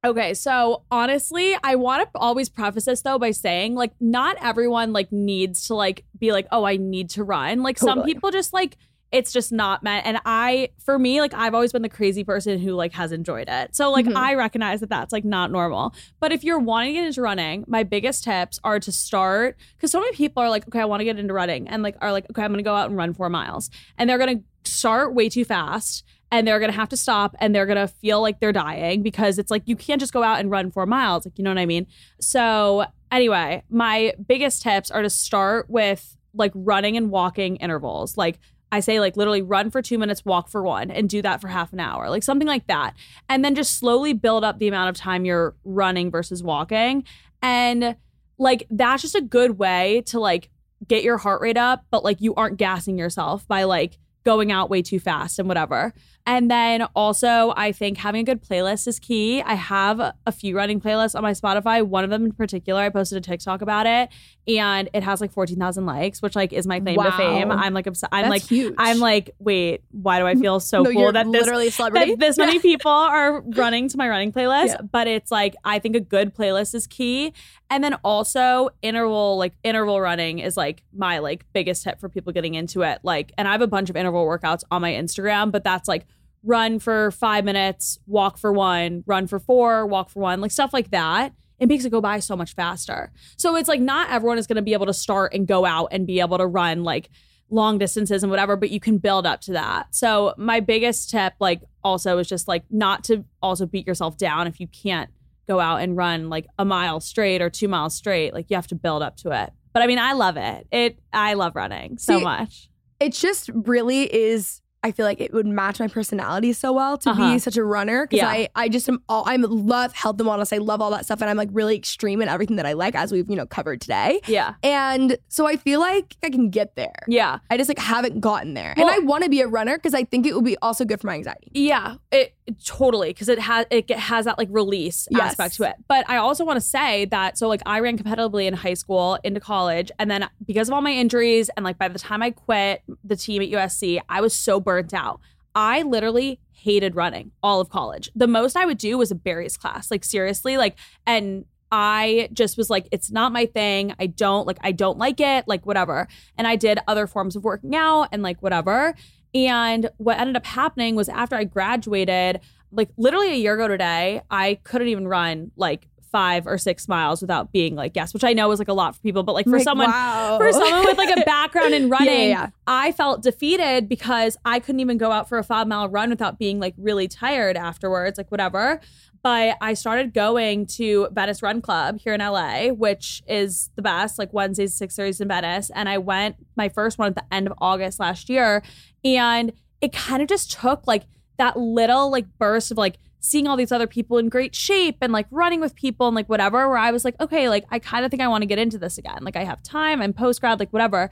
Okay, 0.06 0.34
so 0.34 0.84
honestly, 0.92 1.56
I 1.64 1.76
want 1.76 2.04
to 2.04 2.10
always 2.20 2.50
preface 2.50 2.86
this 2.86 3.02
though 3.02 3.18
by 3.18 3.32
saying 3.32 3.76
like 3.76 3.92
not 4.02 4.36
everyone 4.42 4.92
like 4.92 5.12
needs 5.14 5.68
to 5.68 5.76
like 5.76 6.04
be 6.20 6.34
like, 6.34 6.46
"Oh, 6.52 6.66
I 6.66 6.76
need 6.76 7.10
to 7.12 7.24
run." 7.24 7.64
Like 7.64 7.78
some 7.80 8.00
people 8.04 8.30
just 8.30 8.52
like 8.52 8.78
it's 9.14 9.32
just 9.32 9.52
not 9.52 9.84
meant. 9.84 10.08
And 10.08 10.20
I, 10.26 10.70
for 10.84 10.98
me, 10.98 11.22
like 11.22 11.34
I've 11.36 11.54
always 11.54 11.72
been 11.72 11.84
the 11.84 11.90
crazy 11.90 12.24
person 12.24 12.60
who 12.60 12.72
like 12.74 12.92
has 12.94 13.12
enjoyed 13.12 13.48
it. 13.48 13.76
So 13.76 13.92
like 13.92 14.08
Mhm. 14.08 14.16
I 14.18 14.34
recognize 14.34 14.80
that 14.82 14.90
that's 14.90 15.14
like 15.14 15.24
not 15.24 15.52
normal. 15.52 15.94
But 16.20 16.32
if 16.34 16.44
you're 16.44 16.58
wanting 16.60 16.96
to 16.96 17.00
get 17.00 17.08
into 17.08 17.22
running, 17.22 17.64
my 17.68 17.84
biggest 17.84 18.24
tips 18.24 18.60
are 18.64 18.80
to 18.80 18.92
start 18.92 19.56
because 19.78 19.92
so 19.92 20.00
many 20.00 20.14
people 20.16 20.42
are 20.44 20.50
like, 20.50 20.68
okay, 20.68 20.80
I 20.80 20.86
want 20.86 21.00
to 21.02 21.06
get 21.06 21.18
into 21.20 21.34
running, 21.34 21.68
and 21.70 21.82
like 21.84 21.96
are 22.02 22.12
like, 22.12 22.26
okay, 22.32 22.42
I'm 22.44 22.52
gonna 22.52 22.64
go 22.64 22.76
out 22.76 22.90
and 22.90 22.98
run 22.98 23.14
four 23.14 23.30
miles, 23.30 23.70
and 23.98 24.10
they're 24.10 24.18
gonna 24.18 24.42
start 24.66 25.14
way 25.14 25.30
too 25.30 25.46
fast. 25.46 26.04
And 26.34 26.48
they're 26.48 26.60
gonna 26.60 26.74
have 26.74 26.90
to 26.90 26.98
stop 26.98 27.36
and 27.40 27.54
they're 27.54 27.68
gonna 27.68 27.88
feel 27.88 28.20
like 28.20 28.40
they're 28.40 28.52
dying 28.52 29.04
because 29.04 29.38
it's 29.38 29.52
like 29.52 29.62
you 29.68 29.76
can't 29.76 30.00
just 30.00 30.12
go 30.12 30.24
out 30.24 30.40
and 30.40 30.50
run 30.50 30.72
four 30.72 30.88
miles. 30.88 31.26
Like, 31.26 31.38
you 31.38 31.44
know 31.44 31.52
what 31.52 31.60
I 31.60 31.68
mean? 31.68 31.86
So, 32.20 32.86
anyway, 33.12 33.62
my 33.70 34.16
biggest 34.28 34.64
tips 34.64 34.90
are 34.90 35.04
to 35.04 35.12
start 35.12 35.70
with 35.70 36.18
like 36.34 36.52
running 36.56 36.98
and 36.98 37.12
walking 37.12 37.58
intervals. 37.58 38.18
Like, 38.18 38.40
I 38.72 38.80
say, 38.80 39.00
like, 39.00 39.16
literally 39.16 39.44
run 39.44 39.70
for 39.70 39.84
two 39.84 40.00
minutes, 40.00 40.26
walk 40.26 40.50
for 40.50 40.64
one, 40.64 40.90
and 40.90 41.08
do 41.08 41.22
that 41.22 41.40
for 41.40 41.48
half 41.48 41.72
an 41.72 41.80
hour, 41.80 42.10
like 42.10 42.24
something 42.24 42.48
like 42.48 42.66
that. 42.66 42.96
And 43.30 43.46
then 43.46 43.54
just 43.54 43.78
slowly 43.78 44.14
build 44.14 44.44
up 44.44 44.58
the 44.58 44.68
amount 44.68 44.90
of 44.90 44.96
time 44.96 45.26
you're 45.26 45.56
running 45.64 46.10
versus 46.10 46.42
walking. 46.42 47.04
And 47.44 47.96
like, 48.40 48.66
that's 48.72 49.04
just 49.04 49.14
a 49.14 49.22
good 49.22 49.60
way 49.60 50.02
to 50.08 50.20
like 50.20 50.50
get 50.88 51.04
your 51.04 51.20
heart 51.20 51.42
rate 51.42 51.58
up, 51.58 51.86
but 51.92 52.04
like 52.04 52.20
you 52.20 52.34
aren't 52.34 52.58
gassing 52.58 52.98
yourself 52.98 53.48
by 53.48 53.64
like 53.66 54.00
going 54.24 54.52
out 54.52 54.72
way 54.72 54.82
too 54.82 55.00
fast 55.00 55.38
and 55.38 55.48
whatever. 55.48 55.94
And 56.26 56.50
then 56.50 56.84
also, 56.96 57.54
I 57.58 57.74
think 57.74 57.98
having 57.98 58.22
a 58.22 58.24
good 58.24 58.42
playlist 58.42 58.88
is 58.88 58.98
key. 58.98 59.42
I 59.42 59.56
have 59.56 60.00
a 60.00 60.32
few 60.32 60.56
running 60.56 60.80
playlists 60.80 61.16
on 61.16 61.22
my 61.22 61.32
Spotify. 61.32 61.86
One 61.86 62.06
of 62.06 62.10
them 62.10 62.24
in 62.24 62.32
particular, 62.32 62.82
I 62.82 62.90
posted 62.90 63.18
a 63.18 63.22
TikTok 63.22 63.62
about 63.62 63.86
it, 63.86 64.10
and 64.48 64.90
it 64.94 65.04
has 65.04 65.20
like 65.20 65.34
fourteen 65.34 65.60
thousand 65.60 65.86
likes, 65.86 66.22
which 66.22 66.34
like 66.34 66.54
is 66.54 66.66
my 66.66 66.80
claim 66.80 66.98
to 66.98 67.12
fame. 67.12 67.52
I'm 67.52 67.74
like 67.74 67.88
obsessed. 67.88 68.14
I'm 68.14 68.30
That's 68.30 68.30
like 68.30 68.50
huge. 68.50 68.74
I'm 68.78 69.00
like, 69.00 69.32
wait, 69.40 69.84
why 69.92 70.20
do 70.20 70.26
I 70.26 70.36
feel 70.36 70.62
so 70.62 70.84
no, 70.84 70.92
cool 70.92 71.12
that 71.12 71.30
this 71.30 71.42
literally 71.42 71.68
a 71.68 71.72
celebrity. 71.72 72.12
that 72.12 72.20
this 72.20 72.38
many 72.38 72.60
people 72.60 72.90
are 72.90 73.42
running 73.42 73.90
to 73.90 73.98
my 73.98 74.08
running 74.08 74.32
playlist? 74.32 74.68
Yeah. 74.68 74.82
But 74.82 75.08
it's 75.08 75.30
like 75.30 75.56
I 75.66 75.80
think 75.80 75.98
a 75.98 76.00
good 76.00 76.34
playlist 76.34 76.74
is 76.74 76.88
key, 76.88 77.34
and 77.70 77.84
then 77.84 77.96
also 77.96 78.70
interval 78.82 79.38
like 79.38 79.54
interval 79.64 80.00
running 80.00 80.40
is 80.40 80.56
like 80.56 80.84
my 80.96 81.20
like 81.20 81.46
biggest 81.52 81.84
tip 81.84 82.00
for 82.00 82.08
people 82.08 82.32
getting 82.32 82.54
into 82.54 82.82
it. 82.84 83.00
Like, 83.04 83.34
and 83.38 83.46
I 83.46 83.52
have 83.52 83.62
a 83.62 83.68
bunch 83.68 83.90
of 83.90 83.98
interval 83.98 84.26
workouts 84.26 84.64
on 84.72 84.82
my 84.82 84.94
Instagram, 84.94 85.52
but 85.52 85.66
that's 85.66 85.90
like 85.90 86.06
run 86.44 86.80
for 86.80 87.12
five 87.12 87.46
minutes, 87.46 88.00
walk 88.06 88.38
for 88.38 88.52
one, 88.52 89.04
run 89.06 89.28
for 89.28 89.40
four, 89.40 89.86
walk 89.86 90.10
for 90.10 90.20
one, 90.20 90.42
like 90.42 90.52
stuff 90.52 90.74
like 90.74 90.92
that. 90.92 91.34
It 91.60 91.68
makes 91.68 91.86
it 91.86 91.92
go 91.92 92.02
by 92.02 92.20
so 92.20 92.36
much 92.36 92.54
faster. 92.56 93.12
So 93.38 93.56
it's 93.56 93.70
like 93.70 93.80
not 93.80 94.10
everyone 94.10 94.38
is 94.38 94.48
going 94.48 94.58
to 94.58 94.62
be 94.62 94.74
able 94.74 94.88
to 94.88 94.94
start 94.94 95.34
and 95.34 95.48
go 95.48 95.66
out 95.66 95.88
and 95.92 96.06
be 96.06 96.20
able 96.20 96.38
to 96.38 96.46
run 96.46 96.84
like 96.84 97.10
long 97.50 97.78
distances 97.78 98.24
and 98.24 98.30
whatever, 98.30 98.56
but 98.58 98.72
you 98.72 98.80
can 98.80 98.98
build 98.98 99.26
up 99.26 99.40
to 99.42 99.54
that. 99.54 99.94
So 99.96 100.34
my 100.38 100.60
biggest 100.60 101.10
tip, 101.10 101.34
like 101.40 101.62
also 101.84 102.18
is 102.18 102.28
just 102.28 102.48
like 102.48 102.64
not 102.70 103.04
to 103.06 103.24
also 103.42 103.66
beat 103.66 103.88
yourself 103.88 104.18
down 104.18 104.48
if 104.48 104.60
you 104.60 104.68
can't 104.68 105.10
go 105.48 105.60
out 105.60 105.78
and 105.78 105.96
run 105.96 106.30
like 106.30 106.48
a 106.58 106.66
mile 106.66 107.00
straight 107.00 107.42
or 107.42 107.50
two 107.50 107.68
miles 107.68 107.96
straight. 107.96 108.34
Like 108.34 108.50
you 108.50 108.56
have 108.56 108.68
to 108.68 108.76
build 108.76 109.02
up 109.02 109.18
to 109.18 109.32
it. 109.32 109.52
But 109.72 109.84
I 109.84 109.88
mean, 109.88 110.00
I 110.00 110.14
love 110.14 110.38
it. 110.38 110.68
It 110.72 111.00
I 111.14 111.36
love 111.36 111.56
running 111.56 111.98
so 111.98 112.18
See, 112.18 112.24
much. 112.24 112.70
it 113.00 113.14
just 113.14 113.50
really 113.54 114.04
is 114.14 114.62
I 114.84 114.92
feel 114.92 115.06
like 115.06 115.22
it 115.22 115.34
would 115.34 115.46
match 115.48 115.80
my 115.80 115.88
personality 115.88 116.52
so 116.54 116.74
well 116.74 116.98
to 117.00 117.10
Uh-huh. 117.10 117.34
be 117.34 117.40
such 117.40 117.58
a 117.58 117.64
runner 117.64 118.06
because 118.06 118.18
Yeah. 118.18 118.28
I 118.30 118.50
I 118.56 118.70
just 118.70 118.88
am 118.90 119.02
all 119.08 119.24
I 119.26 119.38
love 119.38 119.94
health 119.94 120.20
and 120.20 120.28
wellness 120.30 120.52
I 120.54 120.58
love 120.58 120.82
all 120.82 120.92
that 120.92 121.06
stuff 121.06 121.22
and 121.22 121.30
I'm 121.30 121.38
like 121.38 121.50
really 121.52 121.76
extreme 121.76 122.22
in 122.22 122.28
everything 122.28 122.58
that 122.58 122.66
I 122.66 122.74
like 122.74 122.94
as 122.96 123.12
we've 123.12 123.30
you 123.30 123.36
know 123.36 123.46
covered 123.46 123.82
today 123.82 124.20
Yeah. 124.28 124.56
and 124.64 125.18
so 125.30 125.48
I 125.48 125.56
feel 125.56 125.80
like 125.80 126.16
I 126.24 126.30
can 126.30 126.50
get 126.50 126.76
there 126.76 126.94
Yeah. 127.08 127.40
I 127.50 127.58
just 127.58 127.70
like 127.70 127.80
haven't 127.80 128.20
gotten 128.20 128.54
there 128.54 128.74
Well- 128.78 128.88
and 128.90 128.96
I 128.96 129.00
want 129.00 129.24
to 129.24 129.30
be 129.30 129.42
a 129.42 129.48
runner 129.48 129.78
because 129.78 129.94
I 129.94 130.04
think 130.04 130.26
it 130.28 130.36
would 130.36 130.46
be 130.46 130.58
also 130.62 130.84
good 130.86 131.00
for 131.02 131.08
my 131.08 131.16
anxiety 131.16 131.50
Yeah, 131.54 131.96
it, 132.12 132.34
totally 132.66 133.10
because 133.10 133.30
it 133.30 133.40
has 133.40 133.66
it 133.72 133.90
has 133.92 134.26
that 134.26 134.38
like 134.38 134.50
release 134.52 135.08
Yes. 135.10 135.22
aspect 135.32 135.56
to 135.56 135.64
it. 135.64 135.76
But 135.88 136.10
I 136.10 136.18
also 136.18 136.44
want 136.44 136.58
to 136.58 136.62
say 136.62 137.06
that 137.06 137.38
so 137.38 137.48
like 137.48 137.62
I 137.66 137.80
ran 137.80 137.98
competitively 137.98 138.46
in 138.48 138.54
high 138.54 138.74
school 138.74 139.18
into 139.24 139.40
college, 139.40 139.92
and 140.00 140.12
then 140.12 140.28
because 140.46 140.68
of 140.68 140.74
all 140.74 140.82
my 140.82 140.92
injuries 140.92 141.50
and 141.56 141.64
like 141.64 141.78
by 141.78 141.88
the 141.88 142.00
time 142.00 142.22
I 142.22 142.32
quit 142.32 142.82
the 143.04 143.16
team 143.16 143.42
at 143.42 143.48
USC, 143.50 144.02
I 144.10 144.20
was 144.22 144.34
so 144.34 144.60
burnt 144.74 144.94
out. 144.94 145.20
I 145.56 145.84
literally 145.84 146.40
hated 146.52 146.96
running 146.96 147.32
all 147.42 147.62
of 147.62 147.70
college. 147.70 148.10
The 148.16 148.28
most 148.28 148.58
I 148.58 148.66
would 148.66 148.78
do 148.78 148.98
was 148.98 149.12
a 149.12 149.16
Barry's 149.16 149.58
class, 149.58 149.92
like 149.92 150.04
seriously, 150.04 150.58
like 150.58 150.78
and. 151.06 151.46
I 151.76 152.30
just 152.34 152.56
was 152.56 152.70
like, 152.70 152.88
it's 152.92 153.10
not 153.10 153.32
my 153.32 153.48
thing. 153.48 153.96
I 154.00 154.06
don't 154.06 154.46
like, 154.46 154.60
I 154.62 154.72
don't 154.72 155.00
like 155.00 155.20
it, 155.20 155.48
like, 155.48 155.66
whatever. 155.66 156.08
And 156.38 156.46
I 156.46 156.56
did 156.56 156.78
other 156.88 157.08
forms 157.08 157.36
of 157.36 157.44
working 157.44 157.76
out 157.76 158.10
and 158.12 158.22
like, 158.22 158.44
whatever. 158.44 158.94
And 159.34 159.90
what 159.98 160.20
ended 160.20 160.36
up 160.36 160.46
happening 160.46 160.96
was 160.96 161.10
after 161.10 161.36
I 161.36 161.46
graduated, 161.46 162.42
like 162.72 162.90
literally 162.96 163.30
a 163.30 163.38
year 163.38 163.56
ago 163.56 163.68
today, 163.68 164.22
I 164.30 164.60
couldn't 164.64 164.90
even 164.90 165.08
run 165.08 165.50
like 165.56 165.88
five 166.14 166.46
or 166.46 166.60
six 166.60 166.88
miles 166.88 167.22
without 167.22 167.52
being 167.52 167.76
like 167.76 167.92
yes, 167.96 168.14
which 168.14 168.24
I 168.24 168.32
know 168.34 168.52
is 168.52 168.60
like 168.60 168.70
a 168.70 168.74
lot 168.74 168.96
for 168.96 169.02
people, 169.02 169.24
but 169.24 169.34
like 169.34 169.46
for 169.46 169.58
Like, 169.58 169.64
someone 169.64 169.90
wow. 169.90 170.38
for 170.38 170.54
someone 170.54 170.86
with 170.86 170.98
like 170.98 171.18
a 171.18 171.22
background 171.26 171.74
in 171.74 171.90
running, 171.90 172.08
Yeah, 172.08 172.22
yeah, 172.22 172.28
yeah. 172.28 172.50
I 172.68 172.92
felt 172.92 173.24
defeated 173.24 173.90
because 173.90 174.38
I 174.46 174.60
couldn't 174.60 174.80
even 174.80 175.00
go 175.00 175.12
out 175.12 175.28
for 175.28 175.40
a 175.40 175.44
five 175.44 175.68
mile 175.68 175.90
run 175.90 176.12
without 176.12 176.38
being 176.38 176.60
like 176.60 176.76
really 176.78 177.08
tired 177.08 177.58
afterwards, 177.58 178.18
like 178.18 178.32
whatever. 178.32 178.80
But 179.24 179.58
I 179.60 179.74
started 179.74 180.14
going 180.14 180.68
to 180.68 181.08
Venice 181.12 181.42
Run 181.42 181.62
Club 181.62 181.98
here 181.98 182.14
in 182.14 182.20
LA, 182.20 182.68
which 182.68 183.24
is 183.28 183.72
the 183.76 183.82
best, 183.82 184.20
like 184.20 184.32
Wednesdays, 184.34 184.76
six 184.76 184.96
thirties 184.96 185.20
in 185.20 185.30
Venice. 185.30 185.72
And 185.74 185.90
I 185.90 185.98
went 185.98 186.36
my 186.56 186.70
first 186.70 187.00
one 187.00 187.08
at 187.08 187.16
the 187.16 187.24
end 187.34 187.48
of 187.48 187.54
August 187.60 188.00
last 188.00 188.30
year, 188.30 188.62
and 189.04 189.52
it 189.82 189.94
kind 189.94 190.22
of 190.22 190.28
just 190.28 190.52
took 190.52 190.86
like 190.86 191.06
that 191.38 191.58
little 191.58 192.12
like 192.12 192.26
burst 192.38 192.70
of 192.70 192.78
like 192.78 193.00
seeing 193.24 193.48
all 193.48 193.56
these 193.56 193.72
other 193.72 193.88
people 193.88 194.18
in 194.18 194.28
great 194.28 194.54
shape 194.54 194.98
and 195.02 195.14
like 195.14 195.26
running 195.32 195.62
with 195.62 195.74
people 195.76 196.08
and 196.08 196.16
like 196.16 196.28
whatever 196.28 196.68
where 196.68 196.78
I 196.78 196.92
was 196.92 197.06
like 197.06 197.20
okay 197.22 197.48
like 197.48 197.64
I 197.72 197.80
kind 197.80 198.04
of 198.04 198.12
think 198.12 198.22
I 198.22 198.28
want 198.28 198.42
to 198.42 198.46
get 198.46 198.60
into 198.60 198.78
this 198.78 198.98
again. 198.98 199.20
Like 199.22 199.38
I 199.38 199.46
have 199.46 199.64
time 199.64 200.02
I'm 200.02 200.14
post 200.14 200.42
grad 200.42 200.60
like 200.60 200.72
whatever. 200.72 201.10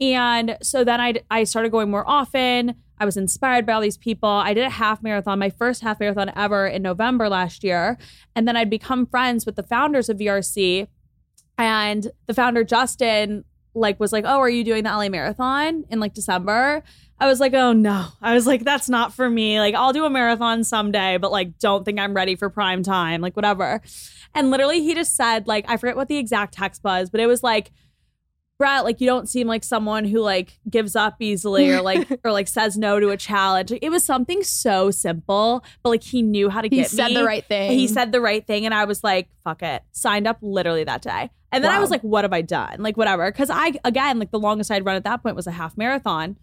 And 0.00 0.58
so 0.62 0.84
then 0.84 1.00
I 1.00 1.14
I 1.30 1.44
started 1.44 1.72
going 1.72 1.90
more 1.90 2.04
often. 2.06 2.74
I 3.00 3.06
was 3.06 3.16
inspired 3.16 3.66
by 3.66 3.72
all 3.72 3.80
these 3.80 3.96
people. 3.96 4.28
I 4.28 4.52
did 4.52 4.64
a 4.64 4.70
half 4.70 5.02
marathon 5.02 5.38
my 5.38 5.50
first 5.50 5.82
half 5.82 5.98
marathon 5.98 6.30
ever 6.36 6.66
in 6.66 6.82
November 6.82 7.28
last 7.30 7.64
year. 7.64 7.98
And 8.36 8.46
then 8.46 8.56
I'd 8.56 8.70
become 8.70 9.06
friends 9.06 9.46
with 9.46 9.56
the 9.56 9.62
founders 9.62 10.08
of 10.10 10.18
VRC 10.18 10.86
and 11.56 12.10
the 12.26 12.34
founder 12.34 12.62
Justin 12.62 13.44
like 13.74 13.98
was 13.98 14.12
like, 14.12 14.24
"Oh, 14.26 14.38
are 14.38 14.50
you 14.50 14.64
doing 14.64 14.84
the 14.84 14.90
LA 14.90 15.08
marathon 15.08 15.84
in 15.88 15.98
like 15.98 16.12
December?" 16.12 16.82
I 17.24 17.26
was 17.26 17.40
like, 17.40 17.54
"Oh 17.54 17.72
no." 17.72 18.08
I 18.20 18.34
was 18.34 18.46
like, 18.46 18.64
"That's 18.64 18.90
not 18.90 19.14
for 19.14 19.30
me. 19.30 19.58
Like 19.58 19.74
I'll 19.74 19.94
do 19.94 20.04
a 20.04 20.10
marathon 20.10 20.62
someday, 20.62 21.16
but 21.16 21.32
like 21.32 21.58
don't 21.58 21.82
think 21.82 21.98
I'm 21.98 22.12
ready 22.12 22.36
for 22.36 22.50
prime 22.50 22.82
time, 22.82 23.22
like 23.22 23.34
whatever." 23.34 23.80
And 24.34 24.50
literally 24.50 24.82
he 24.82 24.94
just 24.94 25.16
said 25.16 25.46
like 25.46 25.64
I 25.66 25.78
forget 25.78 25.96
what 25.96 26.08
the 26.08 26.18
exact 26.18 26.52
text 26.52 26.84
was, 26.84 27.08
but 27.08 27.20
it 27.20 27.26
was 27.26 27.42
like 27.42 27.72
Brett, 28.58 28.84
like 28.84 29.00
you 29.00 29.06
don't 29.06 29.26
seem 29.26 29.46
like 29.46 29.64
someone 29.64 30.04
who 30.04 30.20
like 30.20 30.58
gives 30.68 30.94
up 30.94 31.16
easily 31.18 31.70
or 31.70 31.80
like 31.80 32.20
or 32.24 32.30
like 32.30 32.46
says 32.46 32.76
no 32.76 33.00
to 33.00 33.08
a 33.08 33.16
challenge. 33.16 33.72
It 33.72 33.90
was 33.90 34.04
something 34.04 34.42
so 34.42 34.90
simple, 34.90 35.64
but 35.82 35.88
like 35.88 36.04
he 36.04 36.20
knew 36.20 36.50
how 36.50 36.60
to 36.60 36.68
get 36.68 36.76
me. 36.76 36.82
he 36.82 36.88
said 36.88 37.08
me. 37.08 37.14
the 37.14 37.24
right 37.24 37.44
thing 37.46 37.70
He 37.72 37.88
said 37.88 38.12
the 38.12 38.20
right 38.20 38.46
thing, 38.46 38.66
and 38.66 38.74
I 38.74 38.84
was 38.84 39.02
like, 39.02 39.28
"Fuck 39.44 39.62
it." 39.62 39.82
Signed 39.92 40.26
up 40.26 40.38
literally 40.42 40.84
that 40.84 41.00
day, 41.00 41.30
and 41.50 41.64
then 41.64 41.72
I 41.72 41.80
was 41.80 41.90
like, 41.90 42.02
"What 42.02 42.24
have 42.24 42.34
I 42.34 42.42
done?" 42.42 42.76
Like 42.80 42.98
whatever, 42.98 43.32
because 43.32 43.48
I 43.50 43.72
again 43.82 44.18
like 44.18 44.30
the 44.30 44.38
longest 44.38 44.70
I'd 44.70 44.84
run 44.84 44.96
at 44.96 45.04
that 45.04 45.22
point 45.22 45.36
was 45.36 45.46
a 45.46 45.52
half 45.52 45.76
marathon, 45.76 46.36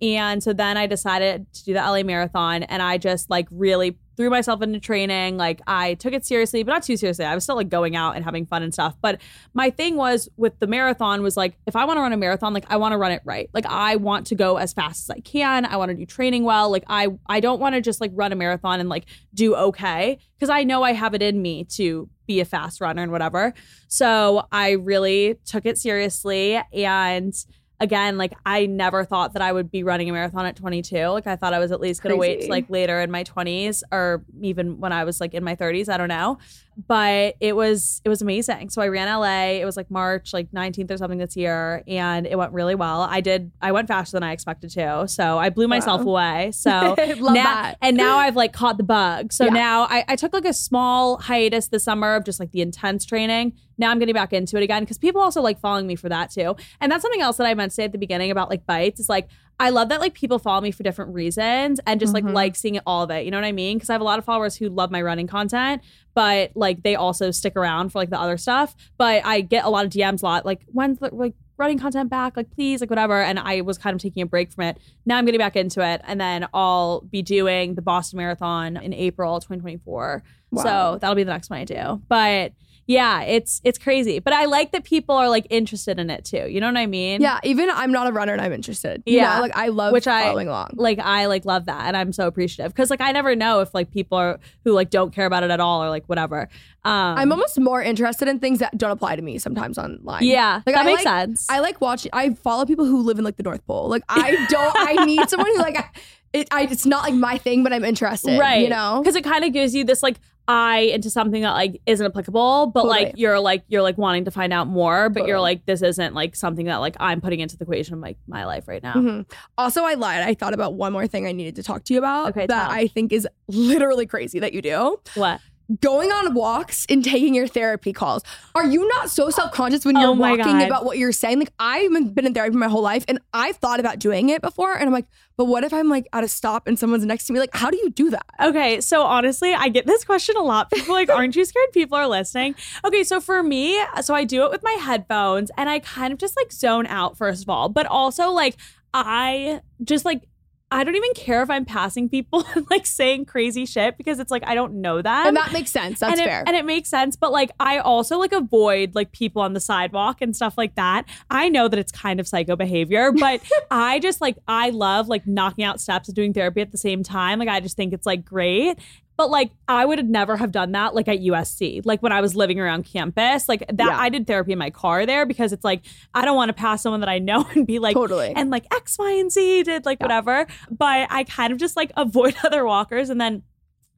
and 0.00 0.42
so 0.42 0.52
then 0.52 0.76
I 0.76 0.86
decided 0.86 1.52
to 1.52 1.64
do 1.64 1.74
the 1.74 1.80
LA 1.80 2.02
marathon, 2.02 2.62
and 2.64 2.82
I 2.82 2.98
just 2.98 3.30
like 3.30 3.48
really 3.50 3.98
threw 4.18 4.30
myself 4.30 4.60
into 4.62 4.80
training. 4.80 5.36
Like 5.36 5.60
I 5.68 5.94
took 5.94 6.12
it 6.12 6.26
seriously, 6.26 6.64
but 6.64 6.72
not 6.72 6.82
too 6.82 6.96
seriously. 6.96 7.24
I 7.24 7.36
was 7.36 7.44
still 7.44 7.54
like 7.54 7.68
going 7.68 7.94
out 7.94 8.16
and 8.16 8.24
having 8.24 8.46
fun 8.46 8.64
and 8.64 8.74
stuff. 8.74 8.96
But 9.00 9.20
my 9.54 9.70
thing 9.70 9.94
was 9.94 10.28
with 10.36 10.58
the 10.58 10.66
marathon 10.66 11.22
was 11.22 11.36
like, 11.36 11.56
if 11.68 11.76
I 11.76 11.84
want 11.84 11.98
to 11.98 12.00
run 12.00 12.12
a 12.12 12.16
marathon, 12.16 12.52
like 12.52 12.64
I 12.68 12.78
want 12.78 12.92
to 12.92 12.98
run 12.98 13.12
it 13.12 13.22
right. 13.24 13.48
Like 13.54 13.64
I 13.66 13.94
want 13.94 14.26
to 14.26 14.34
go 14.34 14.56
as 14.56 14.72
fast 14.72 15.08
as 15.08 15.16
I 15.16 15.20
can. 15.20 15.64
I 15.64 15.76
want 15.76 15.90
to 15.90 15.94
do 15.94 16.04
training 16.04 16.42
well. 16.42 16.68
Like 16.68 16.82
I 16.88 17.08
I 17.26 17.38
don't 17.38 17.60
want 17.60 17.76
to 17.76 17.80
just 17.80 18.00
like 18.00 18.10
run 18.12 18.32
a 18.32 18.36
marathon 18.36 18.80
and 18.80 18.88
like 18.88 19.04
do 19.34 19.54
okay 19.54 20.18
because 20.36 20.50
I 20.50 20.64
know 20.64 20.82
I 20.82 20.94
have 20.94 21.14
it 21.14 21.22
in 21.22 21.40
me 21.40 21.62
to 21.76 22.10
be 22.26 22.40
a 22.40 22.44
fast 22.44 22.80
runner 22.80 23.02
and 23.02 23.12
whatever. 23.12 23.54
So 23.86 24.46
I 24.50 24.72
really 24.72 25.36
took 25.44 25.64
it 25.64 25.78
seriously 25.78 26.60
and 26.72 27.32
again 27.80 28.18
like 28.18 28.32
I 28.44 28.66
never 28.66 29.04
thought 29.04 29.34
that 29.34 29.42
I 29.42 29.52
would 29.52 29.70
be 29.70 29.82
running 29.82 30.10
a 30.10 30.12
marathon 30.12 30.46
at 30.46 30.56
22. 30.56 30.96
Like 31.06 31.26
I 31.26 31.36
thought 31.36 31.54
I 31.54 31.58
was 31.58 31.72
at 31.72 31.80
least 31.80 32.02
going 32.02 32.14
to 32.14 32.18
wait 32.18 32.48
like 32.48 32.68
later 32.68 33.00
in 33.00 33.10
my 33.10 33.24
20s 33.24 33.82
or 33.92 34.24
even 34.40 34.80
when 34.80 34.92
I 34.92 35.04
was 35.04 35.20
like 35.20 35.34
in 35.34 35.44
my 35.44 35.54
30s, 35.54 35.88
I 35.88 35.96
don't 35.96 36.08
know. 36.08 36.38
But 36.86 37.34
it 37.40 37.56
was 37.56 38.00
it 38.04 38.08
was 38.08 38.22
amazing. 38.22 38.70
So 38.70 38.80
I 38.80 38.86
ran 38.86 39.08
LA. 39.08 39.60
It 39.60 39.64
was 39.64 39.76
like 39.76 39.90
March 39.90 40.32
like 40.32 40.50
19th 40.52 40.92
or 40.92 40.96
something 40.96 41.18
this 41.18 41.36
year 41.36 41.82
and 41.88 42.24
it 42.24 42.38
went 42.38 42.52
really 42.52 42.76
well. 42.76 43.00
I 43.02 43.20
did 43.20 43.50
I 43.60 43.72
went 43.72 43.88
faster 43.88 44.14
than 44.16 44.22
I 44.22 44.30
expected 44.30 44.70
to. 44.70 45.08
So 45.08 45.38
I 45.38 45.50
blew 45.50 45.66
myself 45.66 46.02
Wow. 46.04 46.12
away. 46.12 46.52
So 46.68 46.70
Love 46.70 47.34
now, 47.34 47.42
that. 47.42 47.78
And 47.82 47.96
now 47.96 48.18
I've 48.18 48.36
like 48.36 48.52
caught 48.52 48.76
the 48.76 48.84
bug. 48.84 49.32
So 49.32 49.46
Yeah. 49.46 49.50
now 49.54 49.82
I, 49.90 50.04
I 50.06 50.14
took 50.16 50.32
like 50.32 50.44
a 50.44 50.52
small 50.52 51.16
hiatus 51.18 51.66
this 51.68 51.82
summer 51.82 52.14
of 52.14 52.24
just 52.24 52.38
like 52.38 52.52
the 52.52 52.60
intense 52.60 53.04
training. 53.04 53.54
Now 53.76 53.90
I'm 53.90 53.98
getting 53.98 54.14
back 54.14 54.32
into 54.32 54.56
it 54.56 54.62
again 54.62 54.82
because 54.84 54.98
people 54.98 55.20
also 55.20 55.40
like 55.42 55.58
following 55.60 55.86
me 55.88 55.96
for 55.96 56.08
that 56.08 56.30
too. 56.30 56.54
And 56.80 56.92
that's 56.92 57.02
something 57.02 57.20
else 57.22 57.38
that 57.38 57.46
I 57.46 57.54
meant 57.54 57.72
to 57.72 57.74
say 57.74 57.84
at 57.84 57.92
the 57.92 57.98
beginning 57.98 58.30
about 58.30 58.50
like 58.50 58.66
bites 58.66 59.00
is 59.00 59.08
like 59.08 59.28
I 59.60 59.70
love 59.70 59.88
that 59.88 60.00
like 60.00 60.14
people 60.14 60.38
follow 60.38 60.60
me 60.60 60.70
for 60.70 60.82
different 60.84 61.12
reasons 61.14 61.80
and 61.86 61.98
just 61.98 62.12
Mhm. 62.12 62.24
like 62.26 62.34
like 62.34 62.56
seeing 62.56 62.78
all 62.86 63.02
of 63.02 63.10
it. 63.10 63.24
You 63.24 63.30
know 63.32 63.38
what 63.38 63.44
I 63.44 63.52
mean? 63.52 63.76
Because 63.76 63.90
I 63.90 63.94
have 63.94 64.00
a 64.00 64.04
lot 64.04 64.18
of 64.18 64.24
followers 64.24 64.54
who 64.56 64.68
love 64.68 64.90
my 64.90 65.02
running 65.02 65.26
content, 65.26 65.82
but 66.14 66.52
like 66.54 66.82
they 66.84 66.94
also 66.94 67.30
stick 67.32 67.56
around 67.56 67.90
for 67.90 67.98
like 67.98 68.10
the 68.10 68.20
other 68.20 68.36
stuff. 68.36 68.76
But 68.98 69.22
I 69.24 69.40
get 69.40 69.64
a 69.64 69.68
lot 69.68 69.84
of 69.84 69.90
DMs 69.90 70.22
a 70.22 70.26
lot 70.26 70.46
like 70.46 70.62
when's 70.66 70.98
the 71.00 71.10
like 71.12 71.34
running 71.56 71.76
content 71.78 72.08
back? 72.08 72.36
Like 72.36 72.52
please, 72.52 72.80
like 72.80 72.88
whatever. 72.88 73.20
And 73.20 73.36
I 73.40 73.62
was 73.62 73.78
kind 73.78 73.94
of 73.96 74.00
taking 74.00 74.22
a 74.22 74.26
break 74.26 74.52
from 74.52 74.62
it. 74.62 74.78
Now 75.04 75.18
I'm 75.18 75.24
getting 75.24 75.40
back 75.40 75.56
into 75.56 75.84
it, 75.84 76.02
and 76.06 76.20
then 76.20 76.46
I'll 76.54 77.00
be 77.00 77.20
doing 77.22 77.74
the 77.74 77.82
Boston 77.82 78.18
Marathon 78.18 78.76
in 78.76 78.92
April 78.94 79.40
2024. 79.40 80.22
Wow. 80.52 80.62
So 80.62 80.98
that'll 81.00 81.16
be 81.16 81.24
the 81.24 81.32
next 81.32 81.50
one 81.50 81.58
I 81.58 81.64
do. 81.64 82.00
But 82.08 82.52
yeah, 82.90 83.20
it's 83.20 83.60
it's 83.64 83.78
crazy. 83.78 84.18
But 84.18 84.32
I 84.32 84.46
like 84.46 84.72
that 84.72 84.82
people 84.82 85.14
are 85.14 85.28
like 85.28 85.46
interested 85.50 86.00
in 86.00 86.08
it 86.08 86.24
too. 86.24 86.48
You 86.48 86.58
know 86.60 86.66
what 86.68 86.78
I 86.78 86.86
mean? 86.86 87.20
Yeah, 87.20 87.38
even 87.44 87.68
I'm 87.70 87.92
not 87.92 88.08
a 88.08 88.12
runner 88.12 88.32
and 88.32 88.40
I'm 88.40 88.52
interested. 88.54 89.02
You 89.04 89.18
Yeah. 89.18 89.34
know, 89.36 89.42
like 89.42 89.54
I 89.54 89.68
love 89.68 89.92
Which 89.92 90.06
I- 90.06 90.22
following 90.24 90.48
along. 90.48 90.70
like 90.76 90.98
I 90.98 91.26
like 91.26 91.44
love 91.44 91.66
that 91.66 91.84
and 91.86 91.94
I'm 91.96 92.12
so 92.14 92.26
appreciative 92.26 92.72
because 92.72 92.88
like 92.88 93.02
I 93.02 93.12
never 93.12 93.36
know 93.36 93.60
if 93.60 93.74
like 93.74 93.90
people 93.90 94.16
are 94.16 94.40
who 94.64 94.72
like 94.72 94.88
don't 94.88 95.14
care 95.14 95.26
about 95.26 95.42
it 95.42 95.50
at 95.50 95.60
all 95.60 95.84
or 95.84 95.90
like 95.90 96.06
whatever. 96.06 96.48
Um 96.84 97.18
I'm 97.18 97.30
almost 97.30 97.60
more 97.60 97.82
interested 97.82 98.26
in 98.26 98.38
things 98.40 98.58
that 98.60 98.76
don't 98.78 98.90
apply 98.90 99.16
to 99.16 99.22
me 99.22 99.38
sometimes 99.38 99.76
online. 99.76 100.24
yeah, 100.24 100.62
Like, 100.64 100.74
that 100.74 100.82
I 100.82 100.84
makes 100.84 101.04
like- 101.04 101.20
sense. 101.26 101.46
I 101.50 101.58
like 101.60 101.80
watching. 101.82 102.10
I 102.14 102.30
follow 102.34 102.64
people 102.64 102.86
who 102.86 103.02
live 103.02 103.18
in 103.18 103.24
like 103.24 103.36
the 103.36 103.42
North 103.42 103.64
Pole. 103.66 103.88
Like 103.90 104.02
I 104.08 104.46
don't. 104.50 104.74
I 104.76 105.04
need 105.04 105.28
someone 105.28 105.48
who 105.54 105.58
like. 105.58 105.78
I- 105.78 105.90
It, 106.34 106.46
I, 106.50 106.64
it's 106.64 106.84
not 106.84 107.04
like 107.04 107.14
my 107.14 107.38
thing, 107.38 107.62
but 107.64 107.72
I'm 107.72 107.86
interested. 107.86 108.38
right, 108.38 108.60
You 108.62 108.68
know. 108.68 109.00
because 109.02 109.16
it 109.16 109.24
kind 109.24 109.44
of 109.46 109.52
gives 109.54 109.74
you 109.74 109.82
this 109.82 110.02
like 110.02 110.20
eye 110.48 110.78
into 110.78 111.10
something 111.10 111.42
that 111.42 111.52
like 111.52 111.80
isn't 111.86 112.04
applicable, 112.04 112.68
but 112.68 112.86
like 112.86 113.12
you're 113.16 113.38
like 113.38 113.64
you're 113.68 113.82
like 113.82 113.98
wanting 113.98 114.24
to 114.24 114.30
find 114.30 114.52
out 114.52 114.66
more, 114.66 115.10
but 115.10 115.26
you're 115.26 115.40
like 115.40 115.66
this 115.66 115.82
isn't 115.82 116.14
like 116.14 116.34
something 116.34 116.66
that 116.66 116.78
like 116.78 116.96
I'm 116.98 117.20
putting 117.20 117.40
into 117.40 117.56
the 117.56 117.64
equation 117.64 117.94
of 117.94 118.00
like 118.00 118.16
my 118.26 118.46
life 118.46 118.66
right 118.66 118.82
now. 118.82 118.94
Mhm. 118.94 119.30
Also, 119.58 119.84
I 119.84 119.94
lied. 119.94 120.22
I 120.22 120.34
thought 120.34 120.54
about 120.54 120.74
one 120.74 120.92
more 120.92 121.06
thing 121.06 121.26
I 121.26 121.32
needed 121.32 121.56
to 121.56 121.62
talk 121.62 121.84
to 121.84 121.92
you 121.94 121.98
about 121.98 122.30
Okay, 122.30 122.46
that 122.46 122.68
tell. 122.68 122.70
I 122.76 122.88
think 122.88 123.12
is 123.12 123.28
literally 123.46 124.06
crazy 124.06 124.38
that 124.40 124.52
you 124.54 124.62
do. 124.62 124.98
What? 125.14 125.40
Going 125.82 126.10
on 126.10 126.32
walks 126.32 126.86
and 126.88 127.04
taking 127.04 127.34
your 127.34 127.46
therapy 127.46 127.92
calls. 127.92 128.22
Are 128.54 128.64
you 128.64 128.88
not 128.88 129.10
so 129.10 129.28
self 129.28 129.52
conscious 129.52 129.84
when 129.84 129.96
you're 129.96 130.08
Oh 130.08 130.12
walking 130.12 130.44
God. 130.44 130.62
about 130.62 130.84
what 130.86 130.96
you're 130.96 131.12
saying? 131.12 131.40
Like, 131.40 131.52
I've 131.58 132.14
been 132.14 132.24
in 132.24 132.32
therapy 132.32 132.56
my 132.56 132.68
whole 132.68 132.80
life 132.80 133.04
and 133.06 133.18
I've 133.34 133.56
thought 133.56 133.78
about 133.78 133.98
doing 133.98 134.30
it 134.30 134.40
before. 134.40 134.72
And 134.74 134.84
I'm 134.84 134.92
like, 134.92 135.04
but 135.36 135.44
what 135.44 135.64
if 135.64 135.74
I'm 135.74 135.90
like 135.90 136.08
at 136.14 136.24
a 136.24 136.28
stop 136.28 136.66
and 136.66 136.78
someone's 136.78 137.04
next 137.04 137.26
to 137.26 137.34
me? 137.34 137.38
Like, 137.38 137.54
how 137.54 137.70
do 137.70 137.76
you 137.76 137.90
do 137.90 138.08
that? 138.10 138.24
Okay, 138.40 138.80
so 138.80 139.02
honestly, 139.02 139.52
I 139.52 139.68
get 139.68 139.84
this 139.84 140.04
question 140.04 140.36
a 140.36 140.42
lot. 140.42 140.70
People 140.70 140.94
are 140.94 140.98
like, 141.00 141.10
aren't 141.10 141.36
you 141.36 141.44
scared 141.44 141.70
people 141.72 141.98
are 141.98 142.08
listening? 142.08 142.54
Okay, 142.84 143.04
so 143.04 143.20
for 143.20 143.42
me, 143.42 143.78
so 144.00 144.14
I 144.14 144.24
do 144.24 144.44
it 144.44 144.50
with 144.50 144.62
my 144.62 144.72
headphones 144.80 145.50
and 145.58 145.68
I 145.68 145.80
kind 145.80 146.14
of 146.14 146.18
just 146.18 146.34
like 146.36 146.50
zone 146.50 146.86
out 146.86 147.18
first 147.18 147.42
of 147.42 147.50
all, 147.50 147.68
but 147.68 147.84
also 147.84 148.30
like 148.30 148.56
I 148.94 149.60
just 149.84 150.06
like 150.06 150.27
I 150.70 150.84
don't 150.84 150.96
even 150.96 151.12
care 151.14 151.42
if 151.42 151.48
I'm 151.48 151.64
passing 151.64 152.08
people 152.08 152.44
and 152.54 152.66
like 152.70 152.86
saying 152.86 153.24
crazy 153.24 153.64
shit 153.64 153.96
because 153.96 154.18
it's 154.18 154.30
like 154.30 154.46
I 154.46 154.54
don't 154.54 154.80
know 154.80 155.00
that. 155.00 155.26
and 155.26 155.36
that 155.36 155.52
makes 155.52 155.70
sense. 155.70 156.00
That's 156.00 156.12
and 156.12 156.20
it, 156.20 156.24
fair. 156.24 156.44
And 156.46 156.54
it 156.56 156.64
makes 156.64 156.88
sense, 156.88 157.16
but 157.16 157.32
like 157.32 157.50
I 157.58 157.78
also 157.78 158.18
like 158.18 158.32
avoid 158.32 158.94
like 158.94 159.12
people 159.12 159.40
on 159.42 159.54
the 159.54 159.60
sidewalk 159.60 160.20
and 160.20 160.36
stuff 160.36 160.58
like 160.58 160.74
that. 160.74 161.06
I 161.30 161.48
know 161.48 161.68
that 161.68 161.78
it's 161.78 161.92
kind 161.92 162.20
of 162.20 162.28
psycho 162.28 162.56
behavior, 162.56 163.12
but 163.18 163.40
I 163.70 163.98
just 163.98 164.20
like 164.20 164.36
I 164.46 164.70
love 164.70 165.08
like 165.08 165.26
knocking 165.26 165.64
out 165.64 165.80
steps 165.80 166.08
and 166.08 166.14
doing 166.14 166.34
therapy 166.34 166.60
at 166.60 166.70
the 166.70 166.78
same 166.78 167.02
time. 167.02 167.38
Like 167.38 167.48
I 167.48 167.60
just 167.60 167.76
think 167.76 167.92
it's 167.92 168.06
like 168.06 168.24
great. 168.24 168.78
But 169.18 169.28
like 169.30 169.50
I 169.68 169.84
would 169.84 169.98
have 169.98 170.08
never 170.08 170.36
have 170.38 170.50
done 170.52 170.72
that 170.72 170.94
like 170.94 171.08
at 171.08 171.18
USC. 171.18 171.82
Like 171.84 172.02
when 172.02 172.12
I 172.12 172.22
was 172.22 172.34
living 172.34 172.58
around 172.58 172.84
campus, 172.84 173.48
like 173.48 173.64
that 173.68 173.88
Yeah. 173.88 173.98
I 173.98 174.08
did 174.08 174.26
therapy 174.26 174.52
in 174.52 174.58
my 174.58 174.70
car 174.70 175.04
there 175.04 175.26
because 175.26 175.52
it's 175.52 175.64
like 175.64 175.82
I 176.14 176.24
don't 176.24 176.36
want 176.36 176.48
to 176.48 176.52
pass 176.54 176.82
someone 176.82 177.00
that 177.00 177.08
I 177.10 177.18
know 177.18 177.44
and 177.54 177.66
be 177.66 177.78
like 177.80 177.94
totally. 177.94 178.32
and 178.34 178.48
like 178.48 178.64
X, 178.74 178.96
Y, 178.98 179.10
and 179.12 179.30
Z 179.30 179.64
did 179.64 179.84
like 179.84 179.98
Yeah. 180.00 180.04
whatever. 180.06 180.46
But 180.70 181.08
I 181.10 181.24
kind 181.24 181.52
of 181.52 181.58
just 181.58 181.76
like 181.76 181.92
avoid 181.98 182.34
other 182.44 182.64
walkers 182.64 183.10
and 183.10 183.20
then 183.20 183.42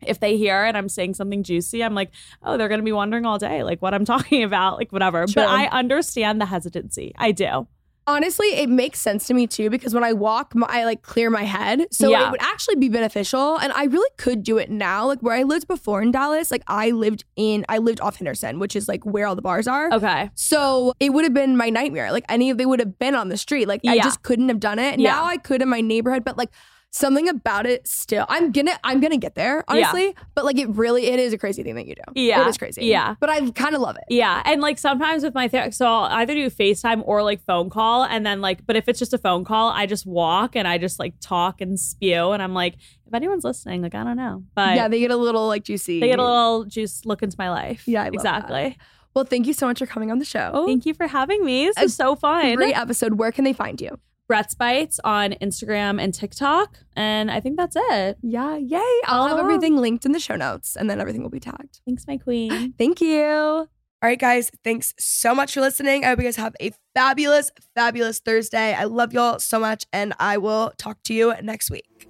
if 0.03 0.19
they 0.19 0.39
hear 0.39 0.65
and 0.65 0.79
I'm 0.79 0.89
saying 0.89 1.13
something 1.13 1.43
juicy, 1.43 1.85
I'm 1.85 1.95
like, 1.95 2.11
oh, 2.43 2.57
they're 2.57 2.71
gonna 2.71 2.83
be 2.83 2.91
wondering 2.93 3.27
all 3.27 3.39
day, 3.39 3.63
like 3.63 3.83
what 3.83 3.93
I'm 3.93 4.05
talking 4.15 4.43
about, 4.43 4.79
like 4.79 4.91
whatever. 4.91 5.27
True. 5.27 5.35
But 5.43 5.49
I 5.49 5.67
understand 5.67 6.41
the 6.41 6.47
hesitancy. 6.47 7.13
I 7.19 7.33
do. 7.33 7.69
Honestly, 8.11 8.49
it 8.49 8.69
makes 8.69 8.99
sense 9.01 9.27
to 9.29 9.35
me 9.35 9.47
too 9.47 9.71
because 9.71 9.95
when 9.95 10.03
I 10.05 10.13
walk, 10.13 10.55
my, 10.55 10.67
I 10.69 10.85
like 10.85 11.03
clear 11.03 11.31
my 11.31 11.45
head. 11.45 11.87
So 11.93 12.11
Yeah. 12.11 12.27
it 12.27 12.31
would 12.33 12.43
actually 12.43 12.77
be 12.77 12.89
beneficial. 12.89 13.57
And 13.59 13.73
I 13.73 13.85
really 13.85 14.11
could 14.19 14.43
do 14.43 14.59
it 14.59 14.69
now. 14.71 15.07
Like 15.07 15.21
where 15.21 15.37
I 15.37 15.45
lived 15.45 15.69
before 15.69 16.03
in 16.03 16.11
Dallas, 16.11 16.51
like 16.51 16.63
I 16.67 16.91
lived 16.91 17.25
in, 17.37 17.65
I 17.69 17.79
lived 17.79 18.01
off 18.01 18.17
Henderson, 18.17 18.59
which 18.59 18.75
is 18.75 18.89
like 18.89 19.05
where 19.07 19.27
all 19.27 19.37
the 19.37 19.43
bars 19.43 19.69
are. 19.69 19.93
Okay. 19.93 20.31
So 20.35 20.93
it 21.01 21.13
would 21.13 21.25
have 21.25 21.35
been 21.35 21.57
my 21.57 21.71
nightmare. 21.71 22.11
Like 22.13 22.25
any 22.29 22.51
of 22.51 22.59
they 22.59 22.67
would 22.67 22.81
have 22.81 22.99
been 22.99 23.15
on 23.15 23.29
the 23.29 23.37
street. 23.37 23.69
Like 23.69 23.81
I 23.87 23.95
Yeah. 23.95 24.03
just 24.03 24.23
couldn't 24.23 24.49
have 24.49 24.61
done 24.61 24.79
it. 24.79 24.99
Yeah. 24.99 25.11
Now 25.13 25.25
I 25.25 25.37
could 25.37 25.63
in 25.63 25.69
my 25.69 25.81
neighborhood, 25.81 26.25
but 26.25 26.37
like 26.37 26.51
something 26.93 27.29
about 27.29 27.67
it 27.67 27.87
still. 27.87 28.27
I'm 28.29 28.51
gonna 28.53 28.79
I'm 28.83 29.01
gonna 29.01 29.17
get 29.17 29.35
there, 29.35 29.59
Yeah. 29.59 29.63
honestly. 29.69 30.15
But 30.35 30.45
like 30.45 30.59
it 30.59 30.69
really 30.71 31.07
it 31.07 31.19
is 31.21 31.33
a 31.33 31.39
crazy 31.39 31.63
thing 31.63 31.77
that 31.77 31.87
you 31.87 31.95
do. 31.95 32.03
Yeah. 32.15 32.43
It 32.43 32.49
is 32.49 32.59
crazy. 32.59 32.85
Yeah. 32.87 33.15
But 33.21 33.31
I 33.31 33.51
kind 33.53 33.75
of 33.75 33.81
love 33.81 33.97
it. 33.97 34.05
Yeah. 34.09 34.43
And 34.45 34.61
like 34.61 34.79
sometimes 34.79 35.23
with 35.23 35.35
my 35.35 35.49
therapist, 35.49 35.79
so 35.79 35.87
I'll 35.87 36.05
either 36.21 36.35
do 36.35 36.51
FaceTime 36.51 37.03
or 37.07 37.23
like 37.23 37.41
phone 37.45 37.71
call. 37.71 38.05
And 38.05 38.27
then 38.27 38.41
like, 38.41 38.67
but 38.67 38.77
if 38.77 38.89
it's 38.89 38.99
just 38.99 39.15
a 39.15 39.19
phone 39.19 39.45
call, 39.45 39.69
I 39.71 39.87
just 39.87 40.05
walk 40.05 40.57
and 40.57 40.67
I 40.67 40.79
just 40.79 40.99
like 40.99 41.15
talk 41.21 41.61
and 41.61 41.79
spew. 41.79 42.33
And 42.33 42.43
I'm 42.43 42.55
like, 42.55 42.75
if 43.07 43.15
anyone's 43.15 43.45
listening, 43.45 43.83
like, 43.83 43.95
I 43.95 44.05
don't 44.05 44.17
know. 44.17 44.45
But 44.55 44.77
yeah, 44.77 44.89
they 44.89 45.01
get 45.01 45.11
a 45.11 45.17
little 45.17 45.47
like 45.47 45.65
juicy. 45.65 46.01
they 46.01 46.09
get 46.09 46.19
a 46.19 46.25
little 46.25 46.65
juice 46.65 47.05
look 47.05 47.23
into 47.23 47.37
my 47.39 47.51
life. 47.51 47.87
Yeah, 47.87 48.03
I 48.03 48.05
love 48.07 48.15
exactly. 48.15 48.79
Well, 49.15 49.25
thank 49.25 49.47
you 49.49 49.53
so 49.53 49.67
much 49.67 49.81
for 49.81 49.87
coming 49.87 50.11
on 50.13 50.19
the 50.21 50.25
show. 50.25 50.65
Thank 50.67 50.87
you 50.87 50.95
for 50.95 51.09
having 51.09 51.45
me. 51.45 51.67
This 51.67 51.79
is 51.79 51.95
so 51.97 52.15
fun. 52.15 52.55
Great 52.55 52.77
episode. 52.77 53.15
Where 53.15 53.33
can 53.33 53.45
they 53.45 53.53
find 53.53 53.81
you? 53.81 53.99
Brett's 54.31 54.55
Bites 54.55 55.01
on 55.03 55.33
Instagram 55.43 56.01
and 56.01 56.15
TikTok. 56.15 56.79
And 56.95 57.33
I 57.33 57.41
think 57.41 57.57
that's 57.57 57.75
it. 57.77 58.17
Yeah, 58.23 58.57
yay. 58.59 58.81
I'll 59.07 59.27
have 59.27 59.39
Oh. 59.39 59.41
everything 59.41 59.77
linked 59.77 60.07
in 60.07 60.13
the 60.13 60.21
show 60.21 60.37
notes 60.37 60.77
and 60.77 60.89
then 60.89 61.01
everything 61.01 61.21
will 61.23 61.31
be 61.31 61.41
tagged. 61.41 61.81
Thanks, 61.85 62.07
my 62.07 62.17
queen. 62.17 62.73
Thank 62.79 63.01
you. 63.01 63.25
All 63.25 63.67
right, 64.09 64.19
guys, 64.21 64.53
thanks 64.63 64.95
so 65.01 65.35
much 65.35 65.53
for 65.55 65.61
listening. 65.61 66.05
I 66.05 66.09
hope 66.11 66.19
you 66.21 66.25
guys 66.27 66.37
have 66.37 66.55
a 66.61 66.71
fabulous, 66.95 67.51
fabulous 67.75 68.21
Thursday. 68.21 68.73
I 68.73 68.85
love 68.85 69.13
y'all 69.13 69.41
so 69.41 69.59
much, 69.59 69.85
and 69.93 70.15
I 70.21 70.39
will 70.39 70.73
talk 70.79 71.03
to 71.07 71.13
you 71.13 71.35
next 71.43 71.69
week. 71.71 72.10